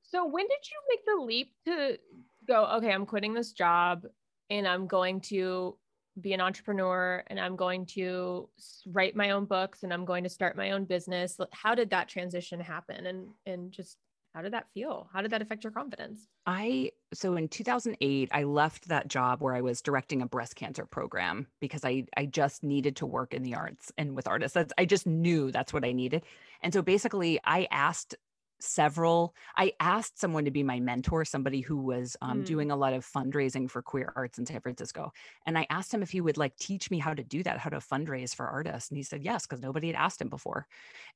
So 0.02 0.26
when 0.26 0.46
did 0.46 0.58
you 0.70 0.78
make 0.88 1.04
the 1.04 1.22
leap 1.22 1.52
to 1.66 1.98
go, 2.46 2.64
okay, 2.76 2.90
I'm 2.90 3.04
quitting 3.04 3.34
this 3.34 3.52
job 3.52 4.06
and 4.48 4.66
I'm 4.66 4.86
going 4.86 5.20
to 5.22 5.76
be 6.20 6.32
an 6.32 6.40
entrepreneur 6.40 7.22
and 7.28 7.38
I'm 7.38 7.56
going 7.56 7.86
to 7.86 8.48
write 8.86 9.16
my 9.16 9.30
own 9.30 9.44
books 9.44 9.82
and 9.82 9.92
I'm 9.92 10.04
going 10.04 10.24
to 10.24 10.30
start 10.30 10.56
my 10.56 10.72
own 10.72 10.84
business. 10.84 11.38
How 11.52 11.74
did 11.74 11.90
that 11.90 12.08
transition 12.08 12.60
happen? 12.60 13.06
And 13.06 13.28
and 13.46 13.72
just 13.72 13.96
how 14.34 14.42
did 14.42 14.52
that 14.52 14.66
feel? 14.72 15.08
How 15.12 15.22
did 15.22 15.32
that 15.32 15.42
affect 15.42 15.64
your 15.64 15.72
confidence? 15.72 16.28
I 16.46 16.92
so 17.12 17.36
in 17.36 17.48
2008 17.48 18.28
I 18.32 18.42
left 18.44 18.88
that 18.88 19.08
job 19.08 19.40
where 19.40 19.54
I 19.54 19.62
was 19.62 19.82
directing 19.82 20.22
a 20.22 20.26
breast 20.26 20.54
cancer 20.54 20.86
program 20.86 21.46
because 21.60 21.84
I 21.84 22.04
I 22.16 22.26
just 22.26 22.62
needed 22.62 22.96
to 22.96 23.06
work 23.06 23.34
in 23.34 23.42
the 23.42 23.54
arts 23.54 23.90
and 23.96 24.14
with 24.14 24.28
artists. 24.28 24.54
That's, 24.54 24.72
I 24.78 24.84
just 24.84 25.06
knew 25.06 25.50
that's 25.50 25.72
what 25.72 25.84
I 25.84 25.92
needed. 25.92 26.22
And 26.62 26.72
so 26.72 26.82
basically 26.82 27.40
I 27.44 27.66
asked 27.70 28.14
several 28.60 29.34
i 29.56 29.72
asked 29.80 30.18
someone 30.18 30.44
to 30.44 30.50
be 30.50 30.62
my 30.62 30.80
mentor 30.80 31.24
somebody 31.24 31.60
who 31.60 31.76
was 31.76 32.16
um, 32.22 32.42
mm. 32.42 32.46
doing 32.46 32.70
a 32.70 32.76
lot 32.76 32.92
of 32.92 33.06
fundraising 33.06 33.70
for 33.70 33.82
queer 33.82 34.12
arts 34.16 34.38
in 34.38 34.46
san 34.46 34.60
francisco 34.60 35.12
and 35.46 35.56
i 35.56 35.66
asked 35.70 35.92
him 35.92 36.02
if 36.02 36.10
he 36.10 36.20
would 36.20 36.36
like 36.36 36.56
teach 36.56 36.90
me 36.90 36.98
how 36.98 37.14
to 37.14 37.22
do 37.22 37.42
that 37.42 37.58
how 37.58 37.70
to 37.70 37.78
fundraise 37.78 38.34
for 38.34 38.46
artists 38.46 38.90
and 38.90 38.96
he 38.96 39.02
said 39.02 39.22
yes 39.22 39.46
because 39.46 39.62
nobody 39.62 39.88
had 39.88 39.96
asked 39.96 40.20
him 40.20 40.28
before 40.28 40.66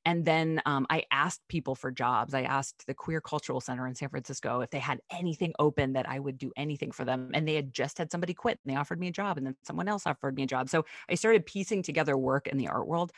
and 0.05 0.25
then 0.25 0.61
um, 0.65 0.85
i 0.89 1.03
asked 1.11 1.41
people 1.47 1.75
for 1.75 1.91
jobs 1.91 2.33
i 2.33 2.43
asked 2.43 2.85
the 2.87 2.93
queer 2.93 3.19
cultural 3.19 3.59
center 3.59 3.87
in 3.87 3.95
san 3.95 4.09
francisco 4.09 4.61
if 4.61 4.69
they 4.69 4.79
had 4.79 4.99
anything 5.11 5.53
open 5.59 5.93
that 5.93 6.07
i 6.07 6.19
would 6.19 6.37
do 6.37 6.51
anything 6.55 6.91
for 6.91 7.03
them 7.03 7.29
and 7.33 7.47
they 7.47 7.55
had 7.55 7.73
just 7.73 7.97
had 7.97 8.11
somebody 8.11 8.33
quit 8.33 8.59
and 8.63 8.73
they 8.73 8.77
offered 8.77 8.99
me 8.99 9.07
a 9.07 9.11
job 9.11 9.37
and 9.37 9.45
then 9.45 9.55
someone 9.63 9.87
else 9.87 10.07
offered 10.07 10.35
me 10.35 10.43
a 10.43 10.47
job 10.47 10.69
so 10.69 10.85
i 11.09 11.15
started 11.15 11.45
piecing 11.45 11.83
together 11.83 12.17
work 12.17 12.47
in 12.47 12.57
the 12.57 12.67
art 12.67 12.87
world 12.87 13.11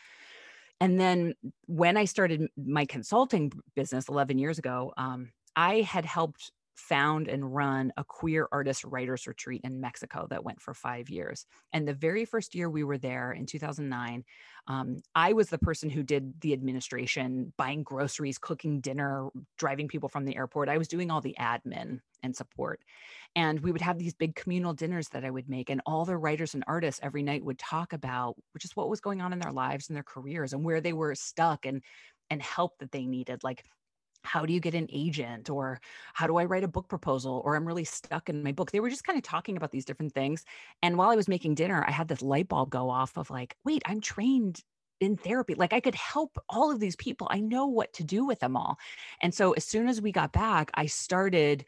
and 0.79 0.99
then 0.99 1.33
when 1.67 1.97
I 1.97 2.05
started 2.05 2.47
my 2.57 2.85
consulting 2.85 3.51
business 3.75 4.09
11 4.09 4.37
years 4.37 4.59
ago, 4.59 4.93
um, 4.97 5.31
I 5.55 5.81
had 5.81 6.05
helped 6.05 6.51
found 6.75 7.27
and 7.27 7.55
run 7.55 7.91
a 7.97 8.03
queer 8.03 8.47
artist 8.51 8.83
writers 8.83 9.27
retreat 9.27 9.61
in 9.63 9.79
Mexico 9.79 10.27
that 10.29 10.43
went 10.43 10.61
for 10.61 10.73
five 10.73 11.09
years. 11.09 11.45
And 11.73 11.87
the 11.87 11.93
very 11.93 12.25
first 12.25 12.53
year 12.53 12.69
we 12.69 12.83
were 12.83 12.97
there 12.97 13.31
in 13.31 13.45
2009, 13.45 14.23
um, 14.67 14.97
I 15.13 15.33
was 15.33 15.49
the 15.49 15.57
person 15.57 15.89
who 15.89 16.03
did 16.03 16.41
the 16.41 16.53
administration, 16.53 17.53
buying 17.57 17.83
groceries, 17.83 18.37
cooking 18.37 18.81
dinner, 18.81 19.29
driving 19.57 19.87
people 19.87 20.09
from 20.09 20.25
the 20.25 20.35
airport. 20.35 20.69
I 20.69 20.77
was 20.77 20.87
doing 20.87 21.11
all 21.11 21.21
the 21.21 21.35
admin 21.39 21.99
and 22.23 22.35
support. 22.35 22.81
And 23.35 23.59
we 23.59 23.71
would 23.71 23.81
have 23.81 23.99
these 23.99 24.13
big 24.13 24.35
communal 24.35 24.73
dinners 24.73 25.09
that 25.09 25.23
I 25.23 25.29
would 25.29 25.49
make. 25.49 25.69
And 25.69 25.81
all 25.85 26.05
the 26.05 26.17
writers 26.17 26.55
and 26.55 26.63
artists 26.67 26.99
every 27.03 27.23
night 27.23 27.43
would 27.43 27.59
talk 27.59 27.93
about 27.93 28.35
just 28.59 28.75
what 28.75 28.89
was 28.89 29.01
going 29.01 29.21
on 29.21 29.33
in 29.33 29.39
their 29.39 29.51
lives 29.51 29.87
and 29.87 29.95
their 29.95 30.03
careers 30.03 30.53
and 30.53 30.63
where 30.63 30.81
they 30.81 30.93
were 30.93 31.15
stuck 31.15 31.65
and 31.65 31.81
and 32.31 32.41
help 32.41 32.79
that 32.79 32.91
they 32.91 33.05
needed. 33.05 33.43
Like 33.43 33.63
how 34.25 34.45
do 34.45 34.53
you 34.53 34.59
get 34.59 34.75
an 34.75 34.87
agent 34.91 35.49
or 35.49 35.79
how 36.13 36.27
do 36.27 36.37
I 36.37 36.45
write 36.45 36.63
a 36.63 36.67
book 36.67 36.87
proposal 36.87 37.41
or 37.45 37.55
I'm 37.55 37.67
really 37.67 37.83
stuck 37.83 38.29
in 38.29 38.43
my 38.43 38.51
book. 38.51 38.71
They 38.71 38.79
were 38.79 38.89
just 38.89 39.03
kind 39.03 39.17
of 39.17 39.23
talking 39.23 39.57
about 39.57 39.71
these 39.71 39.85
different 39.85 40.13
things. 40.13 40.43
And 40.81 40.97
while 40.97 41.09
I 41.09 41.15
was 41.15 41.27
making 41.27 41.55
dinner, 41.55 41.83
I 41.87 41.91
had 41.91 42.07
this 42.07 42.21
light 42.21 42.47
bulb 42.47 42.69
go 42.69 42.89
off 42.89 43.17
of 43.17 43.29
like, 43.29 43.55
wait, 43.63 43.83
I'm 43.85 44.01
trained 44.01 44.61
in 44.99 45.17
therapy. 45.17 45.55
Like 45.55 45.73
I 45.73 45.79
could 45.79 45.95
help 45.95 46.37
all 46.49 46.71
of 46.71 46.79
these 46.79 46.95
people. 46.95 47.27
I 47.29 47.39
know 47.39 47.67
what 47.67 47.93
to 47.93 48.03
do 48.03 48.25
with 48.25 48.39
them 48.39 48.55
all. 48.55 48.77
And 49.21 49.33
so 49.33 49.53
as 49.53 49.65
soon 49.65 49.87
as 49.87 50.01
we 50.01 50.11
got 50.11 50.31
back, 50.31 50.71
I 50.73 50.85
started 50.85 51.65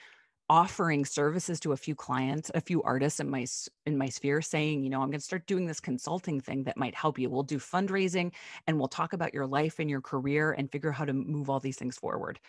offering 0.50 1.04
services 1.04 1.60
to 1.60 1.74
a 1.74 1.78
few 1.78 1.94
clients 1.94 2.50
a 2.56 2.62
few 2.62 2.82
artists 2.84 3.20
in 3.20 3.30
my 3.30 3.46
in 3.86 3.98
my 3.98 4.08
sphere 4.08 4.42
saying 4.42 4.84
you 4.84 4.90
know 4.90 5.02
i'm 5.02 5.10
going 5.10 5.20
to 5.20 5.26
start 5.26 5.46
doing 5.46 5.66
this 5.66 5.80
consulting 5.80 6.40
thing 6.40 6.64
that 6.64 6.78
might 6.78 6.96
help 6.96 7.20
you. 7.20 7.30
We'll 7.30 7.44
do 7.44 7.58
fundraising 7.58 8.32
and 8.66 8.78
we'll 8.78 8.88
talk 8.88 9.14
about 9.14 9.34
your 9.34 9.46
life 9.46 9.80
and 9.80 9.90
your 9.90 10.02
career 10.02 10.54
and 10.54 10.72
figure 10.72 10.90
out 10.90 10.96
how 10.96 11.06
to 11.06 11.14
move 11.14 11.50
all 11.50 11.60
these 11.60 11.78
things 11.78 11.98
forward 11.98 12.40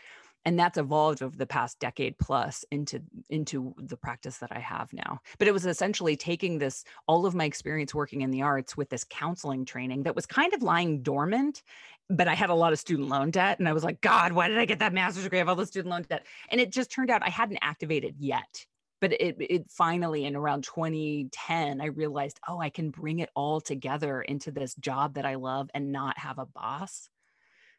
and 0.44 0.58
that's 0.58 0.78
evolved 0.78 1.22
over 1.22 1.36
the 1.36 1.46
past 1.46 1.78
decade 1.78 2.16
plus 2.18 2.64
into 2.70 3.00
into 3.28 3.74
the 3.78 3.96
practice 3.96 4.38
that 4.38 4.50
i 4.52 4.58
have 4.58 4.92
now. 4.92 5.20
But 5.38 5.48
it 5.48 5.52
was 5.52 5.66
essentially 5.66 6.16
taking 6.16 6.58
this 6.58 6.84
all 7.06 7.26
of 7.26 7.34
my 7.34 7.44
experience 7.44 7.94
working 7.94 8.22
in 8.22 8.30
the 8.30 8.42
arts 8.42 8.76
with 8.76 8.90
this 8.90 9.04
counseling 9.08 9.64
training 9.64 10.04
that 10.04 10.16
was 10.16 10.26
kind 10.26 10.52
of 10.54 10.62
lying 10.62 11.02
dormant 11.02 11.62
but 12.10 12.28
i 12.28 12.34
had 12.34 12.50
a 12.50 12.54
lot 12.54 12.72
of 12.72 12.78
student 12.78 13.08
loan 13.08 13.30
debt 13.30 13.58
and 13.58 13.68
i 13.68 13.72
was 13.72 13.84
like 13.84 14.00
god 14.00 14.32
why 14.32 14.48
did 14.48 14.58
i 14.58 14.64
get 14.64 14.78
that 14.78 14.94
master's 14.94 15.24
degree? 15.24 15.38
I 15.38 15.40
have 15.40 15.48
all 15.48 15.56
the 15.56 15.66
student 15.66 15.90
loan 15.92 16.06
debt. 16.08 16.26
And 16.50 16.60
it 16.60 16.72
just 16.72 16.90
turned 16.90 17.10
out 17.10 17.22
i 17.22 17.30
hadn't 17.30 17.58
activated 17.60 18.16
yet 18.18 18.66
but 19.00 19.12
it 19.12 19.36
it 19.38 19.70
finally 19.70 20.24
in 20.24 20.34
around 20.34 20.64
2010 20.64 21.80
i 21.80 21.86
realized 21.86 22.40
oh 22.48 22.60
i 22.60 22.70
can 22.70 22.90
bring 22.90 23.18
it 23.18 23.30
all 23.34 23.60
together 23.60 24.22
into 24.22 24.50
this 24.50 24.74
job 24.76 25.14
that 25.14 25.26
i 25.26 25.34
love 25.34 25.70
and 25.74 25.92
not 25.92 26.18
have 26.18 26.38
a 26.38 26.46
boss 26.46 27.08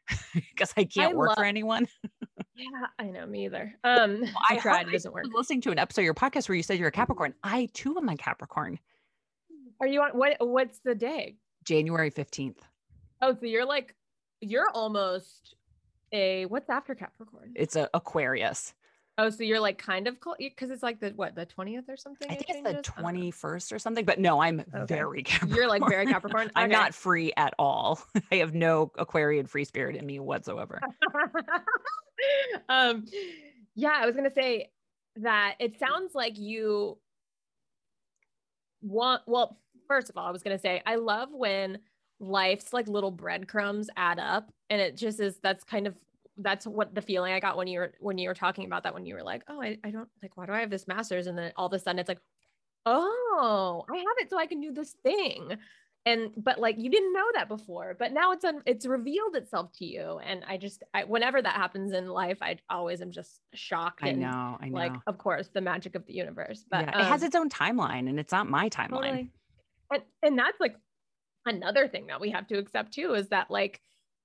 because 0.34 0.72
I 0.76 0.84
can't 0.84 1.12
I 1.12 1.16
work 1.16 1.28
love, 1.28 1.38
for 1.38 1.44
anyone. 1.44 1.86
Yeah, 2.60 2.86
I 2.98 3.04
know, 3.10 3.26
me 3.26 3.46
either. 3.46 3.74
Um, 3.84 4.20
well, 4.20 4.30
I, 4.48 4.54
I 4.54 4.58
tried, 4.58 4.88
it 4.88 4.92
doesn't 4.92 5.12
work. 5.12 5.24
Listening 5.34 5.60
to 5.62 5.70
an 5.70 5.78
episode 5.78 6.02
of 6.02 6.04
your 6.04 6.14
podcast 6.14 6.48
where 6.48 6.56
you 6.56 6.62
said 6.62 6.78
you're 6.78 6.88
a 6.88 6.92
Capricorn. 6.92 7.34
I 7.42 7.68
too 7.72 7.96
am 7.96 8.08
a 8.08 8.16
Capricorn. 8.16 8.78
Are 9.80 9.86
you 9.86 10.02
on 10.02 10.10
what? 10.10 10.36
What's 10.40 10.80
the 10.84 10.94
day? 10.94 11.36
January 11.64 12.10
fifteenth. 12.10 12.60
Oh, 13.22 13.34
so 13.34 13.46
you're 13.46 13.64
like, 13.64 13.94
you're 14.40 14.68
almost 14.74 15.54
a 16.12 16.46
what's 16.46 16.68
after 16.68 16.94
Capricorn? 16.94 17.52
It's 17.54 17.76
a 17.76 17.88
Aquarius. 17.94 18.74
Oh, 19.18 19.28
so 19.28 19.42
you're 19.42 19.60
like 19.60 19.76
kind 19.76 20.06
of 20.06 20.18
cool 20.20 20.34
because 20.38 20.70
it's 20.70 20.82
like 20.82 20.98
the 20.98 21.10
what 21.10 21.34
the 21.34 21.44
twentieth 21.44 21.88
or 21.88 21.96
something. 21.96 22.30
I 22.30 22.36
think 22.36 22.48
it 22.48 22.56
it's 22.64 22.76
the 22.76 22.82
twenty 22.82 23.30
first 23.30 23.70
or 23.70 23.78
something. 23.78 24.06
But 24.06 24.18
no, 24.18 24.40
I'm 24.40 24.60
okay. 24.60 24.94
very 24.94 25.22
Capricorn. 25.22 25.56
You're 25.56 25.68
like 25.68 25.86
very 25.86 26.06
Capricorn. 26.06 26.44
Okay. 26.44 26.52
I'm 26.54 26.70
not 26.70 26.94
free 26.94 27.32
at 27.36 27.54
all. 27.58 28.00
I 28.32 28.36
have 28.36 28.54
no 28.54 28.90
Aquarian 28.96 29.46
free 29.46 29.64
spirit 29.64 29.96
in 29.96 30.06
me 30.06 30.20
whatsoever. 30.20 30.80
um, 32.68 33.04
yeah, 33.74 33.92
I 33.94 34.06
was 34.06 34.16
gonna 34.16 34.32
say 34.34 34.70
that 35.16 35.54
it 35.58 35.78
sounds 35.78 36.14
like 36.14 36.38
you 36.38 36.98
want. 38.80 39.22
Well, 39.26 39.58
first 39.88 40.10
of 40.10 40.16
all, 40.16 40.26
I 40.26 40.30
was 40.30 40.42
gonna 40.42 40.58
say 40.58 40.82
I 40.86 40.96
love 40.96 41.28
when 41.32 41.78
life's 42.18 42.72
like 42.72 42.88
little 42.88 43.10
breadcrumbs 43.10 43.88
add 43.96 44.18
up, 44.18 44.52
and 44.68 44.80
it 44.80 44.96
just 44.96 45.20
is. 45.20 45.38
That's 45.42 45.64
kind 45.64 45.86
of 45.86 45.94
that's 46.42 46.66
what 46.66 46.94
the 46.94 47.02
feeling 47.02 47.32
I 47.32 47.40
got 47.40 47.56
when 47.56 47.66
you 47.66 47.80
were 47.80 47.92
when 48.00 48.18
you 48.18 48.28
were 48.28 48.34
talking 48.34 48.64
about 48.64 48.84
that 48.84 48.94
when 48.94 49.06
you 49.06 49.14
were 49.14 49.22
like, 49.22 49.42
oh, 49.48 49.62
I, 49.62 49.78
I 49.84 49.90
don't 49.90 50.08
like 50.22 50.36
why 50.36 50.46
do 50.46 50.52
I 50.52 50.60
have 50.60 50.70
this 50.70 50.88
master's? 50.88 51.26
And 51.26 51.36
then 51.36 51.52
all 51.56 51.66
of 51.66 51.72
a 51.72 51.78
sudden 51.78 51.98
it's 51.98 52.08
like, 52.08 52.20
oh, 52.86 53.84
I 53.90 53.96
have 53.96 54.06
it 54.18 54.30
so 54.30 54.38
I 54.38 54.46
can 54.46 54.60
do 54.60 54.72
this 54.72 54.94
thing. 55.02 55.56
And 56.06 56.30
but 56.36 56.58
like 56.58 56.76
you 56.78 56.90
didn't 56.90 57.12
know 57.12 57.26
that 57.34 57.48
before, 57.48 57.94
but 57.98 58.12
now 58.12 58.32
it's 58.32 58.44
un, 58.44 58.62
it's 58.64 58.86
revealed 58.86 59.36
itself 59.36 59.70
to 59.74 59.84
you. 59.84 60.18
And 60.24 60.42
I 60.48 60.56
just 60.56 60.82
I, 60.94 61.04
whenever 61.04 61.42
that 61.42 61.54
happens 61.54 61.92
in 61.92 62.08
life, 62.08 62.38
I 62.40 62.56
always 62.70 63.02
am 63.02 63.10
just 63.10 63.40
shocked. 63.52 64.00
I 64.02 64.12
know, 64.12 64.56
I 64.60 64.70
know. 64.70 64.76
Like 64.76 64.94
of 65.06 65.18
course 65.18 65.48
the 65.52 65.60
magic 65.60 65.94
of 65.94 66.06
the 66.06 66.14
universe, 66.14 66.64
but 66.70 66.86
yeah, 66.86 67.00
it 67.00 67.02
um, 67.02 67.06
has 67.06 67.22
its 67.22 67.36
own 67.36 67.50
timeline, 67.50 68.08
and 68.08 68.18
it's 68.18 68.32
not 68.32 68.48
my 68.48 68.70
timeline. 68.70 68.88
Totally. 68.88 69.30
And 69.92 70.02
and 70.22 70.38
that's 70.38 70.58
like 70.58 70.76
another 71.44 71.86
thing 71.86 72.06
that 72.06 72.20
we 72.20 72.30
have 72.30 72.46
to 72.48 72.58
accept 72.58 72.94
too 72.94 73.12
is 73.14 73.28
that 73.28 73.50
like 73.50 73.80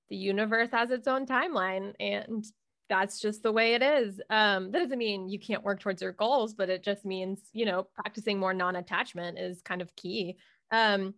the 0.10 0.16
universe 0.16 0.70
has 0.72 0.92
its 0.92 1.08
own 1.08 1.26
timeline 1.26 1.94
and 2.00 2.46
that's 2.88 3.20
just 3.20 3.44
the 3.44 3.52
way 3.52 3.74
it 3.74 3.82
is. 3.82 4.22
Um, 4.30 4.72
that 4.72 4.80
doesn't 4.80 4.98
mean 4.98 5.28
you 5.28 5.40
can't 5.40 5.64
work 5.64 5.80
towards 5.80 6.02
your 6.02 6.12
goals, 6.12 6.54
but 6.54 6.70
it 6.70 6.84
just 6.84 7.04
means, 7.04 7.40
you 7.52 7.66
know, 7.66 7.88
practicing 7.96 8.40
more 8.40 8.54
non-attachment 8.54 9.40
is 9.40 9.62
kind 9.62 9.82
of 9.82 9.96
key. 9.96 10.38
Um, 10.72 11.16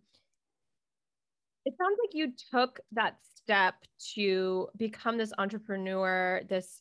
it 1.68 1.76
sounds 1.76 1.98
like 2.02 2.14
you 2.14 2.32
took 2.50 2.80
that 2.92 3.18
step 3.36 3.74
to 4.14 4.68
become 4.78 5.18
this 5.18 5.34
entrepreneur, 5.36 6.40
this 6.48 6.80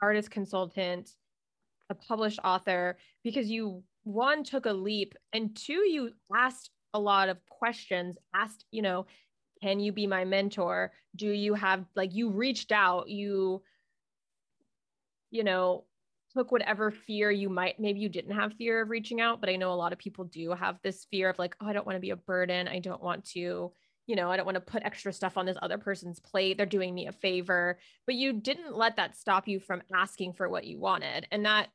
artist 0.00 0.30
consultant, 0.30 1.10
a 1.90 1.94
published 1.96 2.38
author, 2.44 2.98
because 3.24 3.50
you 3.50 3.82
one 4.04 4.44
took 4.44 4.66
a 4.66 4.72
leap 4.72 5.16
and 5.32 5.56
two, 5.56 5.88
you 5.88 6.12
asked 6.32 6.70
a 6.94 7.00
lot 7.00 7.28
of 7.28 7.38
questions, 7.48 8.16
asked, 8.32 8.64
you 8.70 8.80
know, 8.80 9.06
can 9.60 9.80
you 9.80 9.90
be 9.90 10.06
my 10.06 10.24
mentor? 10.24 10.92
Do 11.16 11.28
you 11.28 11.54
have 11.54 11.84
like 11.96 12.14
you 12.14 12.30
reached 12.30 12.70
out 12.70 13.08
you 13.08 13.60
you 15.32 15.42
know 15.42 15.82
took 16.32 16.52
whatever 16.52 16.92
fear 16.92 17.32
you 17.32 17.48
might 17.48 17.80
maybe 17.80 17.98
you 17.98 18.08
didn't 18.08 18.36
have 18.36 18.54
fear 18.54 18.82
of 18.82 18.90
reaching 18.90 19.20
out 19.20 19.40
but 19.40 19.48
i 19.50 19.56
know 19.56 19.72
a 19.72 19.74
lot 19.74 19.92
of 19.92 19.98
people 19.98 20.24
do 20.24 20.50
have 20.52 20.78
this 20.82 21.06
fear 21.10 21.28
of 21.28 21.38
like 21.38 21.54
oh 21.60 21.66
i 21.66 21.72
don't 21.72 21.86
want 21.86 21.96
to 21.96 22.00
be 22.00 22.10
a 22.10 22.16
burden. 22.16 22.68
I 22.68 22.78
don't 22.78 23.02
want 23.02 23.24
to 23.30 23.72
you 24.12 24.16
know, 24.16 24.30
I 24.30 24.36
don't 24.36 24.44
want 24.44 24.56
to 24.56 24.60
put 24.60 24.82
extra 24.84 25.10
stuff 25.10 25.38
on 25.38 25.46
this 25.46 25.56
other 25.62 25.78
person's 25.78 26.20
plate. 26.20 26.58
They're 26.58 26.66
doing 26.66 26.94
me 26.94 27.06
a 27.06 27.12
favor. 27.12 27.78
But 28.04 28.14
you 28.14 28.34
didn't 28.34 28.76
let 28.76 28.96
that 28.96 29.16
stop 29.16 29.48
you 29.48 29.58
from 29.58 29.80
asking 29.94 30.34
for 30.34 30.50
what 30.50 30.66
you 30.66 30.78
wanted. 30.78 31.26
And 31.32 31.46
that 31.46 31.68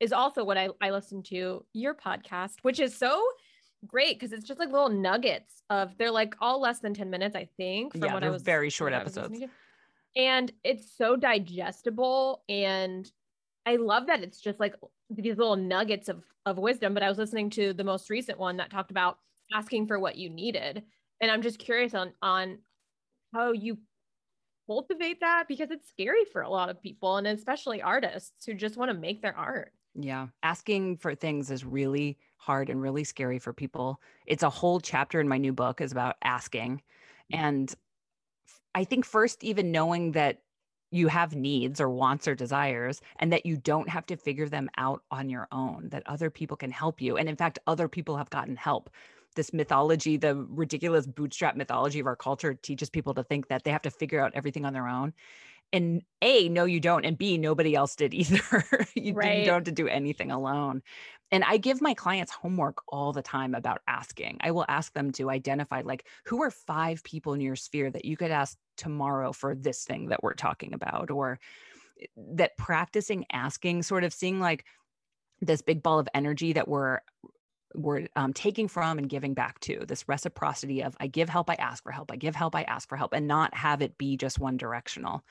is 0.00 0.10
also 0.10 0.42
what 0.42 0.56
I, 0.56 0.70
I 0.80 0.88
listened 0.88 1.26
to 1.26 1.66
your 1.74 1.94
podcast, 1.94 2.54
which 2.62 2.80
is 2.80 2.96
so 2.96 3.22
great 3.86 4.18
because 4.18 4.32
it's 4.32 4.46
just 4.46 4.58
like 4.58 4.72
little 4.72 4.88
nuggets 4.88 5.62
of 5.68 5.98
they're 5.98 6.10
like 6.10 6.34
all 6.40 6.62
less 6.62 6.78
than 6.78 6.94
10 6.94 7.10
minutes, 7.10 7.36
I 7.36 7.46
think. 7.58 7.92
From 7.92 8.04
yeah, 8.04 8.14
what 8.14 8.24
I 8.24 8.30
was 8.30 8.40
very 8.40 8.70
short 8.70 8.94
episodes. 8.94 9.38
And 10.16 10.50
it's 10.64 10.96
so 10.96 11.14
digestible. 11.14 12.42
And 12.48 13.06
I 13.66 13.76
love 13.76 14.06
that 14.06 14.22
it's 14.22 14.40
just 14.40 14.58
like 14.58 14.76
these 15.10 15.36
little 15.36 15.56
nuggets 15.56 16.08
of 16.08 16.24
of 16.46 16.56
wisdom. 16.56 16.94
But 16.94 17.02
I 17.02 17.10
was 17.10 17.18
listening 17.18 17.50
to 17.50 17.74
the 17.74 17.84
most 17.84 18.08
recent 18.08 18.38
one 18.38 18.56
that 18.56 18.70
talked 18.70 18.90
about 18.90 19.18
asking 19.54 19.88
for 19.88 19.98
what 19.98 20.16
you 20.16 20.30
needed. 20.30 20.84
And 21.22 21.30
I'm 21.30 21.40
just 21.40 21.58
curious 21.58 21.94
on 21.94 22.12
on 22.20 22.58
how 23.32 23.52
you 23.52 23.78
cultivate 24.66 25.20
that 25.20 25.44
because 25.48 25.70
it's 25.70 25.88
scary 25.88 26.24
for 26.32 26.42
a 26.42 26.50
lot 26.50 26.68
of 26.68 26.82
people 26.82 27.16
and 27.16 27.26
especially 27.26 27.80
artists 27.80 28.44
who 28.44 28.54
just 28.54 28.76
want 28.76 28.90
to 28.90 28.96
make 28.96 29.22
their 29.22 29.36
art. 29.36 29.72
Yeah. 29.94 30.28
Asking 30.42 30.96
for 30.96 31.14
things 31.14 31.50
is 31.50 31.64
really 31.64 32.18
hard 32.36 32.70
and 32.70 32.80
really 32.80 33.04
scary 33.04 33.38
for 33.38 33.52
people. 33.52 34.00
It's 34.26 34.42
a 34.42 34.50
whole 34.50 34.80
chapter 34.80 35.20
in 35.20 35.28
my 35.28 35.38
new 35.38 35.52
book 35.52 35.80
is 35.80 35.92
about 35.92 36.16
asking. 36.22 36.82
Mm. 37.32 37.38
And 37.38 37.74
I 38.74 38.84
think 38.84 39.04
first 39.04 39.44
even 39.44 39.70
knowing 39.72 40.12
that 40.12 40.42
you 40.90 41.08
have 41.08 41.34
needs 41.34 41.80
or 41.80 41.88
wants 41.88 42.28
or 42.28 42.34
desires 42.34 43.00
and 43.18 43.32
that 43.32 43.46
you 43.46 43.56
don't 43.56 43.88
have 43.88 44.06
to 44.06 44.16
figure 44.16 44.48
them 44.48 44.68
out 44.76 45.02
on 45.10 45.30
your 45.30 45.48
own 45.50 45.88
that 45.90 46.02
other 46.06 46.30
people 46.30 46.56
can 46.56 46.70
help 46.70 47.00
you 47.00 47.16
and 47.16 47.30
in 47.30 47.36
fact 47.36 47.58
other 47.66 47.88
people 47.88 48.16
have 48.18 48.28
gotten 48.28 48.56
help 48.56 48.90
this 49.34 49.52
mythology 49.52 50.16
the 50.16 50.36
ridiculous 50.48 51.06
bootstrap 51.06 51.56
mythology 51.56 52.00
of 52.00 52.06
our 52.06 52.16
culture 52.16 52.54
teaches 52.54 52.90
people 52.90 53.14
to 53.14 53.22
think 53.22 53.48
that 53.48 53.64
they 53.64 53.70
have 53.70 53.82
to 53.82 53.90
figure 53.90 54.20
out 54.20 54.32
everything 54.34 54.64
on 54.64 54.72
their 54.72 54.88
own. 54.88 55.12
And 55.74 56.02
a 56.20 56.50
no 56.50 56.64
you 56.64 56.80
don't 56.80 57.06
and 57.06 57.16
b 57.16 57.38
nobody 57.38 57.74
else 57.74 57.96
did 57.96 58.12
either. 58.14 58.64
You, 58.94 59.14
right. 59.14 59.38
you 59.40 59.46
don't 59.46 59.54
have 59.54 59.64
to 59.64 59.72
do 59.72 59.88
anything 59.88 60.30
alone. 60.30 60.82
And 61.30 61.44
i 61.44 61.56
give 61.56 61.80
my 61.80 61.94
clients 61.94 62.30
homework 62.30 62.82
all 62.88 63.12
the 63.12 63.22
time 63.22 63.54
about 63.54 63.80
asking. 63.86 64.38
I 64.40 64.50
will 64.50 64.66
ask 64.68 64.92
them 64.92 65.10
to 65.12 65.30
identify 65.30 65.82
like 65.84 66.06
who 66.26 66.42
are 66.42 66.50
five 66.50 67.02
people 67.04 67.32
in 67.32 67.40
your 67.40 67.56
sphere 67.56 67.90
that 67.90 68.04
you 68.04 68.16
could 68.16 68.30
ask 68.30 68.56
tomorrow 68.76 69.32
for 69.32 69.54
this 69.54 69.84
thing 69.84 70.08
that 70.08 70.22
we're 70.22 70.34
talking 70.34 70.74
about? 70.74 71.10
Or 71.10 71.38
eh, 72.00 72.06
that 72.34 72.56
practicing 72.58 73.24
asking 73.32 73.82
sort 73.84 74.04
of 74.04 74.12
seeing 74.12 74.40
like 74.40 74.64
this 75.40 75.62
big 75.62 75.82
ball 75.82 75.98
of 75.98 76.08
energy 76.14 76.52
that 76.52 76.68
we're 76.68 77.00
we're 77.74 78.06
um, 78.16 78.32
taking 78.32 78.68
from 78.68 78.98
and 78.98 79.08
giving 79.08 79.34
back 79.34 79.60
to 79.60 79.84
this 79.86 80.08
reciprocity 80.08 80.82
of 80.82 80.96
i 81.00 81.06
give 81.06 81.28
help 81.28 81.50
i 81.50 81.54
ask 81.54 81.82
for 81.82 81.92
help 81.92 82.10
i 82.12 82.16
give 82.16 82.34
help 82.34 82.54
i 82.54 82.62
ask 82.62 82.88
for 82.88 82.96
help 82.96 83.12
and 83.12 83.26
not 83.26 83.54
have 83.54 83.82
it 83.82 83.98
be 83.98 84.16
just 84.16 84.38
one 84.38 84.56
directional. 84.56 85.22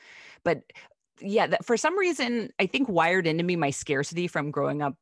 But 0.43 0.63
yeah 1.21 1.45
that 1.47 1.63
for 1.63 1.77
some 1.77 1.97
reason 1.97 2.51
i 2.59 2.65
think 2.65 2.89
wired 2.89 3.27
into 3.27 3.43
me 3.43 3.55
my 3.55 3.69
scarcity 3.69 4.27
from 4.27 4.49
growing 4.49 4.81
up 4.81 4.95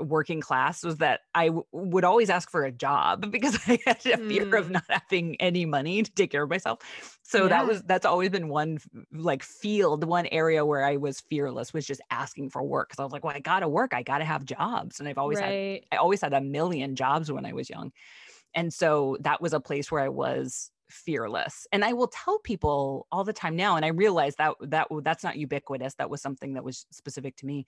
working 0.00 0.40
class 0.40 0.82
was 0.84 0.98
that 0.98 1.20
I 1.34 1.46
w- 1.46 1.64
would 1.72 2.04
always 2.04 2.30
ask 2.30 2.50
for 2.50 2.64
a 2.64 2.72
job 2.72 3.30
because 3.30 3.58
I 3.66 3.78
had 3.86 4.04
a 4.06 4.18
fear 4.18 4.46
mm. 4.46 4.58
of 4.58 4.70
not 4.70 4.84
having 4.88 5.36
any 5.40 5.64
money 5.64 6.02
to 6.02 6.10
take 6.12 6.30
care 6.30 6.42
of 6.42 6.50
myself. 6.50 7.18
So 7.22 7.44
yeah. 7.44 7.48
that 7.48 7.66
was 7.66 7.82
that's 7.82 8.06
always 8.06 8.30
been 8.30 8.48
one 8.48 8.78
like 9.12 9.42
field, 9.42 10.04
one 10.04 10.26
area 10.26 10.64
where 10.64 10.84
I 10.84 10.96
was 10.96 11.20
fearless 11.20 11.72
was 11.72 11.86
just 11.86 12.00
asking 12.10 12.50
for 12.50 12.62
work 12.62 12.88
because 12.88 13.00
I 13.00 13.04
was 13.04 13.12
like, 13.12 13.24
well, 13.24 13.34
I 13.34 13.40
gotta 13.40 13.68
work, 13.68 13.94
I 13.94 14.02
gotta 14.02 14.24
have 14.24 14.44
jobs, 14.44 15.00
and 15.00 15.08
I've 15.08 15.18
always 15.18 15.40
right. 15.40 15.84
had 15.90 15.96
I 15.98 16.00
always 16.00 16.20
had 16.20 16.32
a 16.32 16.40
million 16.40 16.96
jobs 16.96 17.30
when 17.30 17.46
I 17.46 17.52
was 17.52 17.70
young, 17.70 17.92
and 18.54 18.72
so 18.72 19.16
that 19.20 19.40
was 19.40 19.52
a 19.52 19.60
place 19.60 19.90
where 19.90 20.02
I 20.02 20.08
was 20.08 20.70
fearless 20.92 21.66
and 21.72 21.84
i 21.84 21.92
will 21.92 22.08
tell 22.08 22.38
people 22.40 23.06
all 23.10 23.24
the 23.24 23.32
time 23.32 23.56
now 23.56 23.76
and 23.76 23.84
i 23.84 23.88
realize 23.88 24.36
that 24.36 24.54
that 24.60 24.86
that's 25.02 25.24
not 25.24 25.36
ubiquitous 25.36 25.94
that 25.94 26.10
was 26.10 26.20
something 26.20 26.52
that 26.52 26.62
was 26.62 26.86
specific 26.90 27.34
to 27.34 27.46
me 27.46 27.64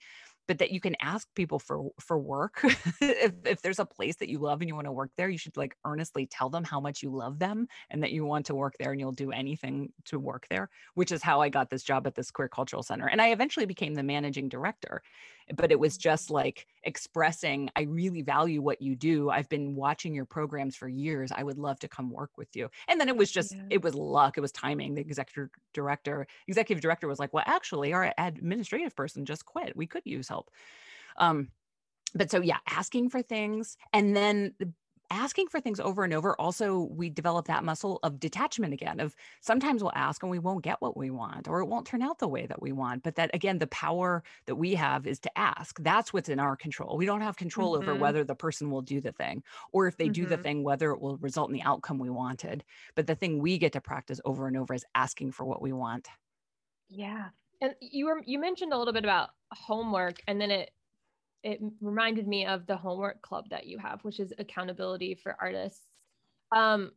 but 0.47 0.59
that 0.59 0.71
you 0.71 0.79
can 0.79 0.95
ask 1.01 1.27
people 1.35 1.59
for 1.59 1.89
for 1.99 2.17
work. 2.17 2.63
If, 3.01 3.33
if 3.45 3.61
there's 3.61 3.79
a 3.79 3.85
place 3.85 4.15
that 4.17 4.29
you 4.29 4.39
love 4.39 4.61
and 4.61 4.69
you 4.69 4.75
want 4.75 4.85
to 4.85 4.91
work 4.91 5.11
there 5.17 5.29
you 5.29 5.37
should 5.37 5.57
like 5.57 5.75
earnestly 5.85 6.25
tell 6.25 6.49
them 6.49 6.63
how 6.63 6.79
much 6.79 7.01
you 7.03 7.09
love 7.09 7.39
them 7.39 7.67
and 7.89 8.01
that 8.03 8.11
you 8.11 8.25
want 8.25 8.45
to 8.47 8.55
work 8.55 8.75
there 8.79 8.91
and 8.91 8.99
you'll 8.99 9.11
do 9.11 9.31
anything 9.31 9.91
to 10.05 10.19
work 10.19 10.45
there 10.49 10.69
which 10.95 11.11
is 11.11 11.21
how 11.21 11.41
i 11.41 11.49
got 11.49 11.69
this 11.69 11.83
job 11.83 12.07
at 12.07 12.15
this 12.15 12.31
queer 12.31 12.47
cultural 12.47 12.83
center. 12.83 13.07
And 13.07 13.21
i 13.21 13.29
eventually 13.31 13.65
became 13.65 13.93
the 13.93 14.03
managing 14.03 14.49
director 14.49 15.01
but 15.55 15.71
it 15.71 15.79
was 15.79 15.97
just 15.97 16.29
like 16.29 16.67
expressing 16.83 17.69
i 17.75 17.83
really 17.83 18.21
value 18.21 18.61
what 18.61 18.81
you 18.81 18.95
do. 18.95 19.29
I've 19.29 19.49
been 19.49 19.75
watching 19.75 20.13
your 20.13 20.25
programs 20.25 20.75
for 20.75 20.87
years. 20.87 21.31
I 21.31 21.43
would 21.43 21.57
love 21.57 21.79
to 21.79 21.87
come 21.87 22.09
work 22.09 22.31
with 22.37 22.55
you. 22.55 22.69
And 22.87 22.99
then 22.99 23.07
it 23.07 23.15
was 23.15 23.31
just 23.31 23.53
yeah. 23.53 23.63
it 23.69 23.83
was 23.83 23.95
luck. 23.95 24.37
It 24.37 24.41
was 24.41 24.51
timing. 24.51 24.95
The 24.95 25.01
executive 25.01 25.49
director 25.73 26.27
executive 26.47 26.81
director 26.81 27.07
was 27.07 27.19
like 27.19 27.33
well 27.33 27.43
actually 27.47 27.93
our 27.93 28.13
administrative 28.17 28.95
person 28.95 29.25
just 29.25 29.45
quit. 29.45 29.75
We 29.75 29.87
could 29.87 30.03
use 30.05 30.27
help 30.35 30.51
um 31.17 31.47
but 32.13 32.29
so 32.29 32.41
yeah 32.41 32.57
asking 32.69 33.09
for 33.09 33.21
things 33.21 33.77
and 33.93 34.15
then 34.15 34.53
asking 35.11 35.47
for 35.47 35.59
things 35.59 35.79
over 35.79 36.03
and 36.03 36.13
over 36.13 36.39
also 36.39 36.89
we 36.91 37.09
develop 37.09 37.47
that 37.47 37.63
muscle 37.63 37.99
of 38.03 38.19
detachment 38.19 38.73
again 38.73 38.99
of 38.99 39.15
sometimes 39.41 39.81
we'll 39.81 39.91
ask 39.95 40.23
and 40.23 40.31
we 40.31 40.39
won't 40.39 40.63
get 40.63 40.81
what 40.81 40.97
we 40.97 41.09
want 41.09 41.47
or 41.47 41.61
it 41.61 41.65
won't 41.65 41.85
turn 41.85 42.01
out 42.01 42.17
the 42.19 42.27
way 42.27 42.45
that 42.45 42.61
we 42.61 42.71
want 42.71 43.03
but 43.03 43.15
that 43.15 43.29
again 43.33 43.59
the 43.59 43.67
power 43.67 44.23
that 44.45 44.55
we 44.55 44.73
have 44.73 45.05
is 45.05 45.19
to 45.19 45.37
ask 45.37 45.77
that's 45.83 46.11
what's 46.11 46.29
in 46.29 46.39
our 46.39 46.55
control 46.55 46.97
we 46.97 47.05
don't 47.05 47.21
have 47.21 47.35
control 47.35 47.73
mm-hmm. 47.73 47.89
over 47.89 47.99
whether 47.99 48.23
the 48.23 48.35
person 48.35 48.69
will 48.69 48.81
do 48.81 48.99
the 48.99 49.11
thing 49.11 49.43
or 49.71 49.87
if 49.87 49.97
they 49.97 50.05
mm-hmm. 50.05 50.13
do 50.13 50.25
the 50.25 50.35
mm-hmm. 50.35 50.43
thing 50.43 50.63
whether 50.63 50.91
it 50.91 51.01
will 51.01 51.17
result 51.17 51.49
in 51.49 51.53
the 51.53 51.61
outcome 51.61 51.99
we 51.99 52.09
wanted 52.09 52.63
but 52.95 53.07
the 53.07 53.15
thing 53.15 53.39
we 53.39 53.57
get 53.57 53.73
to 53.73 53.81
practice 53.81 54.19
over 54.25 54.47
and 54.47 54.57
over 54.57 54.73
is 54.73 54.85
asking 54.95 55.31
for 55.31 55.45
what 55.45 55.61
we 55.61 55.71
want 55.71 56.07
yeah 56.89 57.29
and 57.61 57.75
you 57.81 58.05
were 58.05 58.21
you 58.25 58.39
mentioned 58.39 58.73
a 58.73 58.77
little 58.77 58.93
bit 58.93 59.03
about 59.03 59.29
homework 59.51 60.21
and 60.27 60.39
then 60.39 60.51
it 60.51 60.71
it 61.45 61.59
reminded 61.79 62.27
me 62.27 62.45
of 62.47 62.65
the 62.65 62.75
homework 62.75 63.21
club 63.21 63.45
that 63.51 63.67
you 63.67 63.77
have, 63.77 64.01
which 64.01 64.19
is 64.19 64.33
accountability 64.39 65.13
for 65.13 65.37
artists. 65.39 65.83
Um, 66.51 66.91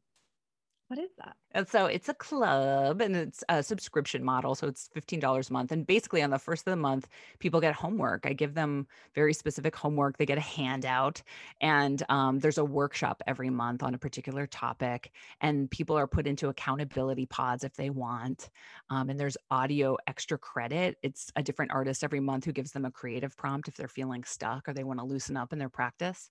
what 0.89 0.99
is 0.99 1.11
that? 1.19 1.37
And 1.53 1.69
so 1.69 1.85
it's 1.85 2.09
a 2.09 2.15
club 2.15 3.03
and 3.03 3.15
it's 3.15 3.45
a 3.51 3.63
subscription 3.63 4.25
model. 4.25 4.55
So 4.55 4.67
it's 4.67 4.89
$15 4.95 5.51
a 5.51 5.53
month. 5.53 5.71
And 5.71 5.87
basically, 5.87 6.23
on 6.23 6.31
the 6.31 6.39
first 6.39 6.67
of 6.67 6.71
the 6.73 6.77
month, 6.77 7.09
people 7.41 7.61
get 7.61 7.75
homework. 7.75 8.25
I 8.25 8.33
give 8.33 8.55
them 8.55 8.87
very 9.15 9.35
specific 9.35 9.77
homework. 9.77 10.17
They 10.17 10.25
get 10.25 10.39
a 10.39 10.43
handout, 10.43 11.23
and 11.61 12.03
um, 12.09 12.39
there's 12.39 12.57
a 12.57 12.65
workshop 12.65 13.23
every 13.27 13.51
month 13.51 13.83
on 13.83 13.95
a 13.95 13.99
particular 13.99 14.47
topic. 14.47 15.13
And 15.43 15.71
people 15.71 15.97
are 15.97 16.07
put 16.07 16.27
into 16.27 16.49
accountability 16.49 17.27
pods 17.27 17.65
if 17.65 17.75
they 17.75 17.91
want. 17.91 18.49
Um, 18.89 19.11
and 19.11 19.21
there's 19.21 19.37
audio 19.51 19.99
extra 20.07 20.39
credit. 20.39 20.97
It's 21.03 21.31
a 21.37 21.43
different 21.43 21.73
artist 21.73 22.03
every 22.03 22.21
month 22.21 22.47
who 22.47 22.53
gives 22.53 22.73
them 22.73 22.87
a 22.87 22.91
creative 22.91 23.37
prompt 23.37 23.69
if 23.69 23.77
they're 23.77 23.89
feeling 23.89 24.25
stuck 24.25 24.69
or 24.69 24.73
they 24.73 24.85
want 24.85 25.01
to 25.01 25.07
loosen 25.07 25.37
up 25.37 25.53
in 25.53 25.59
their 25.59 25.69
practice 25.69 26.31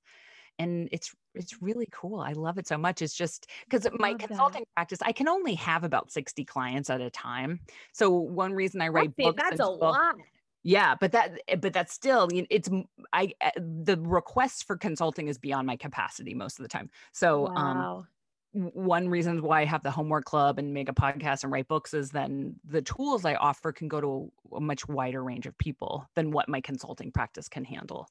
and 0.60 0.90
it's 0.92 1.14
it's 1.36 1.62
really 1.62 1.88
cool. 1.92 2.20
I 2.20 2.34
love 2.34 2.58
it 2.58 2.68
so 2.68 2.78
much. 2.78 3.02
It's 3.02 3.14
just 3.14 3.48
because 3.70 3.88
my 4.00 4.14
consulting 4.14 4.62
that. 4.62 4.76
practice, 4.76 5.00
I 5.02 5.12
can 5.12 5.28
only 5.28 5.56
have 5.56 5.84
about 5.84 6.12
60 6.12 6.44
clients 6.46 6.90
at 6.90 7.02
a 7.02 7.10
time. 7.10 7.60
So 7.94 8.12
one 8.12 8.54
reason 8.54 8.82
I 8.82 8.88
write 8.88 9.14
that's 9.18 9.28
books. 9.28 9.44
That's 9.44 9.60
a 9.60 9.68
lot. 9.68 10.16
Yeah, 10.64 10.96
but 11.00 11.12
that 11.14 11.40
eh, 11.48 11.56
but 11.56 11.74
that's 11.74 11.94
still 11.94 12.28
it's 12.32 12.70
I 13.14 13.34
eh, 13.42 13.52
the 13.56 13.98
request 14.02 14.66
for 14.66 14.76
consulting 14.76 15.28
is 15.28 15.38
beyond 15.38 15.68
my 15.68 15.78
capacity 15.78 16.34
most 16.34 16.60
of 16.60 16.64
the 16.64 16.70
time. 16.70 16.90
So 17.14 17.48
um, 17.48 17.56
wow. 17.56 17.98
um 17.98 18.08
one 18.54 19.08
reason 19.10 19.42
why 19.44 19.62
I 19.62 19.66
have 19.66 19.84
the 19.84 19.92
homework 19.92 20.26
club 20.26 20.58
and 20.58 20.74
make 20.74 20.90
a 20.90 20.94
podcast 20.94 21.44
and 21.44 21.52
write 21.52 21.68
books 21.68 21.94
is 21.94 22.10
then 22.10 22.56
the 22.66 22.82
tools 22.82 23.24
I 23.24 23.36
offer 23.36 23.72
can 23.72 23.88
go 23.88 24.02
to 24.02 24.32
a 24.56 24.60
much 24.60 24.88
wider 24.88 25.24
range 25.24 25.46
of 25.46 25.58
people 25.58 26.10
than 26.16 26.32
what 26.32 26.50
my 26.50 26.60
consulting 26.62 27.12
practice 27.12 27.48
can 27.48 27.64
handle. 27.64 28.08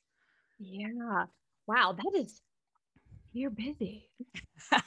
Yeah. 0.59 1.25
Wow, 1.67 1.97
that 1.97 2.21
is 2.21 2.43
you're 3.37 3.51
busy. 3.51 4.09
That's 4.71 4.87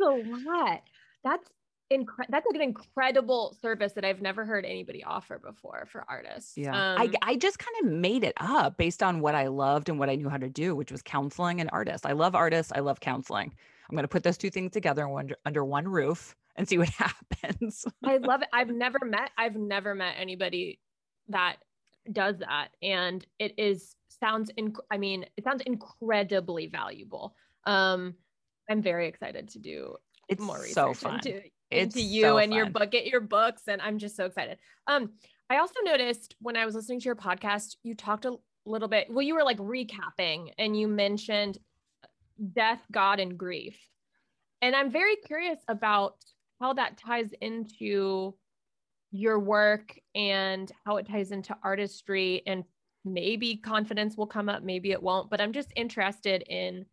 a 0.00 0.04
lot. 0.04 0.82
That's 1.22 1.48
incre- 1.92 2.26
that's 2.28 2.46
like 2.46 2.54
an 2.54 2.62
incredible 2.62 3.56
service 3.60 3.92
that 3.92 4.04
I've 4.04 4.20
never 4.20 4.44
heard 4.44 4.64
anybody 4.64 5.04
offer 5.04 5.38
before 5.38 5.86
for 5.90 6.04
artists. 6.08 6.54
Yeah. 6.56 6.70
Um, 6.70 7.00
I, 7.00 7.10
I 7.22 7.36
just 7.36 7.58
kind 7.58 7.74
of 7.82 7.92
made 7.92 8.24
it 8.24 8.34
up 8.38 8.76
based 8.76 9.02
on 9.02 9.20
what 9.20 9.34
I 9.34 9.46
loved 9.46 9.88
and 9.88 9.98
what 9.98 10.10
I 10.10 10.16
knew 10.16 10.28
how 10.28 10.38
to 10.38 10.48
do, 10.48 10.74
which 10.74 10.90
was 10.90 11.02
counseling 11.02 11.60
and 11.60 11.70
artists. 11.72 12.06
I 12.06 12.12
love 12.12 12.34
artists. 12.34 12.72
I 12.74 12.80
love 12.80 13.00
counseling. 13.00 13.54
I'm 13.88 13.94
going 13.94 14.04
to 14.04 14.08
put 14.08 14.22
those 14.22 14.38
two 14.38 14.50
things 14.50 14.72
together 14.72 15.08
under, 15.08 15.36
under 15.44 15.64
one 15.64 15.86
roof 15.86 16.34
and 16.56 16.68
see 16.68 16.78
what 16.78 16.88
happens. 16.88 17.84
I 18.04 18.16
love 18.16 18.42
it. 18.42 18.48
I've 18.52 18.70
never 18.70 18.98
met, 19.04 19.30
I've 19.38 19.56
never 19.56 19.94
met 19.94 20.14
anybody 20.18 20.80
that 21.28 21.56
does 22.12 22.38
that. 22.38 22.68
And 22.82 23.24
it 23.38 23.54
is 23.58 23.94
sounds, 24.20 24.50
inc- 24.58 24.84
I 24.90 24.98
mean, 24.98 25.24
it 25.36 25.44
sounds 25.44 25.62
incredibly 25.62 26.66
valuable. 26.66 27.34
Um, 27.66 28.14
I'm 28.68 28.82
very 28.82 29.08
excited 29.08 29.48
to 29.50 29.58
do 29.58 29.96
it's 30.28 30.40
more 30.40 30.58
research 30.58 30.74
so 30.74 30.94
fun. 30.94 31.16
into, 31.16 31.40
it's 31.70 31.96
into 31.96 32.02
you 32.02 32.22
so 32.22 32.38
and 32.38 32.52
your 32.52 32.70
book, 32.70 32.90
get 32.90 33.06
your 33.06 33.20
books. 33.20 33.62
And 33.66 33.82
I'm 33.82 33.98
just 33.98 34.16
so 34.16 34.26
excited. 34.26 34.58
Um, 34.86 35.10
I 35.48 35.58
also 35.58 35.80
noticed 35.82 36.36
when 36.40 36.56
I 36.56 36.64
was 36.66 36.74
listening 36.74 37.00
to 37.00 37.06
your 37.06 37.16
podcast, 37.16 37.76
you 37.82 37.94
talked 37.94 38.24
a 38.24 38.36
little 38.64 38.88
bit, 38.88 39.08
well, 39.10 39.22
you 39.22 39.34
were 39.34 39.42
like 39.42 39.58
recapping 39.58 40.52
and 40.58 40.78
you 40.78 40.86
mentioned 40.86 41.58
death, 42.52 42.80
God, 42.92 43.18
and 43.18 43.36
grief. 43.36 43.76
and 44.62 44.76
I'm 44.76 44.90
very 44.90 45.16
curious 45.16 45.58
about 45.68 46.16
how 46.60 46.74
that 46.74 46.98
ties 46.98 47.30
into 47.40 48.34
your 49.10 49.38
work 49.38 49.98
and 50.14 50.70
how 50.84 50.98
it 50.98 51.08
ties 51.08 51.32
into 51.32 51.56
artistry 51.64 52.42
and 52.46 52.64
maybe 53.04 53.56
confidence 53.56 54.16
will 54.16 54.26
come 54.26 54.48
up, 54.48 54.62
maybe 54.62 54.92
it 54.92 55.02
won't, 55.02 55.30
but 55.30 55.40
I'm 55.40 55.52
just 55.52 55.72
interested 55.76 56.42
in 56.48 56.86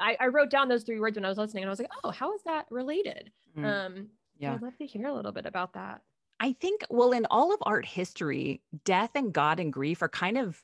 I, 0.00 0.16
I 0.18 0.26
wrote 0.28 0.50
down 0.50 0.68
those 0.68 0.82
three 0.82 0.98
words 0.98 1.16
when 1.16 1.24
I 1.24 1.28
was 1.28 1.38
listening 1.38 1.62
and 1.62 1.68
I 1.68 1.72
was 1.72 1.78
like, 1.78 1.90
oh, 2.02 2.10
how 2.10 2.34
is 2.34 2.42
that 2.44 2.66
related? 2.70 3.30
Mm. 3.56 3.64
Um 3.64 4.08
yeah. 4.38 4.54
I'd 4.54 4.62
love 4.62 4.76
to 4.78 4.86
hear 4.86 5.06
a 5.06 5.14
little 5.14 5.32
bit 5.32 5.46
about 5.46 5.74
that. 5.74 6.02
I 6.40 6.54
think, 6.54 6.82
well, 6.90 7.12
in 7.12 7.26
all 7.30 7.54
of 7.54 7.60
art 7.62 7.86
history, 7.86 8.62
death 8.84 9.10
and 9.14 9.32
God 9.32 9.60
and 9.60 9.72
grief 9.72 10.02
are 10.02 10.08
kind 10.08 10.36
of 10.36 10.60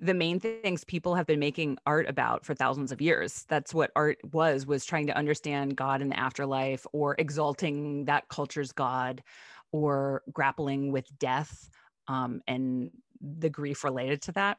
the 0.00 0.14
main 0.14 0.40
things 0.40 0.84
people 0.84 1.14
have 1.14 1.26
been 1.26 1.38
making 1.38 1.78
art 1.86 2.08
about 2.08 2.44
for 2.44 2.54
thousands 2.54 2.90
of 2.90 3.00
years 3.00 3.44
that's 3.48 3.72
what 3.72 3.92
art 3.94 4.18
was 4.32 4.66
was 4.66 4.84
trying 4.84 5.06
to 5.06 5.16
understand 5.16 5.76
god 5.76 6.02
in 6.02 6.08
the 6.08 6.18
afterlife 6.18 6.84
or 6.92 7.14
exalting 7.18 8.04
that 8.04 8.28
culture's 8.28 8.72
god 8.72 9.22
or 9.72 10.22
grappling 10.32 10.90
with 10.90 11.06
death 11.18 11.70
um, 12.08 12.42
and 12.46 12.90
the 13.38 13.50
grief 13.50 13.84
related 13.84 14.22
to 14.22 14.32
that 14.32 14.58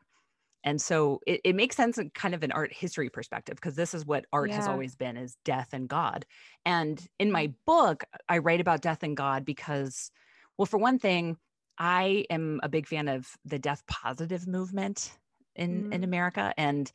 and 0.64 0.82
so 0.82 1.20
it, 1.28 1.42
it 1.44 1.56
makes 1.56 1.76
sense 1.76 1.98
in 1.98 2.10
kind 2.10 2.34
of 2.34 2.42
an 2.42 2.52
art 2.52 2.74
history 2.74 3.10
perspective 3.10 3.56
because 3.56 3.76
this 3.76 3.94
is 3.94 4.06
what 4.06 4.26
art 4.34 4.50
yeah. 4.50 4.56
has 4.56 4.68
always 4.68 4.96
been 4.96 5.18
is 5.18 5.38
death 5.46 5.70
and 5.74 5.88
god 5.88 6.26
and 6.66 7.08
in 7.20 7.32
my 7.32 7.48
mm. 7.48 7.54
book 7.66 8.04
i 8.30 8.38
write 8.38 8.62
about 8.62 8.82
death 8.82 9.04
and 9.04 9.18
god 9.18 9.46
because 9.46 10.12
well 10.58 10.66
for 10.66 10.78
one 10.78 11.00
thing 11.00 11.38
i 11.78 12.26
am 12.30 12.60
a 12.64 12.70
big 12.70 12.88
fan 12.88 13.08
of 13.08 13.28
the 13.46 13.60
death 13.60 13.84
positive 13.88 14.48
movement 14.48 15.12
in 15.56 15.86
mm. 15.86 15.94
in 15.94 16.04
America 16.04 16.54
and 16.58 16.92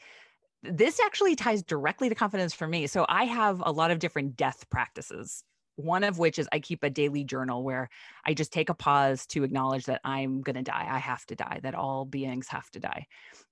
this 0.63 1.01
actually 1.01 1.37
ties 1.37 1.63
directly 1.63 2.09
to 2.09 2.15
confidence 2.15 2.53
for 2.53 2.67
me. 2.67 2.87
So 2.87 3.07
I 3.09 3.25
have 3.25 3.63
a 3.65 3.73
lot 3.73 3.91
of 3.91 3.99
different 3.99 4.37
death 4.37 4.69
practices 4.71 5.45
one 5.83 6.05
of 6.05 6.19
which 6.19 6.39
is 6.39 6.49
I 6.53 6.61
keep 6.61 6.83
a 6.83 6.91
daily 6.91 7.25
journal 7.25 7.63
where 7.63 7.89
I 8.25 8.35
just 8.35 8.53
take 8.53 8.69
a 8.69 8.75
pause 8.75 9.27
to 9.27 9.45
acknowledge 9.45 9.85
that 9.87 10.01
I'm 10.05 10.43
going 10.43 10.57
to 10.57 10.63
die. 10.63 10.87
I 10.89 10.99
have 10.99 11.25
to 11.27 11.35
die, 11.35 11.61
that 11.63 11.75
all 11.75 12.05
beings 12.05 12.49
have 12.49 12.71
to 12.73 12.81
die. 12.81 13.07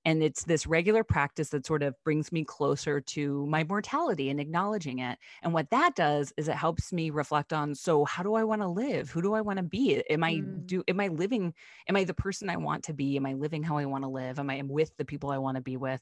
And 0.04 0.22
it's 0.22 0.44
this 0.44 0.66
regular 0.66 1.04
practice 1.04 1.50
that 1.50 1.66
sort 1.66 1.82
of 1.82 1.94
brings 2.04 2.32
me 2.32 2.44
closer 2.44 3.00
to 3.00 3.46
my 3.46 3.64
mortality 3.64 4.30
and 4.30 4.40
acknowledging 4.40 5.00
it. 5.00 5.18
And 5.42 5.52
what 5.52 5.70
that 5.70 5.94
does 5.94 6.32
is 6.36 6.48
it 6.48 6.54
helps 6.54 6.92
me 6.92 7.10
reflect 7.10 7.52
on 7.52 7.74
so 7.74 8.04
how 8.04 8.22
do 8.22 8.34
I 8.34 8.44
want 8.44 8.62
to 8.62 8.68
live? 8.68 9.10
Who 9.10 9.22
do 9.22 9.34
I 9.34 9.40
want 9.40 9.58
to 9.58 9.62
be? 9.62 10.02
Am 10.08 10.24
I 10.24 10.34
mm. 10.34 10.66
do 10.66 10.82
am 10.88 11.00
I 11.00 11.08
living 11.08 11.52
am 11.88 11.96
I 11.96 12.04
the 12.04 12.14
person 12.14 12.48
I 12.48 12.56
want 12.56 12.84
to 12.84 12.94
be? 12.94 13.16
Am 13.16 13.26
I 13.26 13.34
living 13.34 13.62
how 13.62 13.76
I 13.76 13.86
want 13.86 14.04
to 14.04 14.08
live? 14.08 14.38
Am 14.38 14.50
I 14.50 14.62
with 14.64 14.96
the 14.96 15.04
people 15.04 15.30
I 15.30 15.38
want 15.38 15.56
to 15.56 15.62
be 15.62 15.76
with? 15.76 16.00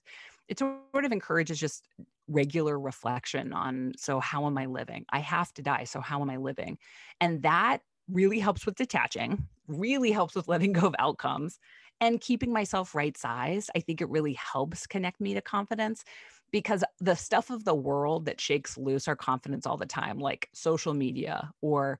It 0.49 0.59
sort 0.59 1.05
of 1.05 1.13
encourages 1.13 1.59
just 1.59 1.85
regular 2.29 2.79
reflection 2.79 3.53
on 3.53 3.93
so 3.97 4.21
how 4.21 4.47
am 4.47 4.59
I 4.59 4.67
living? 4.67 5.05
I 5.11 5.21
have 5.21 5.53
to 5.55 5.63
die. 5.63 5.85
So 5.85 6.01
how 6.01 6.21
am 6.23 6.31
I 6.31 6.37
living? 6.37 6.79
And 7.21 7.43
that 7.43 7.83
really 8.11 8.39
helps 8.39 8.67
with 8.67 8.77
detaching, 8.77 9.47
really 9.69 10.11
helps 10.11 10.35
with 10.35 10.49
letting 10.49 10.73
go 10.73 10.87
of 10.87 10.95
outcomes 10.99 11.59
and 12.01 12.21
keeping 12.21 12.53
myself 12.53 12.95
right 12.95 13.17
sized. 13.17 13.71
I 13.75 13.81
think 13.81 14.01
it 14.01 14.09
really 14.09 14.35
helps 14.35 14.87
connect 14.87 15.21
me 15.21 15.35
to 15.35 15.41
confidence 15.41 16.05
because 16.53 16.85
the 17.01 17.15
stuff 17.15 17.51
of 17.51 17.65
the 17.65 17.75
world 17.75 18.27
that 18.27 18.41
shakes 18.41 18.79
loose 18.79 19.09
our 19.09 19.17
confidence 19.17 19.67
all 19.67 19.77
the 19.77 19.87
time, 19.87 20.19
like 20.19 20.49
social 20.53 20.95
media 20.95 21.51
or 21.61 21.99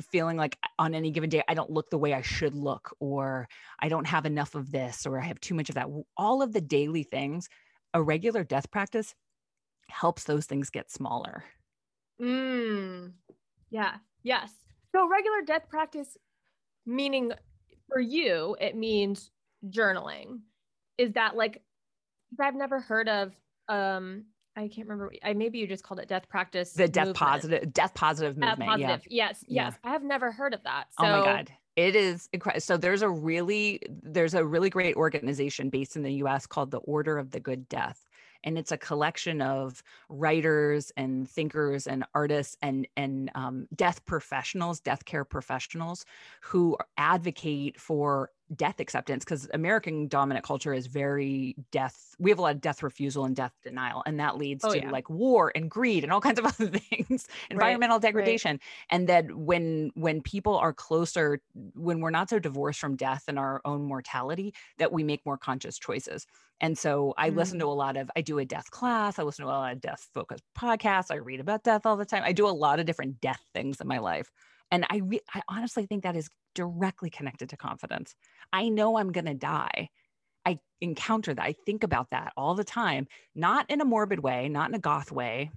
feeling 0.00 0.36
like 0.36 0.56
on 0.78 0.94
any 0.94 1.10
given 1.10 1.28
day 1.28 1.42
I 1.48 1.54
don't 1.54 1.70
look 1.70 1.90
the 1.90 1.98
way 1.98 2.14
I 2.14 2.22
should 2.22 2.54
look, 2.54 2.94
or 3.00 3.48
I 3.80 3.88
don't 3.88 4.06
have 4.06 4.26
enough 4.26 4.54
of 4.54 4.70
this, 4.70 5.06
or 5.06 5.18
I 5.18 5.24
have 5.24 5.40
too 5.40 5.54
much 5.54 5.68
of 5.68 5.74
that. 5.74 5.88
All 6.16 6.42
of 6.42 6.52
the 6.52 6.60
daily 6.60 7.02
things, 7.02 7.48
a 7.92 8.02
regular 8.02 8.44
death 8.44 8.70
practice 8.70 9.14
helps 9.88 10.24
those 10.24 10.46
things 10.46 10.70
get 10.70 10.90
smaller. 10.90 11.44
Mm. 12.20 13.12
Yeah. 13.70 13.96
Yes. 14.22 14.52
So 14.94 15.08
regular 15.08 15.42
death 15.42 15.68
practice, 15.68 16.16
meaning 16.86 17.32
for 17.88 18.00
you, 18.00 18.56
it 18.60 18.76
means 18.76 19.30
journaling. 19.68 20.40
Is 20.98 21.12
that 21.12 21.36
like? 21.36 21.62
I've 22.40 22.54
never 22.54 22.80
heard 22.80 23.08
of. 23.08 23.32
Um, 23.68 24.24
I 24.56 24.68
can't 24.68 24.88
remember. 24.88 25.12
I 25.22 25.32
maybe 25.32 25.58
you 25.58 25.66
just 25.66 25.82
called 25.82 26.00
it 26.00 26.08
death 26.08 26.28
practice. 26.28 26.72
The 26.72 26.88
death 26.88 27.08
movement. 27.08 27.16
positive, 27.16 27.72
death 27.72 27.94
positive 27.94 28.36
movement. 28.36 28.58
Death 28.60 28.68
positive. 28.68 29.06
Yeah. 29.10 29.26
Yes. 29.26 29.44
Yes. 29.48 29.72
Yeah. 29.82 29.90
I 29.90 29.92
have 29.92 30.04
never 30.04 30.30
heard 30.30 30.54
of 30.54 30.62
that. 30.64 30.84
So, 30.98 31.06
oh 31.06 31.18
my 31.20 31.24
god. 31.24 31.52
It 31.76 31.96
is 31.96 32.28
incredible. 32.32 32.60
So 32.60 32.76
there's 32.76 33.02
a 33.02 33.08
really 33.08 33.80
there's 33.88 34.34
a 34.34 34.44
really 34.44 34.70
great 34.70 34.94
organization 34.94 35.70
based 35.70 35.96
in 35.96 36.02
the 36.02 36.12
US 36.14 36.46
called 36.46 36.70
the 36.70 36.78
Order 36.78 37.18
of 37.18 37.32
the 37.32 37.40
Good 37.40 37.68
Death 37.68 38.04
and 38.44 38.56
it's 38.56 38.72
a 38.72 38.76
collection 38.76 39.42
of 39.42 39.82
writers 40.08 40.92
and 40.96 41.28
thinkers 41.28 41.86
and 41.86 42.04
artists 42.14 42.56
and 42.62 42.86
and 42.96 43.30
um, 43.34 43.66
death 43.74 44.04
professionals, 44.04 44.80
death 44.80 45.04
care 45.04 45.24
professionals 45.24 46.04
who 46.42 46.76
advocate 46.96 47.80
for 47.80 48.30
death 48.54 48.80
acceptance 48.80 49.24
because 49.24 49.48
American 49.54 50.08
dominant 50.08 50.44
culture 50.44 50.74
is 50.74 50.86
very 50.86 51.56
death. 51.70 52.14
We 52.18 52.30
have 52.30 52.38
a 52.38 52.42
lot 52.42 52.54
of 52.54 52.60
death 52.60 52.82
refusal 52.82 53.24
and 53.24 53.34
death 53.34 53.52
denial, 53.62 54.02
and 54.06 54.20
that 54.20 54.36
leads 54.36 54.64
oh, 54.64 54.72
to 54.72 54.78
yeah. 54.78 54.90
like 54.90 55.08
war 55.08 55.52
and 55.54 55.70
greed 55.70 56.04
and 56.04 56.12
all 56.12 56.20
kinds 56.20 56.38
of 56.38 56.44
other 56.60 56.66
things, 56.66 57.26
environmental 57.50 57.96
right, 57.96 58.02
degradation. 58.02 58.52
Right. 58.52 58.60
And 58.90 59.08
that 59.08 59.34
when 59.34 59.90
when 59.94 60.20
people 60.20 60.56
are 60.56 60.72
closer, 60.72 61.40
when 61.74 62.00
we're 62.00 62.10
not 62.10 62.30
so 62.30 62.38
divorced 62.38 62.80
from 62.80 62.96
death 62.96 63.24
and 63.28 63.38
our 63.38 63.60
own 63.64 63.84
mortality, 63.84 64.54
that 64.78 64.92
we 64.92 65.04
make 65.04 65.24
more 65.24 65.38
conscious 65.38 65.78
choices. 65.78 66.26
And 66.60 66.78
so 66.78 67.14
I 67.16 67.30
mm. 67.30 67.36
listen 67.36 67.58
to 67.60 67.66
mm. 67.66 67.70
a 67.70 67.74
lot 67.74 67.96
of. 67.96 68.10
I 68.16 68.20
do 68.20 68.38
a 68.38 68.44
death 68.44 68.70
class. 68.70 69.18
I 69.18 69.22
listen 69.22 69.44
to 69.44 69.50
a 69.50 69.52
lot 69.52 69.72
of 69.72 69.80
death 69.80 70.08
focused 70.14 70.44
podcasts. 70.58 71.10
I 71.10 71.16
read 71.16 71.40
about 71.40 71.64
death 71.64 71.86
all 71.86 71.96
the 71.96 72.04
time. 72.04 72.22
I 72.24 72.32
do 72.32 72.46
a 72.46 72.48
lot 72.48 72.78
of 72.78 72.86
different 72.86 73.20
death 73.20 73.40
things 73.54 73.80
in 73.80 73.88
my 73.88 73.98
life. 73.98 74.30
And 74.70 74.86
I, 74.90 74.98
re- 74.98 75.20
I 75.32 75.42
honestly 75.48 75.86
think 75.86 76.02
that 76.02 76.16
is 76.16 76.28
directly 76.54 77.10
connected 77.10 77.50
to 77.50 77.56
confidence. 77.56 78.14
I 78.52 78.68
know 78.68 78.96
I'm 78.96 79.12
going 79.12 79.26
to 79.26 79.34
die. 79.34 79.90
I 80.46 80.58
encounter 80.80 81.34
that. 81.34 81.42
I 81.42 81.54
think 81.66 81.84
about 81.84 82.10
that 82.10 82.32
all 82.36 82.54
the 82.54 82.64
time, 82.64 83.06
not 83.34 83.70
in 83.70 83.80
a 83.80 83.84
morbid 83.84 84.20
way, 84.20 84.48
not 84.48 84.68
in 84.68 84.74
a 84.74 84.80
goth 84.80 85.10
way, 85.10 85.50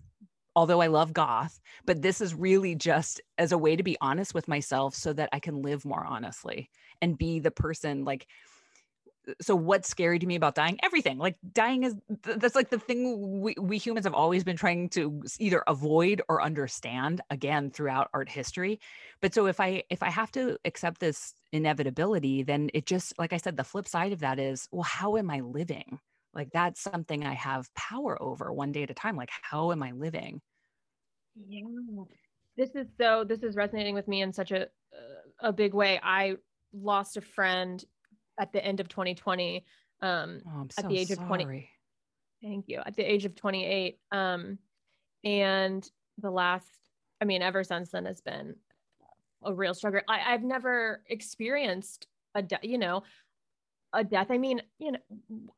although 0.55 0.81
I 0.81 0.87
love 0.87 1.13
goth, 1.13 1.59
but 1.85 2.01
this 2.01 2.19
is 2.19 2.33
really 2.33 2.73
just 2.73 3.21
as 3.37 3.51
a 3.51 3.57
way 3.57 3.75
to 3.75 3.83
be 3.83 3.97
honest 4.01 4.33
with 4.33 4.47
myself 4.47 4.95
so 4.95 5.13
that 5.13 5.29
I 5.31 5.39
can 5.39 5.61
live 5.61 5.85
more 5.85 6.03
honestly 6.03 6.69
and 7.01 7.17
be 7.17 7.39
the 7.39 7.51
person 7.51 8.05
like 8.05 8.27
so 9.41 9.55
what's 9.55 9.89
scary 9.89 10.19
to 10.19 10.25
me 10.25 10.35
about 10.35 10.55
dying? 10.55 10.79
Everything 10.83 11.17
like 11.17 11.37
dying 11.53 11.83
is 11.83 11.95
that's 12.23 12.55
like 12.55 12.69
the 12.69 12.79
thing 12.79 13.41
we, 13.41 13.55
we 13.59 13.77
humans 13.77 14.05
have 14.05 14.13
always 14.13 14.43
been 14.43 14.57
trying 14.57 14.89
to 14.89 15.21
either 15.39 15.63
avoid 15.67 16.21
or 16.29 16.41
understand 16.41 17.21
again 17.29 17.69
throughout 17.69 18.09
art 18.13 18.29
history. 18.29 18.79
But 19.21 19.33
so 19.33 19.47
if 19.47 19.59
i 19.59 19.83
if 19.89 20.03
i 20.03 20.09
have 20.09 20.31
to 20.33 20.57
accept 20.65 20.99
this 20.99 21.33
inevitability 21.51 22.43
then 22.43 22.69
it 22.73 22.85
just 22.85 23.17
like 23.17 23.33
i 23.33 23.37
said 23.37 23.55
the 23.55 23.63
flip 23.63 23.87
side 23.87 24.11
of 24.11 24.19
that 24.19 24.39
is 24.39 24.67
well 24.71 24.83
how 24.83 25.17
am 25.17 25.29
i 25.29 25.41
living? 25.41 25.99
Like 26.33 26.49
that's 26.51 26.81
something 26.81 27.25
i 27.25 27.33
have 27.33 27.73
power 27.75 28.21
over 28.21 28.53
one 28.53 28.71
day 28.71 28.83
at 28.83 28.91
a 28.91 28.95
time. 28.95 29.15
Like 29.15 29.31
how 29.41 29.71
am 29.71 29.83
i 29.83 29.91
living? 29.91 30.41
Yeah. 31.47 31.61
This 32.55 32.75
is 32.75 32.87
so 32.99 33.23
this 33.23 33.43
is 33.43 33.55
resonating 33.55 33.93
with 33.93 34.07
me 34.07 34.21
in 34.21 34.33
such 34.33 34.51
a 34.51 34.67
a 35.39 35.53
big 35.53 35.73
way. 35.73 35.99
I 36.01 36.35
lost 36.73 37.17
a 37.17 37.21
friend 37.21 37.83
at 38.39 38.51
the 38.53 38.63
end 38.63 38.79
of 38.79 38.87
2020 38.87 39.63
um 40.01 40.41
oh, 40.47 40.63
at 40.77 40.83
so 40.83 40.87
the 40.87 40.97
age 40.97 41.07
sorry. 41.07 41.21
of 41.21 41.27
20 41.27 41.69
thank 42.43 42.65
you 42.67 42.81
at 42.85 42.95
the 42.95 43.03
age 43.03 43.25
of 43.25 43.35
28 43.35 43.97
um 44.11 44.57
and 45.23 45.89
the 46.19 46.29
last 46.29 46.67
i 47.21 47.25
mean 47.25 47.41
ever 47.41 47.63
since 47.63 47.89
then 47.89 48.05
has 48.05 48.21
been 48.21 48.55
a 49.43 49.53
real 49.53 49.73
struggle 49.73 50.01
I, 50.07 50.33
i've 50.33 50.43
never 50.43 51.03
experienced 51.07 52.07
a 52.35 52.41
de- 52.41 52.59
you 52.63 52.77
know 52.77 53.03
a 53.93 54.03
death 54.03 54.27
i 54.29 54.37
mean 54.37 54.61
you 54.79 54.91
know 54.91 54.99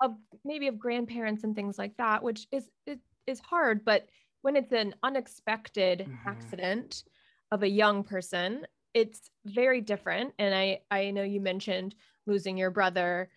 of 0.02 0.16
maybe 0.46 0.68
of 0.68 0.80
grandparents 0.80 1.44
and 1.44 1.56
things 1.56 1.78
like 1.78 1.96
that 1.98 2.24
which 2.24 2.48
is 2.52 2.70
it 2.86 3.00
is 3.28 3.40
hard 3.40 3.84
but 3.84 4.08
when 4.42 4.56
it's 4.56 4.72
an 4.72 4.96
unexpected 5.04 6.00
mm-hmm. 6.00 6.30
accident 6.30 7.04
of 7.52 7.64
a 7.64 7.70
young 7.70 8.04
person 8.04 8.66
it's 8.94 9.30
very 9.46 9.82
different 9.82 10.34
and 10.40 10.54
i 10.54 10.80
i 10.92 11.12
know 11.12 11.24
you 11.24 11.42
mentioned 11.42 11.96
losing 12.30 12.58
your 12.58 12.72
brother 12.72 13.30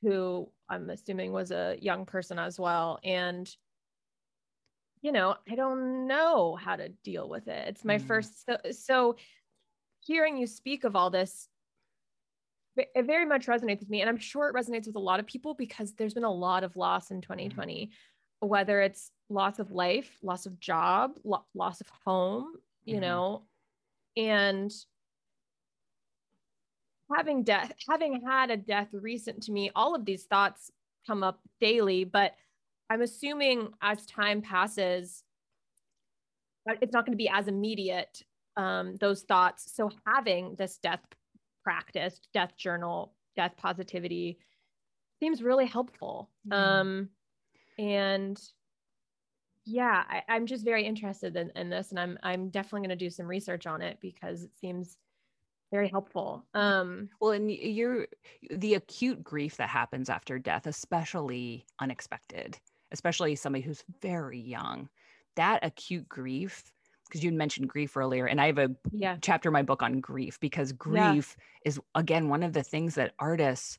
who 0.00 0.48
i'm 0.68 0.88
assuming 0.90 1.32
was 1.32 1.50
a 1.50 1.76
young 1.80 2.06
person 2.06 2.38
as 2.38 2.58
well 2.58 2.98
and 3.04 3.54
you 5.02 5.12
know 5.12 5.36
i 5.50 5.54
don't 5.54 6.06
know 6.06 6.56
how 6.56 6.74
to 6.74 6.88
deal 7.04 7.28
with 7.28 7.46
it 7.46 7.68
it's 7.68 7.84
my 7.84 7.98
mm. 7.98 8.06
first 8.06 8.46
so, 8.46 8.56
so 8.72 9.16
hearing 10.00 10.38
you 10.38 10.46
speak 10.46 10.84
of 10.84 10.96
all 10.96 11.10
this 11.10 11.48
it 12.76 13.06
very 13.06 13.24
much 13.24 13.46
resonates 13.46 13.80
with 13.80 13.90
me 13.90 14.00
and 14.00 14.08
i'm 14.08 14.18
sure 14.18 14.48
it 14.48 14.54
resonates 14.54 14.86
with 14.86 14.96
a 14.96 15.00
lot 15.00 15.20
of 15.20 15.26
people 15.26 15.54
because 15.54 15.92
there's 15.92 16.14
been 16.14 16.24
a 16.24 16.32
lot 16.32 16.64
of 16.64 16.74
loss 16.76 17.10
in 17.10 17.20
2020 17.20 17.86
mm. 17.86 18.48
whether 18.48 18.80
it's 18.80 19.10
loss 19.28 19.58
of 19.58 19.70
life 19.70 20.18
loss 20.22 20.46
of 20.46 20.58
job 20.58 21.12
lo- 21.22 21.44
loss 21.54 21.80
of 21.80 21.86
home 22.04 22.54
you 22.84 22.96
mm. 22.96 23.02
know 23.02 23.42
and 24.16 24.72
having 27.14 27.42
death 27.42 27.72
having 27.88 28.20
had 28.22 28.50
a 28.50 28.56
death 28.56 28.88
recent 28.92 29.42
to 29.42 29.52
me 29.52 29.70
all 29.74 29.94
of 29.94 30.04
these 30.04 30.24
thoughts 30.24 30.70
come 31.06 31.22
up 31.22 31.40
daily 31.60 32.04
but 32.04 32.34
i'm 32.90 33.02
assuming 33.02 33.68
as 33.82 34.06
time 34.06 34.40
passes 34.40 35.24
it's 36.80 36.92
not 36.92 37.04
going 37.04 37.12
to 37.12 37.22
be 37.22 37.28
as 37.28 37.46
immediate 37.46 38.22
um, 38.56 38.96
those 38.96 39.22
thoughts. 39.22 39.72
So 39.74 39.90
having 40.06 40.54
this 40.56 40.78
death 40.78 41.00
practice, 41.62 42.20
death 42.32 42.56
journal, 42.56 43.14
death 43.36 43.52
positivity 43.56 44.38
seems 45.20 45.42
really 45.42 45.66
helpful. 45.66 46.30
Mm. 46.48 46.54
Um, 46.54 47.08
and 47.78 48.40
yeah, 49.66 50.04
I, 50.08 50.36
am 50.36 50.46
just 50.46 50.64
very 50.64 50.84
interested 50.84 51.36
in, 51.36 51.50
in 51.56 51.70
this, 51.70 51.90
and 51.90 51.98
I'm 51.98 52.18
I'm 52.22 52.50
definitely 52.50 52.86
going 52.86 52.98
to 52.98 53.04
do 53.04 53.10
some 53.10 53.26
research 53.26 53.66
on 53.66 53.80
it 53.80 53.98
because 54.00 54.42
it 54.42 54.50
seems 54.60 54.98
very 55.70 55.88
helpful. 55.88 56.44
Um, 56.54 57.08
well, 57.20 57.32
and 57.32 57.50
you're 57.50 58.06
the 58.50 58.74
acute 58.74 59.24
grief 59.24 59.56
that 59.56 59.68
happens 59.68 60.08
after 60.08 60.38
death, 60.38 60.66
especially 60.66 61.66
unexpected, 61.80 62.58
especially 62.92 63.34
somebody 63.34 63.62
who's 63.62 63.84
very 64.00 64.40
young. 64.40 64.88
That 65.36 65.64
acute 65.64 66.08
grief 66.08 66.72
because 67.08 67.22
you 67.22 67.32
mentioned 67.32 67.68
grief 67.68 67.96
earlier 67.96 68.26
and 68.26 68.40
i 68.40 68.46
have 68.46 68.58
a 68.58 68.70
yeah. 68.90 69.16
chapter 69.20 69.48
in 69.48 69.52
my 69.52 69.62
book 69.62 69.82
on 69.82 70.00
grief 70.00 70.40
because 70.40 70.72
grief 70.72 71.36
yeah. 71.38 71.68
is 71.68 71.80
again 71.94 72.28
one 72.28 72.42
of 72.42 72.52
the 72.52 72.62
things 72.62 72.94
that 72.94 73.12
artists 73.18 73.78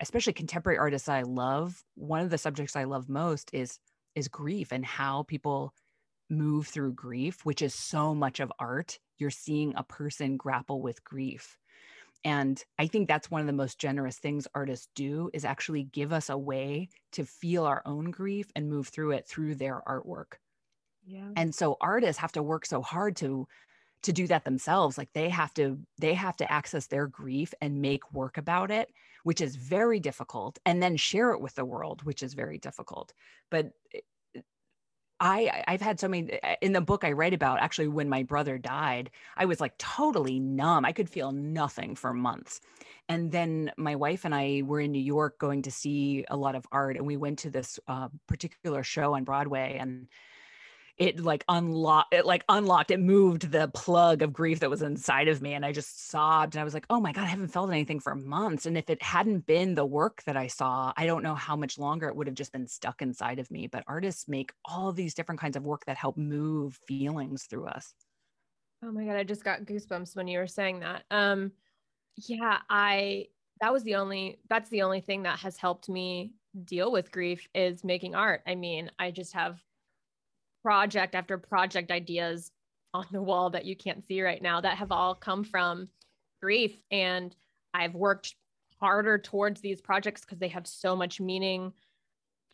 especially 0.00 0.32
contemporary 0.32 0.78
artists 0.78 1.08
i 1.08 1.22
love 1.22 1.82
one 1.94 2.20
of 2.20 2.30
the 2.30 2.38
subjects 2.38 2.76
i 2.76 2.84
love 2.84 3.08
most 3.08 3.50
is 3.52 3.78
is 4.14 4.28
grief 4.28 4.72
and 4.72 4.84
how 4.84 5.22
people 5.24 5.72
move 6.28 6.66
through 6.66 6.92
grief 6.92 7.44
which 7.44 7.62
is 7.62 7.74
so 7.74 8.14
much 8.14 8.40
of 8.40 8.52
art 8.58 8.98
you're 9.18 9.30
seeing 9.30 9.74
a 9.76 9.82
person 9.82 10.36
grapple 10.36 10.80
with 10.82 11.04
grief. 11.04 11.58
And 12.24 12.62
i 12.78 12.86
think 12.86 13.08
that's 13.08 13.30
one 13.30 13.40
of 13.40 13.46
the 13.46 13.52
most 13.52 13.78
generous 13.78 14.18
things 14.18 14.48
artists 14.54 14.88
do 14.94 15.30
is 15.32 15.44
actually 15.44 15.84
give 15.84 16.12
us 16.12 16.28
a 16.28 16.38
way 16.38 16.88
to 17.12 17.24
feel 17.24 17.64
our 17.64 17.82
own 17.86 18.10
grief 18.10 18.50
and 18.56 18.68
move 18.68 18.88
through 18.88 19.12
it 19.12 19.28
through 19.28 19.54
their 19.54 19.82
artwork. 19.86 20.38
Yeah. 21.06 21.28
And 21.36 21.54
so 21.54 21.76
artists 21.80 22.20
have 22.20 22.32
to 22.32 22.42
work 22.42 22.66
so 22.66 22.82
hard 22.82 23.16
to 23.16 23.46
to 24.02 24.12
do 24.12 24.26
that 24.28 24.44
themselves. 24.44 24.98
Like 24.98 25.12
they 25.14 25.28
have 25.30 25.52
to 25.54 25.78
they 25.98 26.14
have 26.14 26.36
to 26.38 26.50
access 26.50 26.86
their 26.86 27.06
grief 27.06 27.54
and 27.60 27.80
make 27.80 28.12
work 28.12 28.38
about 28.38 28.70
it 28.70 28.90
which 29.22 29.40
is 29.40 29.56
very 29.56 29.98
difficult 29.98 30.56
and 30.64 30.80
then 30.80 30.96
share 30.96 31.32
it 31.32 31.40
with 31.40 31.52
the 31.56 31.64
world 31.64 32.04
which 32.04 32.22
is 32.22 32.34
very 32.34 32.58
difficult. 32.58 33.12
But 33.50 33.72
eh, 33.94 34.00
I 35.20 35.64
I've 35.66 35.80
had 35.80 35.98
so 35.98 36.08
many 36.08 36.32
eh, 36.42 36.56
in 36.60 36.72
the 36.72 36.80
book 36.80 37.04
I 37.04 37.12
write 37.12 37.34
about 37.34 37.60
actually 37.60 37.88
when 37.88 38.08
my 38.08 38.22
brother 38.22 38.58
died 38.58 39.10
I 39.36 39.46
was 39.46 39.60
like 39.60 39.76
totally 39.78 40.38
numb. 40.40 40.84
I 40.84 40.92
could 40.92 41.08
feel 41.08 41.32
nothing 41.32 41.94
for 41.94 42.12
months. 42.12 42.60
And 43.08 43.30
then 43.32 43.72
my 43.76 43.94
wife 43.96 44.24
and 44.24 44.34
I 44.34 44.62
were 44.64 44.80
in 44.80 44.92
New 44.92 44.98
York 45.02 45.38
going 45.38 45.62
to 45.62 45.70
see 45.70 46.24
a 46.28 46.36
lot 46.36 46.54
of 46.54 46.66
art 46.72 46.96
and 46.96 47.06
we 47.06 47.16
went 47.16 47.38
to 47.40 47.50
this 47.50 47.78
uh, 47.88 48.08
particular 48.26 48.82
show 48.82 49.14
on 49.14 49.24
Broadway 49.24 49.76
and 49.80 50.08
it 50.98 51.20
like 51.20 51.44
unlocked 51.48 52.14
it 52.14 52.24
like 52.24 52.44
unlocked 52.48 52.90
it 52.90 53.00
moved 53.00 53.50
the 53.50 53.68
plug 53.68 54.22
of 54.22 54.32
grief 54.32 54.60
that 54.60 54.70
was 54.70 54.82
inside 54.82 55.28
of 55.28 55.42
me 55.42 55.52
and 55.52 55.64
i 55.64 55.72
just 55.72 56.08
sobbed 56.08 56.54
and 56.54 56.60
i 56.60 56.64
was 56.64 56.74
like 56.74 56.86
oh 56.90 57.00
my 57.00 57.12
god 57.12 57.24
i 57.24 57.28
haven't 57.28 57.48
felt 57.48 57.70
anything 57.70 58.00
for 58.00 58.14
months 58.14 58.66
and 58.66 58.78
if 58.78 58.88
it 58.88 59.02
hadn't 59.02 59.46
been 59.46 59.74
the 59.74 59.84
work 59.84 60.22
that 60.24 60.36
i 60.36 60.46
saw 60.46 60.92
i 60.96 61.06
don't 61.06 61.22
know 61.22 61.34
how 61.34 61.54
much 61.54 61.78
longer 61.78 62.08
it 62.08 62.16
would 62.16 62.26
have 62.26 62.36
just 62.36 62.52
been 62.52 62.66
stuck 62.66 63.02
inside 63.02 63.38
of 63.38 63.50
me 63.50 63.66
but 63.66 63.84
artists 63.86 64.28
make 64.28 64.52
all 64.64 64.92
these 64.92 65.14
different 65.14 65.40
kinds 65.40 65.56
of 65.56 65.64
work 65.64 65.84
that 65.84 65.96
help 65.96 66.16
move 66.16 66.78
feelings 66.86 67.44
through 67.44 67.66
us. 67.66 67.92
Oh 68.82 68.92
my 68.92 69.04
god 69.04 69.16
i 69.16 69.24
just 69.24 69.44
got 69.44 69.64
goosebumps 69.64 70.16
when 70.16 70.28
you 70.28 70.38
were 70.38 70.46
saying 70.46 70.80
that 70.80 71.04
um 71.10 71.52
yeah 72.16 72.58
i 72.70 73.26
that 73.60 73.72
was 73.72 73.82
the 73.84 73.96
only 73.96 74.38
that's 74.48 74.70
the 74.70 74.82
only 74.82 75.00
thing 75.00 75.22
that 75.24 75.38
has 75.40 75.56
helped 75.56 75.88
me 75.88 76.32
deal 76.64 76.90
with 76.90 77.12
grief 77.12 77.46
is 77.54 77.84
making 77.84 78.14
art. 78.14 78.42
I 78.46 78.54
mean 78.54 78.90
i 78.98 79.10
just 79.10 79.34
have 79.34 79.62
project 80.66 81.14
after 81.14 81.38
project 81.38 81.92
ideas 81.92 82.50
on 82.92 83.06
the 83.12 83.22
wall 83.22 83.50
that 83.50 83.66
you 83.66 83.76
can't 83.76 84.04
see 84.04 84.20
right 84.20 84.42
now 84.42 84.60
that 84.60 84.76
have 84.76 84.90
all 84.90 85.14
come 85.14 85.44
from 85.44 85.88
grief. 86.42 86.76
And 86.90 87.32
I've 87.72 87.94
worked 87.94 88.34
harder 88.80 89.16
towards 89.16 89.60
these 89.60 89.80
projects 89.80 90.22
because 90.22 90.40
they 90.40 90.48
have 90.48 90.66
so 90.66 90.96
much 90.96 91.20
meaning 91.20 91.72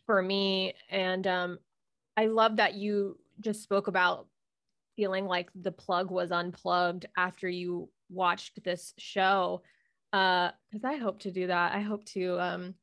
for 0.05 0.21
me. 0.21 0.75
And 0.91 1.25
um, 1.25 1.57
I 2.15 2.27
love 2.27 2.57
that 2.57 2.75
you 2.75 3.17
just 3.39 3.63
spoke 3.63 3.87
about 3.87 4.27
feeling 4.95 5.25
like 5.25 5.49
the 5.55 5.71
plug 5.71 6.11
was 6.11 6.31
unplugged 6.31 7.07
after 7.17 7.49
you 7.49 7.89
watched 8.11 8.63
this 8.63 8.93
show. 8.99 9.63
Because 10.11 10.83
uh, 10.83 10.87
I 10.87 10.97
hope 10.97 11.17
to 11.21 11.31
do 11.31 11.47
that. 11.47 11.73
I 11.73 11.81
hope 11.81 12.05
to 12.09 12.39
um, 12.39 12.75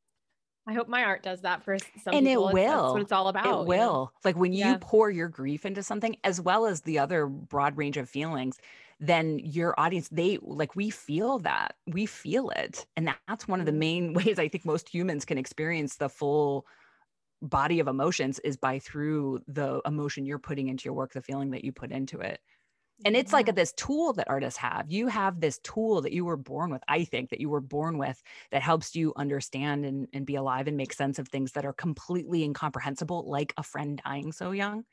I 0.71 0.73
hope 0.73 0.87
my 0.87 1.03
art 1.03 1.25
does 1.25 1.41
that 1.41 1.65
for 1.65 1.79
some 1.79 2.15
and 2.15 2.25
people. 2.25 2.49
it 2.49 2.55
will. 2.55 2.83
That's 2.83 2.93
what 2.93 3.03
it's 3.03 3.13
all 3.13 3.27
about. 3.27 3.63
It 3.63 3.67
will. 3.67 3.77
You 3.77 3.87
know? 3.87 4.11
Like 4.25 4.37
when 4.37 4.53
you 4.53 4.61
yeah. 4.61 4.79
pour 4.81 5.11
your 5.11 5.27
grief 5.27 5.67
into 5.67 5.83
something, 5.83 6.17
as 6.23 6.41
well 6.41 6.65
as 6.65 6.83
the 6.83 7.01
other 7.01 7.27
broad 7.27 7.77
range 7.77 7.97
of 7.97 8.09
feelings, 8.09 8.59
then 9.01 9.41
your 9.41 9.75
audience, 9.81 10.09
they 10.11 10.39
like 10.43 10.77
we 10.77 10.89
feel 10.89 11.41
that. 11.41 11.75
We 11.89 12.07
feel 12.07 12.51
it. 12.51 12.87
And 12.97 13.13
that's 13.27 13.49
one 13.49 13.59
of 13.59 13.67
the 13.67 13.73
mm-hmm. 13.73 13.79
main 13.81 14.15
ways 14.15 14.39
I 14.39 14.47
think 14.47 14.65
most 14.65 14.89
humans 14.89 15.25
can 15.25 15.39
experience 15.39 15.97
the 15.97 16.09
full 16.09 16.67
body 17.43 17.81
of 17.81 17.89
emotions 17.89 18.39
is 18.41 18.57
by 18.57 18.79
through 18.79 19.41
the 19.49 19.81
emotion 19.87 20.25
you're 20.25 20.39
putting 20.39 20.69
into 20.69 20.85
your 20.85 20.95
work, 20.95 21.15
the 21.15 21.23
feeling 21.23 21.51
that 21.51 21.65
you 21.65 21.73
put 21.73 21.91
into 21.91 22.21
it 22.21 22.39
and 23.05 23.17
it's 23.17 23.33
like 23.33 23.49
a, 23.49 23.53
this 23.53 23.73
tool 23.73 24.13
that 24.15 24.29
artists 24.29 24.59
have. 24.59 24.91
You 24.91 25.09
have 25.09 25.41
this 25.41 25.59
tool 25.59 26.03
that 26.03 26.13
you 26.13 26.25
were 26.25 26.37
born 26.37 26.71
with 26.71 26.83
i 26.89 27.05
think 27.05 27.31
that 27.31 27.41
you 27.41 27.49
were 27.49 27.61
born 27.61 27.99
with 27.99 28.23
that 28.51 28.63
helps 28.63 28.95
you 28.95 29.13
understand 29.17 29.85
and, 29.85 30.09
and 30.13 30.27
be 30.27 30.37
alive 30.37 30.67
and 30.67 30.77
make 30.77 30.93
sense 30.93 31.19
of 31.19 31.29
things 31.29 31.53
that 31.53 31.65
are 31.65 31.73
completely 31.73 32.43
incomprehensible 32.43 33.25
like 33.29 33.53
a 33.57 33.63
friend 33.63 34.01
dying 34.05 34.33
so 34.33 34.51
young. 34.51 34.85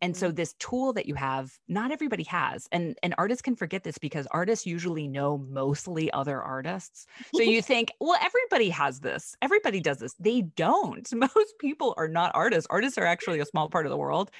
And 0.00 0.16
so 0.16 0.26
mm-hmm. 0.26 0.34
this 0.34 0.54
tool 0.58 0.92
that 0.94 1.06
you 1.06 1.14
have 1.14 1.52
not 1.68 1.92
everybody 1.92 2.24
has. 2.24 2.68
And 2.72 2.98
and 3.02 3.14
artists 3.18 3.42
can 3.42 3.54
forget 3.54 3.84
this 3.84 3.98
because 3.98 4.26
artists 4.32 4.66
usually 4.66 5.06
know 5.06 5.38
mostly 5.38 6.10
other 6.12 6.42
artists. 6.42 7.06
So 7.34 7.42
you 7.42 7.62
think 7.72 7.92
well 8.00 8.18
everybody 8.20 8.68
has 8.70 9.00
this. 9.00 9.36
Everybody 9.40 9.80
does 9.80 9.98
this. 9.98 10.14
They 10.18 10.42
don't. 10.42 11.08
Most 11.14 11.54
people 11.60 11.94
are 11.96 12.08
not 12.08 12.32
artists. 12.34 12.66
Artists 12.68 12.98
are 12.98 13.06
actually 13.06 13.38
a 13.38 13.46
small 13.46 13.68
part 13.68 13.86
of 13.86 13.90
the 13.90 13.96
world 13.96 14.30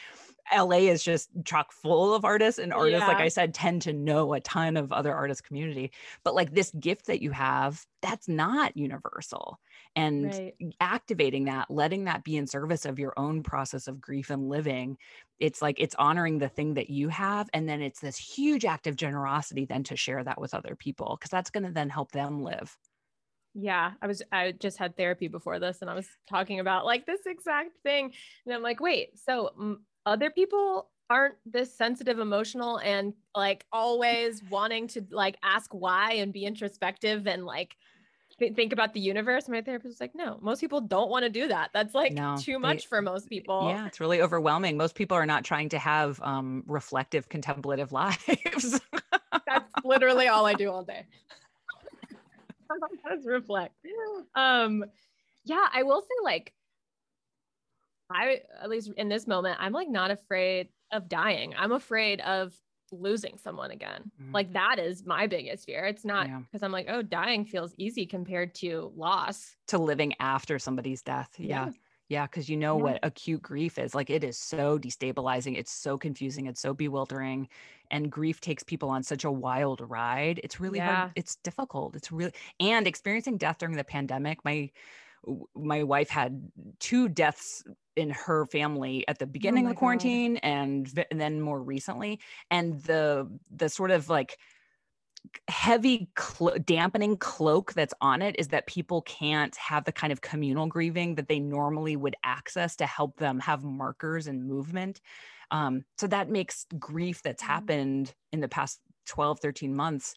LA 0.55 0.79
is 0.79 1.03
just 1.03 1.31
chock 1.45 1.73
full 1.73 2.15
of 2.15 2.25
artists 2.25 2.59
and 2.59 2.73
artists 2.73 3.01
yeah. 3.01 3.07
like 3.07 3.19
I 3.19 3.29
said 3.29 3.55
tend 3.55 3.83
to 3.83 3.93
know 3.93 4.33
a 4.35 4.41
ton 4.41 4.77
of 4.77 4.93
other 4.93 5.15
artist 5.15 5.45
community 5.45 5.93
but 6.25 6.35
like 6.35 6.53
this 6.53 6.71
gift 6.79 7.07
that 7.07 7.23
you 7.23 7.31
have 7.31 7.85
that's 8.01 8.29
not 8.29 8.77
universal 8.77 9.61
and 9.95 10.27
right. 10.27 10.55
activating 10.81 11.45
that 11.45 11.71
letting 11.71 12.05
that 12.05 12.25
be 12.25 12.37
in 12.37 12.47
service 12.47 12.85
of 12.85 12.99
your 12.99 13.13
own 13.17 13.43
process 13.43 13.87
of 13.87 14.01
grief 14.01 14.31
and 14.31 14.49
living 14.49 14.99
it's 15.39 15.63
like 15.63 15.77
it's 15.79 15.95
honoring 15.97 16.39
the 16.39 16.49
thing 16.49 16.75
that 16.75 16.91
you 16.91 17.09
have 17.09 17.49
and 17.55 17.69
then 17.69 17.81
it's 17.81 18.01
this 18.01 18.17
huge 18.17 18.65
act 18.65 18.87
of 18.87 18.97
generosity 18.97 19.65
then 19.65 19.85
to 19.85 19.97
share 19.97 20.25
that 20.25 20.41
with 20.41 20.55
other 20.55 20.75
people 20.75 21.17
because 21.19 21.31
that's 21.31 21.51
going 21.51 21.65
to 21.65 21.73
then 21.73 21.89
help 21.89 22.11
them 22.13 22.43
live 22.43 22.77
yeah, 23.55 23.93
I 24.01 24.07
was 24.07 24.23
I 24.33 24.53
just 24.53 24.79
had 24.79 24.97
therapy 24.97 25.29
before 25.29 25.59
this 25.59 25.83
and 25.83 25.91
I 25.91 25.95
was 25.95 26.09
talking 26.27 26.61
about 26.61 26.87
like 26.87 27.05
this 27.05 27.21
exact 27.27 27.77
thing 27.83 28.13
and 28.47 28.55
I'm 28.55 28.63
like, 28.63 28.81
"Wait, 28.81 29.19
so 29.19 29.51
other 30.07 30.31
people 30.31 30.89
aren't 31.11 31.35
this 31.45 31.77
sensitive 31.77 32.19
emotional 32.19 32.79
and 32.79 33.13
like 33.37 33.67
always 33.73 34.43
wanting 34.45 34.89
to 34.89 35.05
like 35.11 35.37
ask 35.43 35.73
why 35.75 36.13
and 36.15 36.33
be 36.33 36.45
introspective 36.45 37.27
and 37.27 37.45
like 37.45 37.77
th- 38.39 38.55
think 38.55 38.73
about 38.73 38.95
the 38.95 39.01
universe. 39.01 39.49
My 39.49 39.61
therapist 39.61 39.89
was 39.89 40.01
like 40.01 40.15
no 40.15 40.39
most 40.41 40.61
people 40.61 40.81
don't 40.81 41.11
want 41.11 41.25
to 41.25 41.31
do 41.31 41.49
that. 41.49 41.71
That's 41.75 41.95
like 41.95 42.15
no, 42.15 42.37
too 42.39 42.59
much 42.59 42.85
they, 42.85 42.89
for 42.89 43.03
most 43.03 43.29
people. 43.29 43.69
yeah 43.69 43.87
it's 43.87 44.01
really 44.01 44.23
overwhelming. 44.23 44.77
Most 44.77 44.95
people 44.95 45.17
are 45.17 45.27
not 45.27 45.45
trying 45.45 45.69
to 45.71 45.79
have 45.79 46.21
um 46.23 46.65
reflective 46.67 47.29
contemplative 47.29 47.93
lives. 48.01 48.81
That's 49.47 49.73
literally 49.85 50.29
all 50.29 50.47
i 50.47 50.55
do 50.55 50.71
all 50.71 50.83
day. 50.83 51.05
Let's 53.09 53.27
reflect. 53.27 53.75
Um 54.35 54.85
yeah 55.45 55.67
i 55.73 55.83
will 55.83 56.01
say 56.01 56.15
like 56.25 56.53
I, 58.15 58.41
at 58.63 58.69
least 58.69 58.93
in 58.97 59.09
this 59.09 59.27
moment, 59.27 59.57
I'm 59.61 59.73
like 59.73 59.89
not 59.89 60.11
afraid 60.11 60.69
of 60.93 61.09
dying. 61.09 61.55
I'm 61.57 61.73
afraid 61.73 62.21
of 62.21 62.53
losing 62.93 63.39
someone 63.39 63.71
again. 63.71 64.11
Mm-hmm. 64.21 64.33
Like 64.33 64.53
that 64.53 64.79
is 64.79 65.05
my 65.05 65.27
biggest 65.27 65.67
fear. 65.67 65.87
It's 65.87 66.05
not 66.05 66.27
because 66.27 66.61
yeah. 66.61 66.67
I'm 66.67 66.73
like, 66.73 66.87
oh, 66.89 67.03
dying 67.03 67.45
feels 67.45 67.75
easy 67.79 68.07
compared 68.07 68.55
to 68.57 68.93
loss. 68.97 69.57
To 69.69 69.79
living 69.79 70.15
after 70.21 70.59
somebody's 70.59 71.03
death. 71.03 71.31
Yeah. 71.39 71.71
Yeah. 72.09 72.27
Cause 72.27 72.51
you 72.51 72.59
know 72.59 72.77
yeah. 72.77 72.83
what 72.83 72.99
acute 73.03 73.41
grief 73.41 73.79
is. 73.79 73.95
Like 73.95 74.11
it 74.11 74.23
is 74.23 74.37
so 74.37 74.79
destabilizing. 74.79 75.57
It's 75.57 75.73
so 75.73 75.97
confusing. 75.97 76.47
It's 76.47 76.61
so 76.61 76.75
bewildering. 76.75 77.49
And 77.91 78.11
grief 78.13 78.41
takes 78.41 78.63
people 78.63 78.91
on 78.91 79.03
such 79.03 79.25
a 79.25 79.33
wild 79.33 79.81
ride. 79.81 80.41
It's 80.45 80.61
really 80.61 80.79
yeah. 80.79 80.95
hard. 80.95 81.13
It's 81.17 81.37
difficult. 81.37 81.97
It's 81.97 82.13
really, 82.13 82.33
and 82.61 82.87
experiencing 82.87 83.39
death 83.39 83.59
during 83.59 83.77
the 83.77 83.85
pandemic, 83.85 84.45
my, 84.45 84.71
my 85.55 85.83
wife 85.83 86.09
had 86.11 86.51
two 86.81 87.09
deaths 87.09 87.63
in 87.97 88.11
her 88.11 88.47
family 88.47 89.07
at 89.09 89.19
the 89.19 89.27
oh 89.27 89.29
beginning 89.29 89.67
oh 89.67 89.71
of 89.71 89.75
the 89.75 89.79
quarantine 89.79 90.37
and, 90.39 91.05
and 91.11 91.21
then 91.21 91.41
more 91.41 91.63
recently 91.63 92.21
and 92.51 92.83
the 92.83 93.29
the 93.55 93.69
sort 93.69 93.91
of 93.91 94.09
like 94.09 94.39
heavy 95.49 96.09
clo- 96.17 96.59
dampening 96.59 97.17
cloak 97.17 97.73
that's 97.75 97.95
on 98.01 98.23
it 98.23 98.35
is 98.39 98.49
that 98.49 98.67
people 98.67 99.03
can't 99.03 99.55
have 99.57 99.85
the 99.85 99.93
kind 99.93 100.13
of 100.13 100.21
communal 100.21 100.67
grieving 100.67 101.15
that 101.15 101.29
they 101.29 101.39
normally 101.39 101.97
would 101.97 102.17
access 102.25 102.77
to 102.77 102.87
help 102.87 103.17
them 103.19 103.39
have 103.41 103.63
markers 103.63 104.27
and 104.27 104.45
movement 104.47 105.01
Um, 105.51 105.85
so 105.99 106.07
that 106.09 106.29
makes 106.31 106.67
grief 106.79 107.23
that's 107.23 107.43
Mm-hmm. 107.43 107.53
happened 107.53 108.15
in 108.33 108.41
the 108.41 108.49
past 108.49 108.81
12, 109.07 109.41
13 109.41 109.75
months 109.77 110.15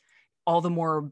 all 0.47 0.61
the 0.61 0.69
more 0.69 1.11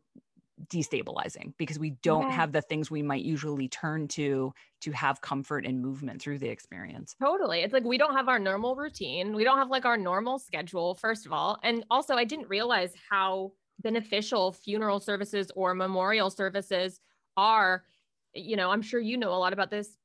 destabilizing 0.68 1.56
because 1.58 1.80
we 1.80 1.92
don't 2.04 2.30
Yeah. 2.30 2.32
have 2.32 2.52
the 2.52 2.62
things 2.62 2.92
we 2.92 3.02
might 3.04 3.24
usually 3.26 3.68
turn 3.68 4.08
to 4.10 4.54
to 4.82 4.92
have 4.92 5.22
comfort 5.22 5.66
and 5.66 5.82
movement 5.82 6.22
through 6.22 6.40
the 6.40 6.50
experience. 6.50 7.16
Totally. 7.22 7.62
It's 7.62 7.74
like 7.74 7.84
we 7.84 7.98
don't 7.98 8.16
have 8.16 8.28
our 8.28 8.40
normal 8.40 8.76
routine. 8.76 9.34
We 9.34 9.44
don't 9.44 9.58
have 9.58 9.70
like 9.70 9.86
our 9.86 9.98
normal 9.98 10.40
schedule, 10.40 10.96
first 10.96 11.26
of 11.26 11.32
all. 11.32 11.58
And 11.64 11.86
also, 11.90 12.16
I 12.16 12.26
didn't 12.26 12.50
realize 12.50 12.94
how 13.10 13.54
beneficial 13.80 14.52
funeral 14.52 15.00
services 15.00 15.52
or 15.56 15.74
memorial 15.74 16.30
services 16.30 17.00
are. 17.38 17.86
You 18.34 18.56
know, 18.58 18.72
I'm 18.72 18.82
sure 18.82 19.00
you 19.00 19.16
know 19.18 19.34
a 19.34 19.38
lot 19.38 19.54
about 19.54 19.70
this 19.70 19.96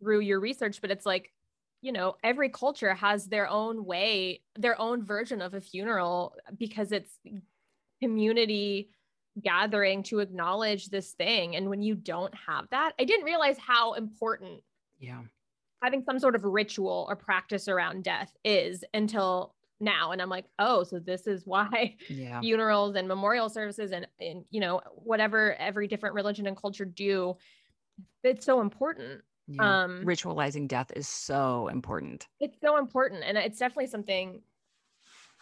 through 0.00 0.20
your 0.20 0.40
research, 0.40 0.80
but 0.80 0.90
it's 0.90 1.06
like, 1.06 1.32
you 1.82 1.92
know, 1.92 2.16
every 2.24 2.50
culture 2.50 2.94
has 2.94 3.26
their 3.26 3.48
own 3.48 3.84
way, 3.84 4.42
their 4.56 4.80
own 4.80 5.04
version 5.04 5.42
of 5.42 5.54
a 5.54 5.60
funeral 5.60 6.36
because 6.58 6.92
it's 6.92 7.18
community 8.02 8.90
gathering 9.42 10.02
to 10.04 10.18
acknowledge 10.20 10.88
this 10.88 11.12
thing. 11.12 11.56
And 11.56 11.68
when 11.68 11.82
you 11.82 11.94
don't 11.94 12.34
have 12.34 12.66
that, 12.70 12.92
I 12.98 13.04
didn't 13.04 13.24
realize 13.26 13.56
how 13.58 13.92
important 13.94 14.62
Yeah. 14.98 15.22
having 15.82 16.02
some 16.02 16.18
sort 16.18 16.34
of 16.34 16.44
ritual 16.44 17.06
or 17.08 17.16
practice 17.16 17.68
around 17.68 18.04
death 18.04 18.36
is 18.44 18.84
until 18.94 19.54
now 19.82 20.10
and 20.12 20.20
i'm 20.20 20.28
like 20.28 20.44
oh 20.58 20.82
so 20.82 20.98
this 20.98 21.26
is 21.26 21.46
why 21.46 21.96
Yeah. 22.10 22.40
funerals 22.42 22.96
and 22.96 23.08
memorial 23.08 23.48
services 23.48 23.92
and, 23.92 24.06
and 24.20 24.44
you 24.50 24.60
know 24.60 24.82
whatever 24.94 25.54
every 25.54 25.86
different 25.88 26.14
religion 26.14 26.46
and 26.46 26.54
culture 26.54 26.84
do 26.84 27.34
it's 28.22 28.44
so 28.44 28.60
important 28.60 29.22
yeah. 29.48 29.84
um 29.84 30.02
Ritualizing 30.04 30.68
death 30.68 30.92
is 30.94 31.08
so 31.08 31.68
important. 31.68 32.28
it's 32.40 32.58
so 32.60 32.76
important 32.76 33.22
and 33.24 33.38
it's 33.38 33.58
definitely 33.58 33.86
something 33.86 34.42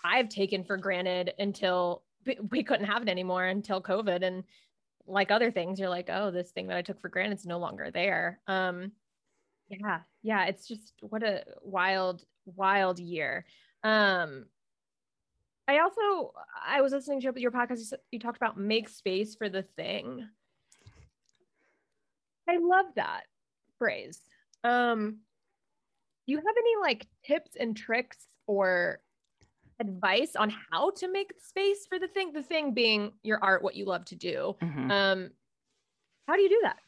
i've 0.05 0.29
taken 0.29 0.63
for 0.63 0.77
granted 0.77 1.33
until 1.41 2.05
we- 2.51 2.63
couldn't 2.63 2.87
have 2.87 3.03
it 3.03 3.09
anymore 3.09 3.45
until 3.45 3.81
covid. 3.83 4.23
And 4.23 4.45
like 5.07 5.31
other 5.31 5.51
things 5.51 5.81
you're 5.81 5.89
like 5.89 6.11
oh 6.13 6.31
this 6.31 6.51
thing 6.51 6.67
that 6.67 6.77
i 6.77 6.83
took 6.83 7.01
for 7.01 7.09
granted 7.09 7.39
is 7.39 7.47
no 7.47 7.59
longer 7.59 7.91
there. 7.91 8.41
Um 8.47 8.93
yeah 9.69 10.01
yeah 10.23 10.47
it's 10.47 10.67
just 10.67 10.93
what 11.01 11.23
a 11.23 11.45
wild 11.63 12.25
wild 12.45 12.99
year. 12.99 13.45
Um 13.83 14.47
i 15.67 15.79
also 15.79 16.33
i 16.67 16.81
was 16.81 16.93
listening 16.93 17.21
to 17.21 17.33
your 17.37 17.51
podcast. 17.51 17.93
You, 18.11 18.19
talked 18.19 18.37
about 18.37 18.59
make 18.59 18.89
space 18.89 19.35
for 19.35 19.49
the 19.49 19.63
thing. 19.63 20.29
I 22.49 22.59
love 22.59 22.87
that 22.97 23.23
phrase. 23.79 24.21
Um 24.65 25.19
do 26.27 26.33
you 26.33 26.37
have 26.39 26.57
any 26.59 26.75
like 26.83 27.07
tips 27.25 27.53
and 27.59 27.75
tricks 27.75 28.19
or 28.47 29.01
advice 29.81 30.35
on 30.37 30.51
how 30.51 30.91
to 30.91 31.11
make 31.11 31.33
space 31.41 31.87
for 31.87 31.99
the 31.99 32.09
thing 32.09 32.33
the 32.33 32.43
thing 32.43 32.73
being 32.75 33.13
your 33.23 33.39
art 33.43 33.63
what 33.63 33.75
you 33.77 33.85
love 33.85 34.05
to 34.05 34.17
do 34.17 34.57
Mhm. 34.61 34.91
um 34.91 35.31
how 36.27 36.35
do 36.37 36.43
you 36.43 36.49
do 36.49 36.61
that 36.63 36.79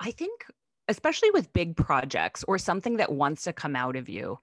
I 0.00 0.10
think, 0.10 0.44
especially 0.88 1.30
with 1.30 1.52
big 1.52 1.76
projects 1.76 2.44
or 2.46 2.58
something 2.58 2.96
that 2.96 3.12
wants 3.12 3.44
to 3.44 3.52
come 3.52 3.76
out 3.76 3.96
of 3.96 4.08
you, 4.08 4.38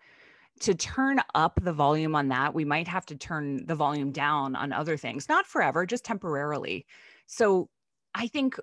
to 0.62 0.74
turn 0.74 1.20
up 1.36 1.60
the 1.62 1.74
volume 1.74 2.16
on 2.16 2.30
that, 2.30 2.54
we 2.54 2.66
might 2.66 2.88
have 2.88 3.06
to 3.08 3.16
turn 3.16 3.66
the 3.66 3.76
volume 3.76 4.12
down 4.12 4.56
on 4.56 4.72
other 4.74 4.98
things, 4.98 5.28
not 5.30 5.46
forever, 5.46 5.86
just 5.86 6.06
temporarily. 6.06 6.86
So 7.28 7.70
I 8.16 8.28
think 8.28 8.58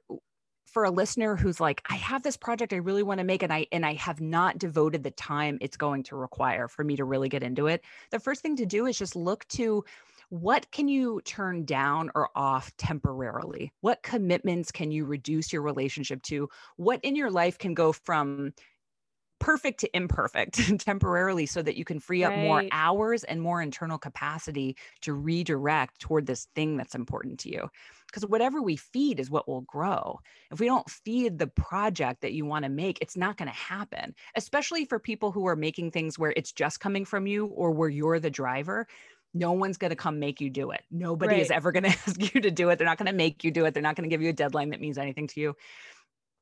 for 0.69 0.85
a 0.85 0.91
listener 0.91 1.37
who's 1.37 1.61
like, 1.61 1.83
I 1.89 1.97
have 1.97 2.23
this 2.23 2.37
project 2.37 2.73
I 2.73 2.77
really 2.77 3.03
want 3.03 3.19
to 3.19 3.25
make 3.25 3.43
and 3.43 3.53
I 3.53 3.67
and 3.73 3.85
I 3.85 3.95
have 3.95 4.21
not 4.21 4.59
devoted 4.59 5.03
the 5.03 5.11
time 5.11 5.59
it's 5.61 5.77
going 5.77 6.03
to 6.05 6.17
require 6.17 6.69
for 6.69 6.85
me 6.85 6.97
to 6.97 7.05
really 7.05 7.29
get 7.29 7.43
into 7.43 7.67
it. 7.67 7.83
The 8.11 8.21
first 8.21 8.43
thing 8.43 8.57
to 8.57 8.67
do 8.67 8.87
is 8.87 8.99
just 8.99 9.17
look 9.17 9.47
to 9.49 9.85
what 10.31 10.71
can 10.71 10.89
you 10.89 11.23
turn 11.25 11.65
down 11.65 12.11
or 12.15 12.29
off 12.35 12.77
temporarily? 12.77 13.73
What 13.81 14.03
commitments 14.03 14.71
can 14.71 14.91
you 14.91 15.07
reduce 15.07 15.53
your 15.53 15.63
relationship 15.63 16.23
to? 16.25 16.51
What 16.77 17.01
in 17.03 17.17
your 17.17 17.31
life 17.31 17.57
can 17.59 17.73
go 17.73 17.93
from 17.93 18.53
perfect 19.39 19.81
to 19.81 19.97
imperfect 19.97 20.79
temporarily 20.81 21.47
so 21.47 21.63
that 21.63 21.77
you 21.77 21.85
can 21.85 22.01
free 22.01 22.25
up 22.25 22.35
more 22.35 22.65
hours 22.73 23.25
and 23.25 23.41
more 23.41 23.63
internal 23.63 23.99
capacity 23.99 24.77
to 25.03 25.13
redirect 25.13 26.01
toward 26.01 26.27
this 26.27 26.49
thing 26.55 26.77
that's 26.77 26.95
important 26.95 27.41
to 27.41 27.51
you? 27.51 27.69
Because 28.07 28.25
whatever 28.25 28.63
we 28.63 28.77
feed 28.77 29.21
is 29.21 29.31
what 29.31 29.47
will 29.47 29.61
grow. 29.63 30.21
If 30.51 30.61
we 30.61 30.67
don't 30.67 30.89
feed 30.89 31.39
the 31.39 31.47
project 31.47 32.23
that 32.23 32.33
you 32.33 32.47
want 32.47 32.65
to 32.65 32.71
make, 32.71 32.99
it's 33.03 33.17
not 33.17 33.37
going 33.37 33.51
to 33.51 33.55
happen, 33.55 34.15
especially 34.35 34.87
for 34.87 34.99
people 34.99 35.31
who 35.31 35.47
are 35.47 35.57
making 35.57 35.91
things 35.91 36.19
where 36.19 36.33
it's 36.35 36.53
just 36.53 36.81
coming 36.81 37.05
from 37.05 37.27
you 37.27 37.47
or 37.47 37.71
where 37.71 37.91
you're 37.91 38.19
the 38.19 38.31
driver 38.31 38.87
no 39.35 39.53
one's 39.53 39.77
going 39.77 39.91
to 39.91 39.97
come 39.97 40.19
make 40.19 40.41
you 40.41 40.51
do 40.51 40.71
it. 40.71 40.83
Nobody 40.91 41.41
is 41.41 41.51
ever 41.51 41.73
going 41.73 41.83
to 41.91 41.91
ask 41.91 42.35
you 42.35 42.41
to 42.41 42.51
do 42.51 42.71
it. 42.71 42.79
They're 42.79 42.87
not 42.87 42.99
going 42.99 43.07
to 43.07 43.13
make 43.13 43.45
you 43.45 43.51
do 43.51 43.65
it. 43.65 43.75
They're 43.75 43.83
not 43.83 43.97
going 43.97 44.09
to 44.09 44.13
give 44.13 44.23
you 44.23 44.31
a 44.31 44.35
deadline 44.35 44.71
that 44.71 44.81
means 44.81 44.99
anything 44.99 45.27
to 45.29 45.41
you. 45.41 45.57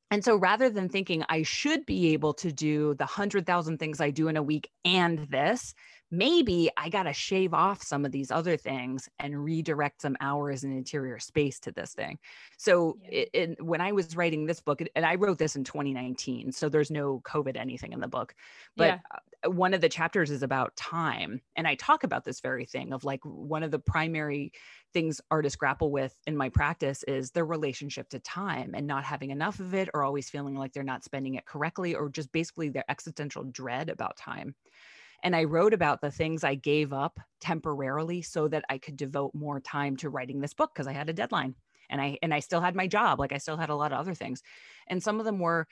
And 0.09 0.23
so 0.23 0.37
rather 0.37 0.69
than 0.69 0.87
thinking 0.87 1.23
I 1.27 1.43
should 1.43 1.85
be 1.85 2.13
able 2.13 2.33
to 2.35 2.51
do 2.51 2.93
the 2.95 3.03
100,000 3.03 3.77
things 3.77 3.99
I 3.99 4.09
do 4.09 4.27
in 4.29 4.37
a 4.37 4.43
week 4.43 4.69
and 4.85 5.19
this, 5.29 5.73
maybe 6.09 6.69
I 6.77 6.89
got 6.89 7.03
to 7.03 7.13
shave 7.13 7.53
off 7.53 7.81
some 7.83 8.05
of 8.05 8.11
these 8.11 8.31
other 8.31 8.57
things 8.57 9.09
and 9.19 9.43
redirect 9.43 10.01
some 10.01 10.15
hours 10.21 10.63
and 10.63 10.73
interior 10.73 11.19
space 11.19 11.59
to 11.61 11.71
this 11.71 11.93
thing. 11.93 12.19
So 12.57 12.97
Yeah. 12.97 13.11
it, 13.11 13.29
it, 13.33 13.63
when 13.65 13.81
I 13.81 13.91
was 13.91 14.15
writing 14.15 14.45
this 14.45 14.61
book, 14.61 14.81
and 14.95 15.05
I 15.05 15.15
wrote 15.15 15.37
this 15.37 15.55
in 15.55 15.63
2019, 15.63 16.51
so 16.51 16.69
there's 16.69 16.91
no 16.91 17.21
COVID 17.21 17.57
anything 17.57 17.93
in 17.93 17.99
the 17.99 18.07
book, 18.07 18.35
but 18.77 18.95
yeah 18.95 18.99
uh, 19.11 19.49
one 19.51 19.73
of 19.73 19.81
the 19.81 19.89
chapters 19.89 20.31
is 20.31 20.41
about 20.41 20.75
time 20.75 21.39
and 21.55 21.67
i 21.67 21.75
talk 21.75 22.03
about 22.03 22.23
this 22.25 22.41
very 22.41 22.65
thing 22.65 22.91
of 22.91 23.03
like 23.03 23.19
one 23.23 23.61
of 23.61 23.69
the 23.69 23.77
primary 23.79 24.51
things 24.93 25.21
artists 25.29 25.55
grapple 25.55 25.91
with 25.91 26.19
in 26.25 26.35
my 26.35 26.49
practice 26.49 27.03
is 27.03 27.31
their 27.31 27.45
relationship 27.45 28.09
to 28.09 28.19
time 28.19 28.73
and 28.73 28.87
not 28.87 29.03
having 29.03 29.29
enough 29.29 29.59
of 29.59 29.73
it 29.73 29.89
or 29.93 30.03
always 30.03 30.29
feeling 30.29 30.55
like 30.55 30.73
they're 30.73 30.83
not 30.83 31.03
spending 31.03 31.35
it 31.35 31.45
correctly 31.45 31.93
or 31.93 32.09
just 32.09 32.31
basically 32.31 32.69
their 32.69 32.89
existential 32.89 33.43
dread 33.43 33.89
about 33.89 34.17
time 34.17 34.55
and 35.23 35.35
i 35.35 35.43
wrote 35.43 35.73
about 35.73 36.01
the 36.01 36.11
things 36.11 36.43
i 36.43 36.55
gave 36.55 36.93
up 36.93 37.19
temporarily 37.39 38.21
so 38.21 38.47
that 38.47 38.65
i 38.69 38.77
could 38.77 38.97
devote 38.97 39.33
more 39.33 39.59
time 39.59 39.95
to 39.97 40.09
writing 40.09 40.41
this 40.41 40.53
book 40.53 40.71
because 40.73 40.87
i 40.87 40.93
had 40.93 41.09
a 41.09 41.13
deadline 41.13 41.55
and 41.89 42.01
i 42.01 42.17
and 42.21 42.33
i 42.33 42.39
still 42.39 42.61
had 42.61 42.75
my 42.75 42.87
job 42.87 43.19
like 43.19 43.31
i 43.31 43.37
still 43.37 43.57
had 43.57 43.69
a 43.69 43.75
lot 43.75 43.91
of 43.91 43.99
other 43.99 44.13
things 44.13 44.41
and 44.87 45.01
some 45.03 45.19
of 45.19 45.25
them 45.25 45.39
were 45.39 45.67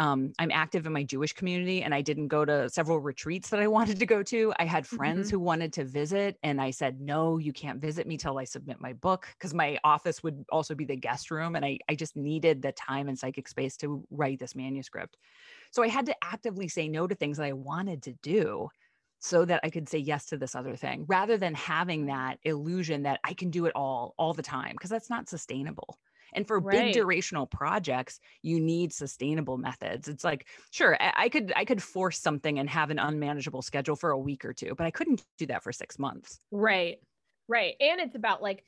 um, 0.00 0.32
I'm 0.38 0.52
active 0.52 0.86
in 0.86 0.92
my 0.92 1.02
Jewish 1.02 1.32
community 1.32 1.82
and 1.82 1.92
I 1.92 2.02
didn't 2.02 2.28
go 2.28 2.44
to 2.44 2.70
several 2.70 3.00
retreats 3.00 3.50
that 3.50 3.58
I 3.58 3.66
wanted 3.76 3.98
to 3.98 4.06
go 4.06 4.22
to. 4.22 4.52
I 4.56 4.64
had 4.64 4.86
friends 4.86 5.28
Mhm. 5.28 5.28
who 5.28 5.40
wanted 5.40 5.72
to 5.72 5.84
visit 5.84 6.38
and 6.44 6.60
I 6.60 6.70
said, 6.70 7.00
no, 7.00 7.36
you 7.38 7.52
can't 7.52 7.80
visit 7.80 8.06
me 8.06 8.16
till 8.16 8.38
I 8.38 8.44
submit 8.44 8.80
my 8.80 8.92
book 8.92 9.26
because 9.32 9.54
my 9.54 9.76
office 9.82 10.22
would 10.22 10.44
also 10.52 10.76
be 10.76 10.84
the 10.84 10.94
guest 10.94 11.32
room. 11.32 11.56
And 11.56 11.64
I, 11.64 11.78
I 11.88 11.96
just 11.96 12.14
needed 12.14 12.62
the 12.62 12.70
time 12.70 13.08
and 13.08 13.18
psychic 13.18 13.48
space 13.48 13.76
to 13.78 14.06
write 14.10 14.38
this 14.38 14.54
manuscript. 14.54 15.16
So 15.72 15.82
I 15.82 15.88
had 15.88 16.06
to 16.06 16.16
actively 16.24 16.68
say 16.68 16.88
no 16.88 17.06
to 17.06 17.14
things 17.14 17.38
that 17.38 17.46
I 17.46 17.52
wanted 17.52 18.02
to 18.04 18.12
do 18.14 18.68
so 19.20 19.44
that 19.44 19.60
I 19.64 19.70
could 19.70 19.88
say 19.88 19.98
yes 19.98 20.26
to 20.26 20.36
this 20.36 20.54
other 20.54 20.76
thing 20.76 21.04
rather 21.08 21.36
than 21.36 21.54
having 21.54 22.06
that 22.06 22.38
illusion 22.42 23.02
that 23.02 23.20
I 23.24 23.34
can 23.34 23.50
do 23.50 23.66
it 23.66 23.72
all 23.74 24.14
all 24.18 24.34
the 24.34 24.42
time 24.42 24.72
because 24.72 24.90
that's 24.90 25.10
not 25.10 25.28
sustainable. 25.28 25.98
And 26.34 26.46
for 26.46 26.60
Right. 26.60 26.68
big 26.70 26.92
durational 26.92 27.50
projects, 27.50 28.20
you 28.42 28.60
need 28.60 28.92
sustainable 28.92 29.56
methods. 29.56 30.08
It's 30.08 30.24
like, 30.24 30.46
sure, 30.70 30.96
I, 31.00 31.12
I 31.16 31.28
could 31.30 31.52
I 31.56 31.64
could 31.64 31.82
force 31.82 32.20
something 32.20 32.58
and 32.58 32.68
have 32.68 32.90
an 32.90 32.98
unmanageable 32.98 33.62
schedule 33.62 33.96
for 33.96 34.10
a 34.10 34.18
week 34.18 34.44
or 34.44 34.52
two, 34.52 34.74
but 34.76 34.86
I 34.86 34.90
couldn't 34.90 35.24
do 35.38 35.46
that 35.46 35.62
for 35.62 35.72
six 35.72 35.98
months. 35.98 36.38
Right. 36.50 36.98
Right. 37.48 37.76
And 37.80 38.00
it's 38.00 38.14
about 38.14 38.42
like, 38.42 38.64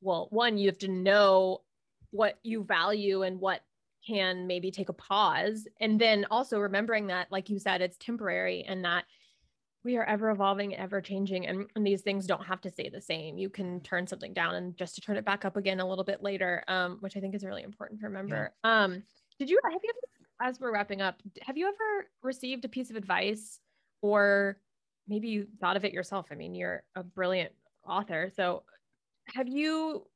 well, 0.00 0.28
one, 0.30 0.58
you 0.58 0.68
have 0.68 0.78
to 0.78 0.88
know 0.88 1.62
what 2.10 2.38
you 2.42 2.64
value 2.64 3.22
and 3.22 3.40
what 3.40 3.62
can 4.06 4.46
maybe 4.46 4.70
take 4.70 4.88
a 4.88 4.94
pause. 4.94 5.68
And 5.80 6.00
then 6.00 6.26
also 6.30 6.58
remembering 6.58 7.08
that, 7.08 7.30
like 7.30 7.50
you 7.50 7.58
said, 7.58 7.82
it's 7.82 7.98
temporary 7.98 8.64
and 8.64 8.84
that 8.84 9.04
we 9.84 9.96
are 9.96 10.04
ever 10.04 10.30
evolving, 10.30 10.76
ever 10.76 11.00
changing, 11.00 11.46
and, 11.46 11.66
and 11.74 11.86
these 11.86 12.02
things 12.02 12.26
don't 12.26 12.44
have 12.44 12.60
to 12.62 12.70
stay 12.70 12.88
the 12.88 13.00
same. 13.00 13.38
You 13.38 13.48
can 13.48 13.80
turn 13.80 14.06
something 14.06 14.32
down 14.34 14.54
and 14.56 14.76
just 14.76 14.94
to 14.96 15.00
turn 15.00 15.16
it 15.16 15.24
back 15.24 15.44
up 15.44 15.56
again 15.56 15.80
a 15.80 15.88
little 15.88 16.04
bit 16.04 16.22
later, 16.22 16.62
um, 16.68 16.98
which 17.00 17.16
I 17.16 17.20
think 17.20 17.34
is 17.34 17.44
really 17.44 17.62
important 17.62 18.00
to 18.00 18.06
remember. 18.06 18.52
Um, 18.62 19.02
did 19.38 19.48
you 19.48 19.58
have 19.64 19.80
you 19.82 19.90
ever, 19.90 20.50
as 20.50 20.60
we're 20.60 20.72
wrapping 20.72 21.00
up, 21.00 21.22
have 21.42 21.56
you 21.56 21.66
ever 21.66 22.08
received 22.22 22.64
a 22.66 22.68
piece 22.68 22.90
of 22.90 22.96
advice 22.96 23.58
or 24.02 24.58
maybe 25.08 25.28
you 25.28 25.46
thought 25.60 25.76
of 25.76 25.84
it 25.84 25.92
yourself? 25.92 26.26
I 26.30 26.34
mean, 26.34 26.54
you're 26.54 26.82
a 26.94 27.02
brilliant 27.02 27.52
author. 27.86 28.30
So 28.36 28.64
have 29.34 29.48
you 29.48 30.06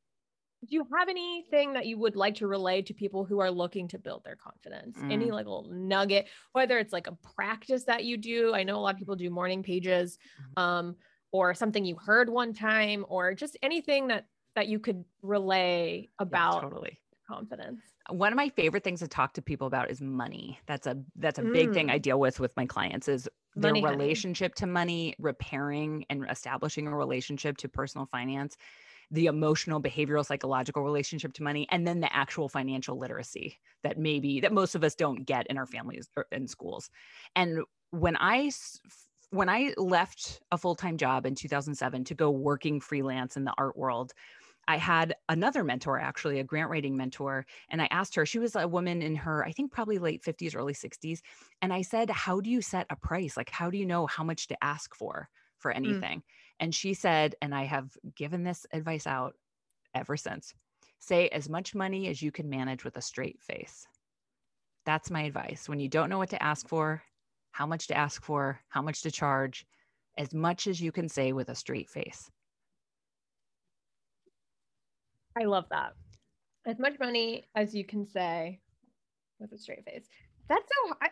do 0.67 0.75
you 0.77 0.87
have 0.97 1.09
anything 1.09 1.73
that 1.75 1.87
you 1.87 1.99
would 1.99 2.17
like 2.17 2.35
to 2.37 2.47
relay 2.47 2.83
to 2.83 2.95
people 2.95 3.25
who 3.25 3.41
are 3.41 3.51
looking 3.51 3.89
to 3.89 3.99
build 3.99 4.25
their 4.25 4.37
confidence? 4.37 5.05
Any 5.11 5.31
Mm. 5.31 5.33
like 5.33 5.47
little 5.47 5.71
nugget, 5.73 6.29
whether 6.53 6.79
it's 6.79 6.93
like 6.93 7.07
a 7.07 7.17
practice 7.37 7.85
that 7.85 8.05
you 8.05 8.17
do. 8.17 8.55
I 8.55 8.63
know 8.65 8.77
a 8.77 8.81
lot 8.81 8.95
of 8.95 8.99
people 8.99 9.17
do 9.17 9.31
morning 9.31 9.63
pages, 9.63 10.19
Mhm. 10.39 10.55
um, 10.57 10.97
or 11.33 11.55
something 11.55 11.85
you 11.85 11.97
heard 11.97 12.29
one 12.31 12.53
time, 12.55 13.05
or 13.09 13.35
just 13.35 13.57
anything 13.63 14.09
that 14.09 14.29
that 14.55 14.69
you 14.69 14.79
could 14.79 15.05
relay 15.23 16.09
Yeah, 16.31 16.45
about 16.49 16.61
totally. 16.61 17.01
confidence. 17.27 17.97
one 18.11 18.33
of 18.33 18.37
my 18.37 18.49
favorite 18.51 18.85
things 18.85 19.01
to 19.01 19.09
talk 19.09 19.33
to 19.35 19.43
people 19.43 19.67
about 19.67 19.91
is 19.91 20.01
money 20.01 20.59
that's 20.67 20.87
a 20.87 21.03
that's 21.17 21.39
a 21.39 21.43
big 21.43 21.73
thing 21.73 21.91
i 21.91 21.97
Mm. 21.97 21.99
deal 21.99 22.21
with 22.21 22.39
with 22.39 22.55
my 22.57 22.67
clients 22.67 23.09
is 23.09 23.29
their 23.57 23.73
Money 23.73 23.83
honey. 23.83 24.27
relationship 24.27 24.55
to 24.57 24.67
money 24.67 25.15
repairing 25.19 26.05
and 26.11 26.27
establishing 26.29 26.87
a 26.87 26.95
relationship 26.97 27.57
to 27.57 27.69
personal 27.69 28.07
finance 28.07 28.57
the 29.15 29.27
emotional 29.27 29.81
behavioral 29.81 30.27
psychological 30.27 30.83
relationship 30.83 31.33
to 31.33 31.43
money 31.43 31.67
and 31.71 31.87
then 31.87 32.01
the 32.01 32.15
actual 32.15 32.49
financial 32.49 32.99
literacy 32.99 33.59
that 33.83 33.97
maybe 33.97 34.41
that 34.41 34.53
most 34.53 34.75
of 34.75 34.83
us 34.83 34.95
don't 34.95 35.25
get 35.25 35.47
in 35.47 35.57
our 35.57 35.67
families 35.67 36.09
or 36.17 36.27
in 36.33 36.47
schools 36.49 36.91
and 37.37 37.61
when 37.91 38.17
i 38.19 38.51
when 39.31 39.49
i 39.49 39.73
left 39.77 40.41
a 40.51 40.59
full-time 40.59 40.97
job 40.97 41.27
in 41.27 41.35
2007 41.35 42.05
to 42.05 42.15
go 42.15 42.31
working 42.31 42.81
freelance 42.81 43.37
in 43.37 43.45
the 43.45 43.55
art 43.57 43.77
world 43.77 44.13
I 44.67 44.79
had 44.79 45.15
another 45.29 45.63
mentor, 45.63 46.01
actually, 46.01 46.41
a 46.41 46.45
grant 46.45 46.71
writing 46.71 46.97
mentor. 46.97 47.45
And 47.69 47.83
I 47.83 47.89
asked 47.91 48.15
her, 48.15 48.25
she 48.25 48.39
was 48.39 48.57
a 48.57 48.67
woman 48.67 49.03
in 49.03 49.15
her, 49.17 49.45
I 49.45 49.53
think 49.53 49.73
probably 49.73 49.99
late 49.99 50.23
50s, 50.23 50.57
early 50.57 50.73
60s. 50.73 51.21
And 51.61 51.71
I 51.71 51.83
said, 51.83 52.09
How 52.09 52.41
do 52.41 52.49
you 52.49 52.63
set 52.63 52.87
a 52.89 52.97
price? 52.97 53.37
Like, 53.37 53.51
how 53.51 53.69
do 53.69 53.77
you 53.77 53.85
know 53.85 54.07
how 54.07 54.25
much 54.25 54.47
to 54.49 54.65
ask 54.65 54.95
for 54.95 55.29
for 55.59 55.71
mm. 55.71 55.77
anything? 55.77 56.23
And 56.61 56.75
she 56.75 56.95
said, 56.95 57.35
and 57.43 57.55
I 57.55 57.65
have 57.65 57.97
given 58.15 58.45
this 58.45 58.67
advice 58.73 59.07
out 59.07 59.35
ever 59.95 60.17
since 60.17 60.55
say 60.99 61.29
as 61.29 61.49
much 61.49 61.75
money 61.75 62.09
as 62.09 62.23
you 62.23 62.33
can 62.33 62.49
manage 62.49 62.85
with 62.85 62.97
a 62.97 63.03
straight 63.03 63.41
face. 63.43 63.87
That's 64.87 65.11
my 65.11 65.23
advice. 65.23 65.69
When 65.69 65.79
you 65.79 65.89
don't 65.89 66.09
know 66.09 66.19
what 66.19 66.31
to 66.31 66.43
ask 66.43 66.69
for, 66.69 67.03
how 67.53 67.67
much 67.67 67.87
to 67.89 67.97
ask 67.97 68.23
for, 68.23 68.61
how 68.69 68.83
much 68.83 69.03
to 69.03 69.11
charge, 69.11 69.67
as 70.19 70.33
much 70.35 70.67
as 70.67 70.81
you 70.81 70.93
can 70.93 71.09
say 71.09 71.33
with 71.33 71.49
a 71.49 71.55
straight 71.55 71.91
face. 71.91 72.31
I 75.39 75.45
love 75.45 75.67
that. 75.71 75.95
As 76.67 76.79
much 76.79 76.99
money 76.99 77.45
as 77.55 77.75
you 77.75 77.85
can 77.85 78.07
say 78.07 78.61
with 79.39 79.53
a 79.53 79.59
straight 79.59 79.85
face. 79.85 80.07
That's 80.49 80.65
so 80.65 80.95
I, 81.03 81.09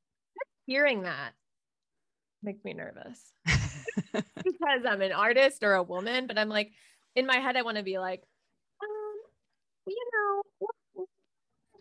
hearing 0.66 1.02
that 1.02 1.32
makes 2.42 2.64
me 2.64 2.74
nervous 2.74 3.32
because 4.44 4.84
I'm 4.88 5.02
an 5.02 5.12
artist 5.12 5.62
or 5.64 5.74
a 5.74 5.82
woman, 5.82 6.26
but 6.26 6.38
I'm 6.38 6.48
like 6.48 6.72
in 7.14 7.26
my 7.26 7.36
head 7.36 7.56
I 7.56 7.62
want 7.62 7.76
to 7.78 7.82
be 7.82 7.98
like, 7.98 8.22
um, 8.82 9.16
you 9.86 10.04
know, 10.12 10.42
what- 10.58 11.06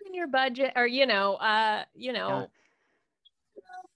in 0.07 0.13
your 0.13 0.27
budget 0.27 0.73
or 0.75 0.85
you 0.85 1.05
know, 1.05 1.35
uh, 1.35 1.83
you 1.95 2.13
know, 2.13 2.49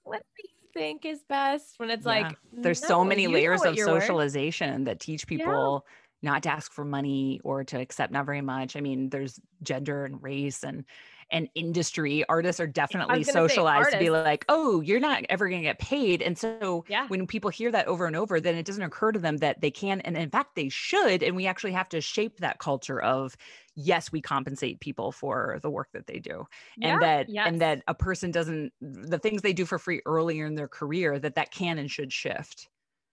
what 0.03 0.21
do 0.37 0.43
you 0.43 0.69
think 0.73 1.05
is 1.05 1.23
best 1.23 1.77
when 1.77 1.89
it's 1.89 2.05
Yeah. 2.05 2.11
like 2.29 2.37
there's 2.51 2.79
so 2.79 3.03
many 3.03 3.27
layers 3.27 3.63
of 3.63 3.75
you're 3.75 3.87
worth. 3.87 4.03
socialization 4.03 4.85
that 4.85 4.99
teach 4.99 5.27
people 5.27 5.85
not 6.21 6.43
to 6.43 6.49
ask 6.49 6.71
for 6.73 6.83
money 6.83 7.39
or 7.43 7.63
to 7.63 7.79
accept 7.79 8.11
not 8.11 8.25
very 8.25 8.41
much 8.41 8.75
i 8.75 8.81
mean 8.81 9.09
there's 9.09 9.39
gender 9.63 10.05
and 10.05 10.21
race 10.21 10.63
and 10.63 10.83
and 11.32 11.49
industry 11.55 12.23
artists 12.30 12.59
are 12.59 12.67
definitely 12.67 13.23
socialized 13.23 13.91
to 13.91 13.97
be 13.97 14.09
like 14.09 14.45
oh 14.49 14.82
you're 14.82 14.99
not 14.99 15.23
ever 15.30 15.47
going 15.49 15.61
to 15.61 15.67
get 15.67 15.80
paid 15.80 16.21
and 16.21 16.38
so 16.38 16.86
Yeah. 16.88 17.07
when 17.07 17.27
people 17.27 17.49
hear 17.49 17.71
that 17.71 17.88
over 17.88 18.05
and 18.05 18.15
over 18.15 18.39
then 18.39 18.55
it 18.55 18.65
doesn't 18.65 18.84
occur 18.84 19.11
to 19.11 19.19
them 19.19 19.38
that 19.38 19.61
they 19.61 19.71
can 19.71 20.01
and 20.01 20.17
in 20.17 20.30
fact 20.30 20.55
they 20.55 20.69
should 20.69 21.21
and 21.23 21.36
we 21.36 21.47
actually 21.47 21.73
have 21.73 21.89
to 21.89 22.01
shape 22.01 22.38
that 22.38 22.59
culture 22.59 23.01
of 23.01 23.36
yes 23.75 24.11
we 24.11 24.21
compensate 24.21 24.80
people 24.80 25.11
for 25.11 25.59
the 25.61 25.69
work 25.69 25.89
that 25.93 26.07
they 26.07 26.19
do 26.19 26.45
Yeah, 26.75 26.93
and 26.93 27.01
that 27.01 27.30
yes. 27.30 27.47
and 27.47 27.61
that 27.61 27.84
a 27.88 27.95
person 27.95 28.32
doesn't 28.32 28.73
the 28.82 29.19
things 29.19 29.41
they 29.41 29.53
do 29.53 29.65
for 29.65 29.80
free 29.80 30.01
earlier 30.05 30.45
in 30.45 30.55
their 30.55 30.67
career 30.67 31.19
that 31.19 31.36
that 31.36 31.51
can 31.51 31.77
and 31.77 31.89
should 31.91 32.11
shift 32.11 32.69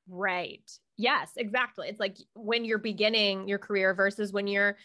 Right. 0.09 0.71
Yes, 0.97 1.33
exactly. 1.37 1.89
It's 1.89 1.99
like 2.01 2.17
when 2.35 2.64
you're 2.64 2.79
beginning 2.79 3.49
your 3.49 3.59
career 3.59 3.93
versus 3.93 4.33
when 4.33 4.47
you're 4.47 4.79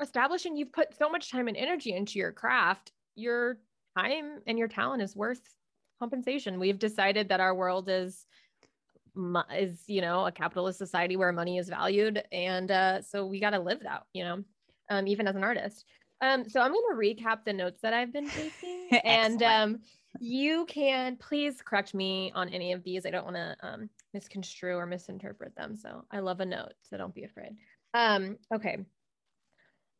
establishing, 0.00 0.56
you've 0.56 0.72
put 0.72 0.96
so 0.96 1.08
much 1.08 1.30
time 1.30 1.48
and 1.48 1.56
energy 1.56 1.94
into 1.94 2.18
your 2.18 2.32
craft, 2.32 2.92
your 3.14 3.58
time 3.96 4.40
and 4.46 4.58
your 4.58 4.68
talent 4.68 5.02
is 5.02 5.16
worth 5.16 5.40
compensation. 5.98 6.60
We've 6.60 6.78
decided 6.78 7.28
that 7.28 7.40
our 7.40 7.54
world 7.54 7.88
is 7.88 8.26
is 9.54 9.82
you 9.86 10.02
know 10.02 10.26
a 10.26 10.32
capitalist 10.32 10.78
society 10.78 11.16
where 11.16 11.32
money 11.32 11.56
is 11.56 11.70
valued 11.70 12.22
and 12.32 12.70
uh 12.70 13.00
so 13.00 13.24
we 13.24 13.40
got 13.40 13.50
to 13.50 13.58
live 13.58 13.80
that 13.82 14.02
you 14.12 14.22
know 14.22 14.44
um 14.90 15.06
even 15.06 15.26
as 15.26 15.36
an 15.36 15.44
artist. 15.44 15.86
Um 16.20 16.46
so 16.48 16.60
i'm 16.60 16.72
going 16.72 16.84
to 16.90 17.22
recap 17.24 17.44
the 17.44 17.52
notes 17.54 17.80
that 17.80 17.94
i've 17.94 18.12
been 18.12 18.28
taking 18.28 18.88
and 19.04 19.42
um 19.42 19.78
you 20.20 20.66
can 20.66 21.16
please 21.16 21.62
correct 21.62 21.94
me 21.94 22.32
on 22.34 22.48
any 22.50 22.72
of 22.72 22.82
these. 22.82 23.04
I 23.06 23.10
don't 23.10 23.24
want 23.24 23.36
to 23.36 23.56
um 23.62 23.88
misconstrue 24.12 24.76
or 24.76 24.86
misinterpret 24.86 25.54
them 25.56 25.76
so 25.76 26.04
i 26.10 26.20
love 26.20 26.40
a 26.40 26.46
note 26.46 26.74
so 26.82 26.98
don't 26.98 27.14
be 27.14 27.24
afraid. 27.24 27.56
Um 27.94 28.36
okay 28.54 28.84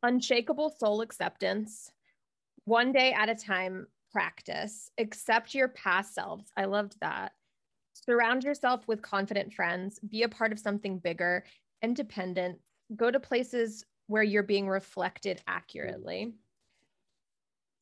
unshakable 0.03 0.69
soul 0.69 1.01
acceptance 1.01 1.91
one 2.65 2.91
day 2.91 3.13
at 3.13 3.29
a 3.29 3.35
time 3.35 3.87
practice 4.11 4.89
accept 4.97 5.53
your 5.53 5.67
past 5.69 6.13
selves. 6.13 6.51
I 6.55 6.65
loved 6.65 6.95
that. 7.01 7.33
Surround 7.93 8.43
yourself 8.43 8.87
with 8.87 9.01
confident 9.01 9.53
friends 9.53 9.99
be 9.99 10.23
a 10.23 10.29
part 10.29 10.51
of 10.51 10.59
something 10.59 10.99
bigger 10.99 11.43
independent 11.83 12.59
go 12.95 13.11
to 13.11 13.19
places 13.19 13.85
where 14.07 14.23
you're 14.23 14.43
being 14.43 14.67
reflected 14.67 15.41
accurately. 15.47 16.33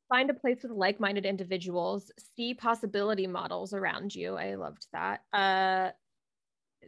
Find 0.10 0.30
a 0.30 0.34
place 0.34 0.60
with 0.64 0.72
like-minded 0.72 1.26
individuals 1.26 2.12
see 2.36 2.54
possibility 2.54 3.28
models 3.28 3.74
around 3.74 4.14
you. 4.14 4.36
I 4.36 4.56
loved 4.56 4.88
that. 4.94 5.22
Uh 5.32 5.92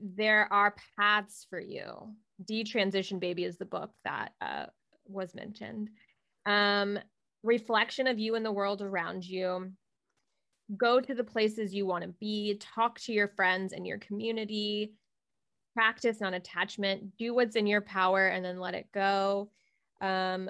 there 0.02 0.52
are 0.52 0.76
paths 0.98 1.46
for 1.50 1.60
you. 1.60 2.14
Detransition 2.44 3.20
baby 3.20 3.44
is 3.44 3.58
the 3.58 3.66
book 3.66 3.92
that 4.04 4.34
uh, 4.42 4.68
was 5.10 5.36
mentioned. 5.36 5.90
Um 6.46 7.00
reflection 7.44 8.08
of 8.08 8.20
you 8.20 8.36
and 8.36 8.46
the 8.46 8.52
world 8.52 8.82
around 8.82 9.26
you. 9.26 9.72
Go 10.76 11.00
to 11.00 11.14
the 11.16 11.24
places 11.24 11.74
you 11.74 11.86
want 11.86 12.04
to 12.04 12.10
be 12.20 12.60
talk 12.60 13.00
to 13.02 13.14
your 13.14 13.30
friends 13.30 13.74
and 13.74 13.88
your 13.88 14.00
community. 14.00 14.94
Practice 15.74 16.20
non-attachment 16.20 17.18
do 17.18 17.34
what's 17.34 17.56
in 17.56 17.68
your 17.68 17.82
power 17.82 18.28
and 18.28 18.44
then 18.44 18.60
let 18.60 18.76
it 18.76 18.88
go. 18.94 19.50
Um 20.02 20.50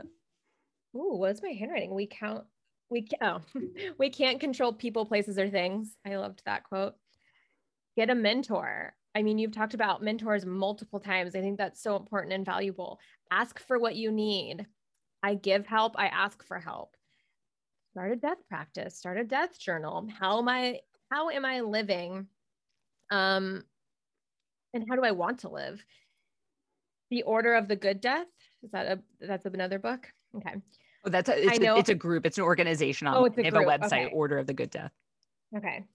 ooh 0.96 1.18
what's 1.18 1.44
my 1.44 1.50
handwriting? 1.50 1.94
We 1.94 2.08
count 2.08 2.46
we 2.90 3.08
oh 3.22 3.42
we 4.00 4.10
can't 4.10 4.40
control 4.40 4.74
people 4.74 5.06
places 5.06 5.38
or 5.38 5.50
things. 5.50 5.96
I 6.06 6.16
loved 6.16 6.42
that 6.46 6.64
quote. 6.64 6.96
Get 7.96 8.10
a 8.10 8.16
mentor 8.16 8.94
i 9.18 9.24
mean 9.24 9.40
you've 9.40 9.52
talked 9.52 9.74
about 9.74 10.04
mentors 10.04 10.46
multiple 10.46 11.00
times. 11.00 11.36
I 11.36 11.42
think 11.42 11.58
that's 11.58 11.82
so 11.82 11.96
important 11.96 12.34
and 12.34 12.46
valuable. 12.46 13.00
Ask 13.32 13.60
for 13.60 13.80
what 13.80 13.96
you 13.96 14.12
need. 14.12 14.66
I 15.24 15.34
give 15.34 15.66
help 15.66 15.94
i 15.98 16.06
ask 16.08 16.46
for 16.46 16.60
help. 16.60 16.96
Start 17.94 18.12
a 18.12 18.16
death 18.16 18.38
practice 18.48 18.96
start 18.96 19.18
a 19.18 19.24
death 19.24 19.58
journal. 19.60 20.08
How 20.20 20.38
am 20.38 20.48
i 20.48 20.80
how 21.12 21.30
am 21.32 21.46
i 21.46 21.62
living? 21.62 22.28
Um 23.12 23.64
and 24.74 24.86
how 24.88 24.96
do 24.96 25.04
i 25.04 25.12
want 25.12 25.40
to 25.40 25.50
live? 25.50 25.84
The 27.10 27.24
order 27.24 27.56
of 27.56 27.68
the 27.68 27.76
good 27.76 28.00
death? 28.02 28.28
Is 28.64 28.72
that 28.72 28.86
a 28.86 29.00
that's 29.20 29.46
another 29.46 29.80
book? 29.80 30.08
Okay. 30.36 30.56
Oh, 31.06 31.10
that's 31.10 31.30
a, 31.30 31.44
it's, 31.48 31.60
know- 31.60 31.76
a, 31.76 31.80
it's 31.80 31.90
a 31.90 31.96
group. 31.96 32.26
It's 32.26 32.38
an 32.38 32.44
organization. 32.44 33.08
On, 33.08 33.16
Oh, 33.16 33.26
it's 33.26 33.38
a 33.38 33.42
they 33.42 33.46
have 33.46 33.54
group. 33.54 33.68
a 33.68 33.72
website, 33.80 34.06
Okay. 34.08 34.12
Order 34.14 34.40
of 34.40 34.48
the 34.48 34.54
Good 34.54 34.70
Death. 34.72 34.92
okay. 35.56 35.86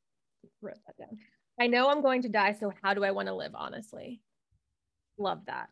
Wrote 0.63 0.79
that 0.87 0.97
down 0.97 1.19
i 1.61 1.67
know 1.67 1.89
i'm 1.89 2.03
going 2.03 2.23
to 2.23 2.29
die 2.29 2.53
so 2.53 2.73
how 2.83 2.95
do 2.95 3.05
i 3.05 3.11
want 3.11 3.29
to 3.29 3.35
live 3.35 3.53
honestly? 3.55 4.21
Love 5.19 5.45
that. 5.47 5.69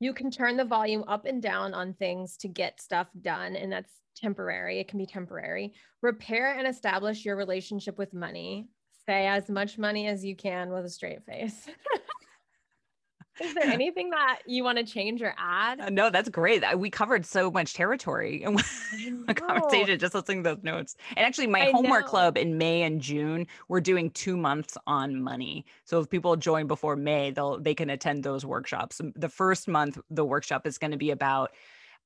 You 0.00 0.12
can 0.12 0.30
turn 0.30 0.56
the 0.56 0.64
volume 0.64 1.04
up 1.06 1.26
and 1.26 1.40
down 1.40 1.74
on 1.74 1.94
things 1.94 2.36
to 2.38 2.48
get 2.48 2.80
stuff 2.80 3.08
done 3.20 3.54
and 3.54 3.70
that's 3.70 3.92
temporary 4.16 4.80
it 4.80 4.88
can 4.88 4.98
be 4.98 5.06
temporary. 5.06 5.74
Repair 6.00 6.58
and 6.58 6.66
establish 6.66 7.24
your 7.24 7.36
relationship 7.36 7.98
with 7.98 8.12
money. 8.12 8.68
Say 9.06 9.26
as 9.26 9.48
much 9.48 9.78
money 9.78 10.06
as 10.06 10.24
you 10.24 10.36
can 10.36 10.70
with 10.70 10.84
a 10.84 10.90
straight 10.90 11.24
face 11.24 11.66
is 13.42 13.54
there 13.54 13.64
anything 13.64 14.10
that 14.10 14.40
you 14.46 14.64
want 14.64 14.78
to 14.78 14.84
change 14.84 15.22
or 15.22 15.34
add 15.38 15.80
Uh, 15.80 15.90
no, 15.90 16.10
that's 16.10 16.28
great. 16.28 16.62
We 16.76 16.90
covered 16.90 17.26
so 17.26 17.50
much 17.50 17.74
territory 17.74 18.42
in 18.42 18.58
a 19.28 19.34
conversation 19.34 19.98
just 19.98 20.14
listening 20.14 20.42
to 20.44 20.54
those 20.54 20.62
notes. 20.62 20.96
And 21.16 21.26
actually, 21.26 21.46
my 21.48 21.66
I 21.68 21.70
homework 21.70 22.04
know. 22.04 22.10
club 22.10 22.38
in 22.38 22.58
May 22.58 22.82
and 22.82 23.00
June, 23.00 23.46
we're 23.68 23.80
doing 23.80 24.10
two 24.10 24.36
months 24.36 24.76
on 24.86 25.22
money. 25.22 25.64
So 25.84 26.00
if 26.00 26.08
people 26.08 26.36
join 26.36 26.66
before 26.66 26.96
May, 26.96 27.30
they'll 27.30 27.58
they 27.58 27.74
can 27.74 27.90
attend 27.90 28.22
those 28.24 28.44
workshops. 28.44 29.00
The 29.14 29.28
first 29.28 29.68
month, 29.68 29.98
the 30.10 30.24
workshop 30.24 30.66
is 30.66 30.78
going 30.78 30.92
to 30.92 30.96
be 30.96 31.10
about 31.10 31.52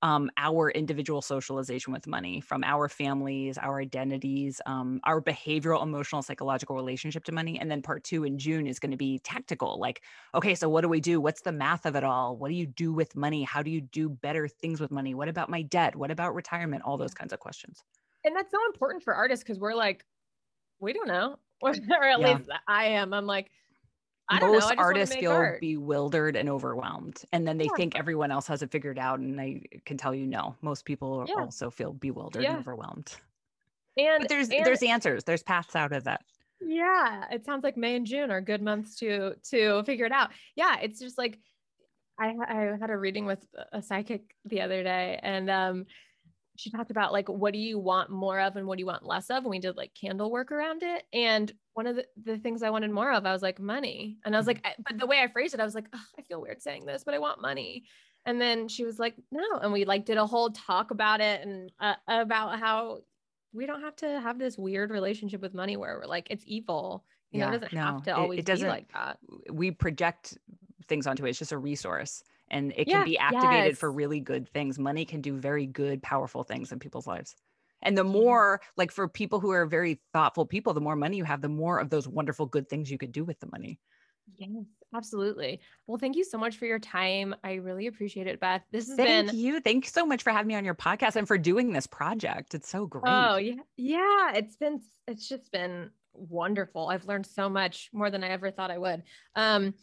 um, 0.03 0.31
our 0.37 0.71
individual 0.71 1.23
socialization 1.23 1.93
with 1.93 2.07
money 2.07 2.41
from 2.41 2.63
our 2.65 2.89
families, 2.89 3.59
our 3.59 3.81
identities, 3.81 4.61
um, 4.67 5.01
our 5.05 5.23
behavioral, 5.23 5.83
emotional, 5.83 6.23
psychological 6.23 6.77
relationship 6.77 7.25
to 7.25 7.33
money. 7.33 7.59
And 7.59 7.71
then 7.71 7.83
part 7.83 8.05
two 8.05 8.25
in 8.25 8.39
June 8.39 8.67
is 8.67 8.79
going 8.79 8.91
to 8.91 8.97
be 8.97 9.19
tactical 9.21 9.79
like, 9.81 10.03
okay, 10.35 10.55
so 10.55 10.69
what 10.69 10.83
do 10.83 10.89
we 10.89 11.01
do? 11.01 11.21
What's 11.21 11.43
the 11.43 11.53
math 11.53 11.87
of 11.87 11.97
it 11.97 12.05
all? 12.05 12.37
What 12.37 12.49
do 12.49 12.55
you 12.55 12.67
do 12.67 12.93
with 12.93 13.17
money? 13.17 13.43
How 13.43 13.63
do 13.63 13.71
you 13.71 13.81
do 13.81 14.09
better 14.09 14.49
things 14.49 14.81
with 14.81 14.91
money? 14.91 15.15
What 15.15 15.29
about 15.29 15.49
my 15.51 15.63
debt? 15.63 15.97
What 15.97 16.11
about 16.11 16.35
retirement? 16.35 16.83
All 16.85 16.99
those 16.99 17.15
kinds 17.15 17.33
of 17.33 17.41
questions. 17.41 17.83
and 18.25 18.35
that's 18.37 18.51
so 18.51 18.59
important 18.67 19.03
for 19.03 19.15
artists 19.15 19.43
because 19.45 19.59
we're 19.59 19.75
like 19.75 20.05
we 20.81 20.95
don't 20.95 21.09
know 21.09 21.39
or 21.63 21.75
at 22.05 22.21
Yeah. 22.21 22.23
least 22.23 22.49
i 22.69 22.87
am 22.87 23.15
i'm 23.15 23.27
like 23.27 23.51
Don't 24.31 24.41
know. 24.41 24.53
Most 24.53 24.75
artists 24.77 25.15
feel 25.15 25.33
art. 25.33 25.61
bewildered 25.61 26.37
and 26.37 26.49
overwhelmed 26.49 27.23
and 27.33 27.47
then 27.47 27.59
they 27.59 27.69
think 27.77 27.97
everyone 27.97 28.31
else 28.31 28.47
has 28.49 28.63
it 28.63 28.71
figured 28.73 28.99
out 28.99 29.21
and 29.21 29.41
i 29.41 29.61
can 29.85 29.97
tell 29.97 30.15
you 30.15 30.27
no 30.27 30.57
most 30.63 30.85
people 30.85 31.25
Yeah. 31.29 31.35
also 31.45 31.71
feel 31.71 31.93
bewildered 31.93 32.43
Yeah. 32.43 32.51
and 32.53 32.59
overwhelmed 32.59 33.15
And 33.97 34.23
but 34.23 34.29
there's 34.29 34.51
and 34.51 34.67
there's 34.67 34.83
answers 34.83 35.25
there's 35.25 35.43
paths 35.45 35.77
out 35.77 35.93
of 35.93 36.05
that 36.05 36.23
Yeah, 36.61 37.27
it 37.31 37.45
sounds 37.45 37.63
like 37.63 37.77
May 37.77 37.97
and 37.97 38.07
June 38.07 38.31
are 38.31 38.41
good 38.41 38.63
months 38.63 38.97
to 38.97 39.37
to 39.51 39.83
figure 39.85 40.07
it 40.07 40.13
out. 40.13 40.31
Yeah, 40.57 40.77
it's 40.81 40.99
just 40.99 41.19
like 41.19 41.39
I 42.19 42.35
I 42.49 42.77
had 42.81 42.91
a 42.91 42.97
reading 42.97 43.27
with 43.27 43.47
a 43.73 43.83
psychic 43.83 44.35
the 44.45 44.63
other 44.63 44.83
day 44.83 45.21
and 45.23 45.49
um 45.51 45.87
she 46.57 46.71
talked 46.71 46.91
about 46.91 47.13
like 47.13 47.29
what 47.29 47.53
do 47.53 47.59
you 47.59 47.79
want 47.79 48.11
more 48.11 48.41
of 48.41 48.57
and 48.57 48.67
what 48.67 48.77
do 48.77 48.81
you 48.83 48.87
want 48.87 49.05
less 49.05 49.31
of 49.31 49.39
and 49.39 49.51
we 49.51 49.59
did 49.59 49.77
like 49.77 49.93
candle 49.95 50.31
work 50.31 50.51
around 50.53 50.83
it 50.83 51.05
and 51.13 51.53
one 51.75 51.87
of 51.87 51.97
the, 51.97 52.05
the 52.25 52.39
things 52.39 52.63
I 52.63 52.71
wanted 52.71 52.91
more 52.91 53.13
of 53.13 53.25
I 53.27 53.33
was 53.33 53.43
like 53.43 53.59
money 53.61 54.17
and 54.25 54.35
I 54.35 54.39
was 54.39 54.47
like 54.47 54.61
I- 54.65 54.75
but 54.79 54.99
the 54.99 55.07
way 55.07 55.21
I 55.21 55.29
phrased 55.29 55.55
it 55.55 55.61
I 55.61 55.65
was 55.65 55.75
like 55.75 55.87
"Ugh, 55.93 56.01
I 56.19 56.23
feel 56.23 56.41
weird 56.41 56.63
saying 56.63 56.87
this 56.87 57.05
but 57.05 57.15
I 57.15 57.19
want 57.19 57.41
money 57.41 57.85
and 58.25 58.41
then 58.41 58.69
she 58.69 58.85
was 58.85 58.99
like 58.99 59.15
no 59.31 59.45
and 59.63 59.73
we 59.73 59.85
like 59.85 60.05
did 60.05 60.17
a 60.19 60.27
whole 60.27 60.51
talk 60.51 60.91
about 60.91 61.21
it 61.21 61.43
and 61.47 61.71
uh, 61.81 61.95
about 62.09 62.59
how 62.59 62.99
we 63.53 63.65
don't 63.67 63.81
have 63.83 63.97
to 63.97 64.21
have 64.21 64.39
this 64.39 64.59
weird 64.59 64.91
relationship 64.91 65.41
with 65.41 65.55
money 65.55 65.77
where 65.77 65.99
we're 65.99 66.07
like 66.07 66.27
it's 66.31 66.45
evil. 66.47 67.05
You 67.33 67.41
know, 67.41 67.49
it 67.49 67.53
doesn't 67.61 67.73
no, 67.73 67.81
have 67.83 68.03
to 68.05 68.11
it- 68.11 68.17
always 68.17 68.39
it 68.41 68.47
doesn't- 68.47 68.67
be 68.67 68.71
like 68.71 68.93
that. 68.93 69.19
we 69.51 69.71
project 69.71 70.39
things 70.89 71.07
onto 71.07 71.27
it 71.27 71.31
it's 71.31 71.39
just 71.39 71.53
a 71.53 71.59
resource 71.59 72.23
and 72.49 72.73
it 72.77 72.87
Yeah, 72.87 72.99
can 72.99 73.05
be 73.05 73.19
activated 73.19 73.77
for 73.79 73.91
really 73.91 74.21
good 74.21 74.49
things 74.49 74.79
money 74.79 75.05
can 75.05 75.21
do 75.21 75.37
very 75.37 75.67
good 75.67 76.03
powerful 76.03 76.43
things 76.45 76.73
in 76.73 76.79
people's 76.79 77.07
lives 77.07 77.35
and 77.83 77.97
the 77.97 78.05
more 78.05 78.61
like 78.77 78.91
for 78.91 79.09
people 79.09 79.41
who 79.41 79.51
are 79.51 79.67
very 79.67 80.01
thoughtful 80.13 80.47
people 80.47 80.73
the 80.75 80.81
more 80.81 80.97
money 80.97 81.17
you 81.17 81.25
have 81.25 81.41
the 81.43 81.49
more 81.49 81.79
of 81.79 81.91
those 81.91 82.09
wonderful 82.09 82.47
good 82.47 82.69
things 82.69 82.91
you 82.91 82.99
could 82.99 83.13
do 83.13 83.25
with 83.25 83.39
the 83.41 83.49
money 83.53 83.79
Yes, 84.37 84.67
absolutely. 84.95 85.61
Well, 85.87 85.99
thank 85.99 86.17
you 86.17 86.25
so 86.25 86.37
much 86.37 86.57
for 86.57 86.67
your 86.67 86.79
time. 86.81 87.35
I 87.45 87.55
really 87.55 87.87
appreciate 87.87 88.27
it, 88.27 88.41
Beth. 88.41 88.63
This 88.73 88.89
has 88.89 88.97
thank 88.97 89.33
been 89.33 89.37
you 89.37 89.61
thank 89.61 89.85
you 89.85 89.91
so 89.91 90.07
much 90.07 90.23
for 90.23 90.31
having 90.31 90.49
me 90.49 90.55
on 90.55 90.65
your 90.65 90.75
podcast 90.75 91.17
and 91.17 91.27
for 91.27 91.39
doing 91.39 91.73
this 91.73 91.87
project 91.87 92.55
it's 92.55 92.69
so 92.69 92.87
great 92.87 93.33
Oh, 93.33 93.37
yeah. 93.37 93.55
Yeah, 93.77 94.33
it's 94.35 94.57
been 94.57 94.81
it's 95.07 95.29
just 95.29 95.53
been 95.53 95.91
wonderful. 96.15 96.89
I've 96.89 97.05
learned 97.05 97.27
so 97.27 97.49
much 97.49 97.91
more 97.93 98.11
than 98.11 98.25
I 98.25 98.29
ever 98.29 98.51
thought 98.51 98.71
I 98.71 98.79
would. 98.79 99.03
Um 99.35 99.75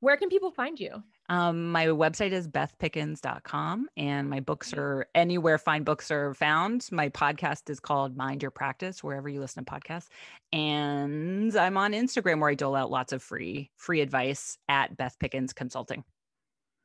where 0.00 0.16
can 0.16 0.28
people 0.28 0.52
find 0.52 0.78
you? 0.78 1.02
Um, 1.28 1.70
my 1.70 1.86
website 1.86 2.32
is 2.32 2.48
bethpickens.com 2.48 3.88
and 3.96 4.30
my 4.30 4.40
books 4.40 4.72
are 4.72 5.06
anywhere 5.14 5.58
fine 5.58 5.82
books 5.82 6.10
are 6.10 6.32
found. 6.34 6.88
My 6.90 7.10
podcast 7.10 7.68
is 7.68 7.80
called 7.80 8.16
Mind 8.16 8.42
Your 8.42 8.50
Practice, 8.50 9.04
wherever 9.04 9.28
you 9.28 9.40
listen 9.40 9.64
to 9.64 9.70
podcasts. 9.70 10.08
And 10.52 11.54
I'm 11.54 11.76
on 11.76 11.92
Instagram 11.92 12.40
where 12.40 12.50
I 12.50 12.54
dole 12.54 12.74
out 12.74 12.90
lots 12.90 13.12
of 13.12 13.22
free 13.22 13.70
free 13.76 14.00
advice 14.00 14.58
at 14.68 14.96
Beth 14.96 15.18
Pickens 15.18 15.52
Consulting. 15.52 16.04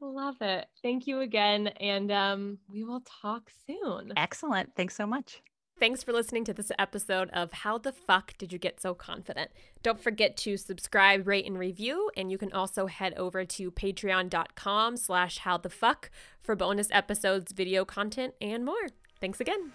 Love 0.02 0.36
it. 0.42 0.68
Thank 0.82 1.08
you 1.08 1.22
again. 1.22 1.68
And 1.68 2.12
um, 2.12 2.58
we 2.70 2.84
will 2.84 3.02
talk 3.22 3.50
soon. 3.66 4.12
Excellent. 4.18 4.76
Thanks 4.76 4.96
so 4.96 5.08
much. 5.08 5.42
Thanks 5.84 6.02
for 6.02 6.14
listening 6.14 6.46
to 6.46 6.54
this 6.54 6.72
episode 6.80 7.30
of 7.32 7.52
How 7.52 7.78
the 7.78 7.92
Fuck 7.92 8.38
Did 8.38 8.54
You 8.54 8.58
Get 8.58 8.80
So 8.80 8.94
Confident? 8.94 9.52
Don't 9.82 10.00
forget 10.00 10.38
to 10.38 10.56
subscribe, 10.56 11.28
rate, 11.28 11.46
and 11.46 11.60
review. 11.60 12.10
And 12.16 12.32
you 12.32 12.38
can 12.38 12.54
also 12.54 12.86
head 12.86 13.14
over 13.18 13.44
to 13.44 13.70
patreon.com 13.70 14.96
slash 14.96 15.40
how 15.40 15.58
the 15.58 15.70
fuck 15.70 16.10
for 16.40 16.56
bonus 16.56 16.88
episodes, 16.92 17.52
video 17.52 17.84
content, 17.84 18.34
and 18.40 18.64
more. 18.64 18.88
Thanks 19.20 19.42
again. 19.42 19.74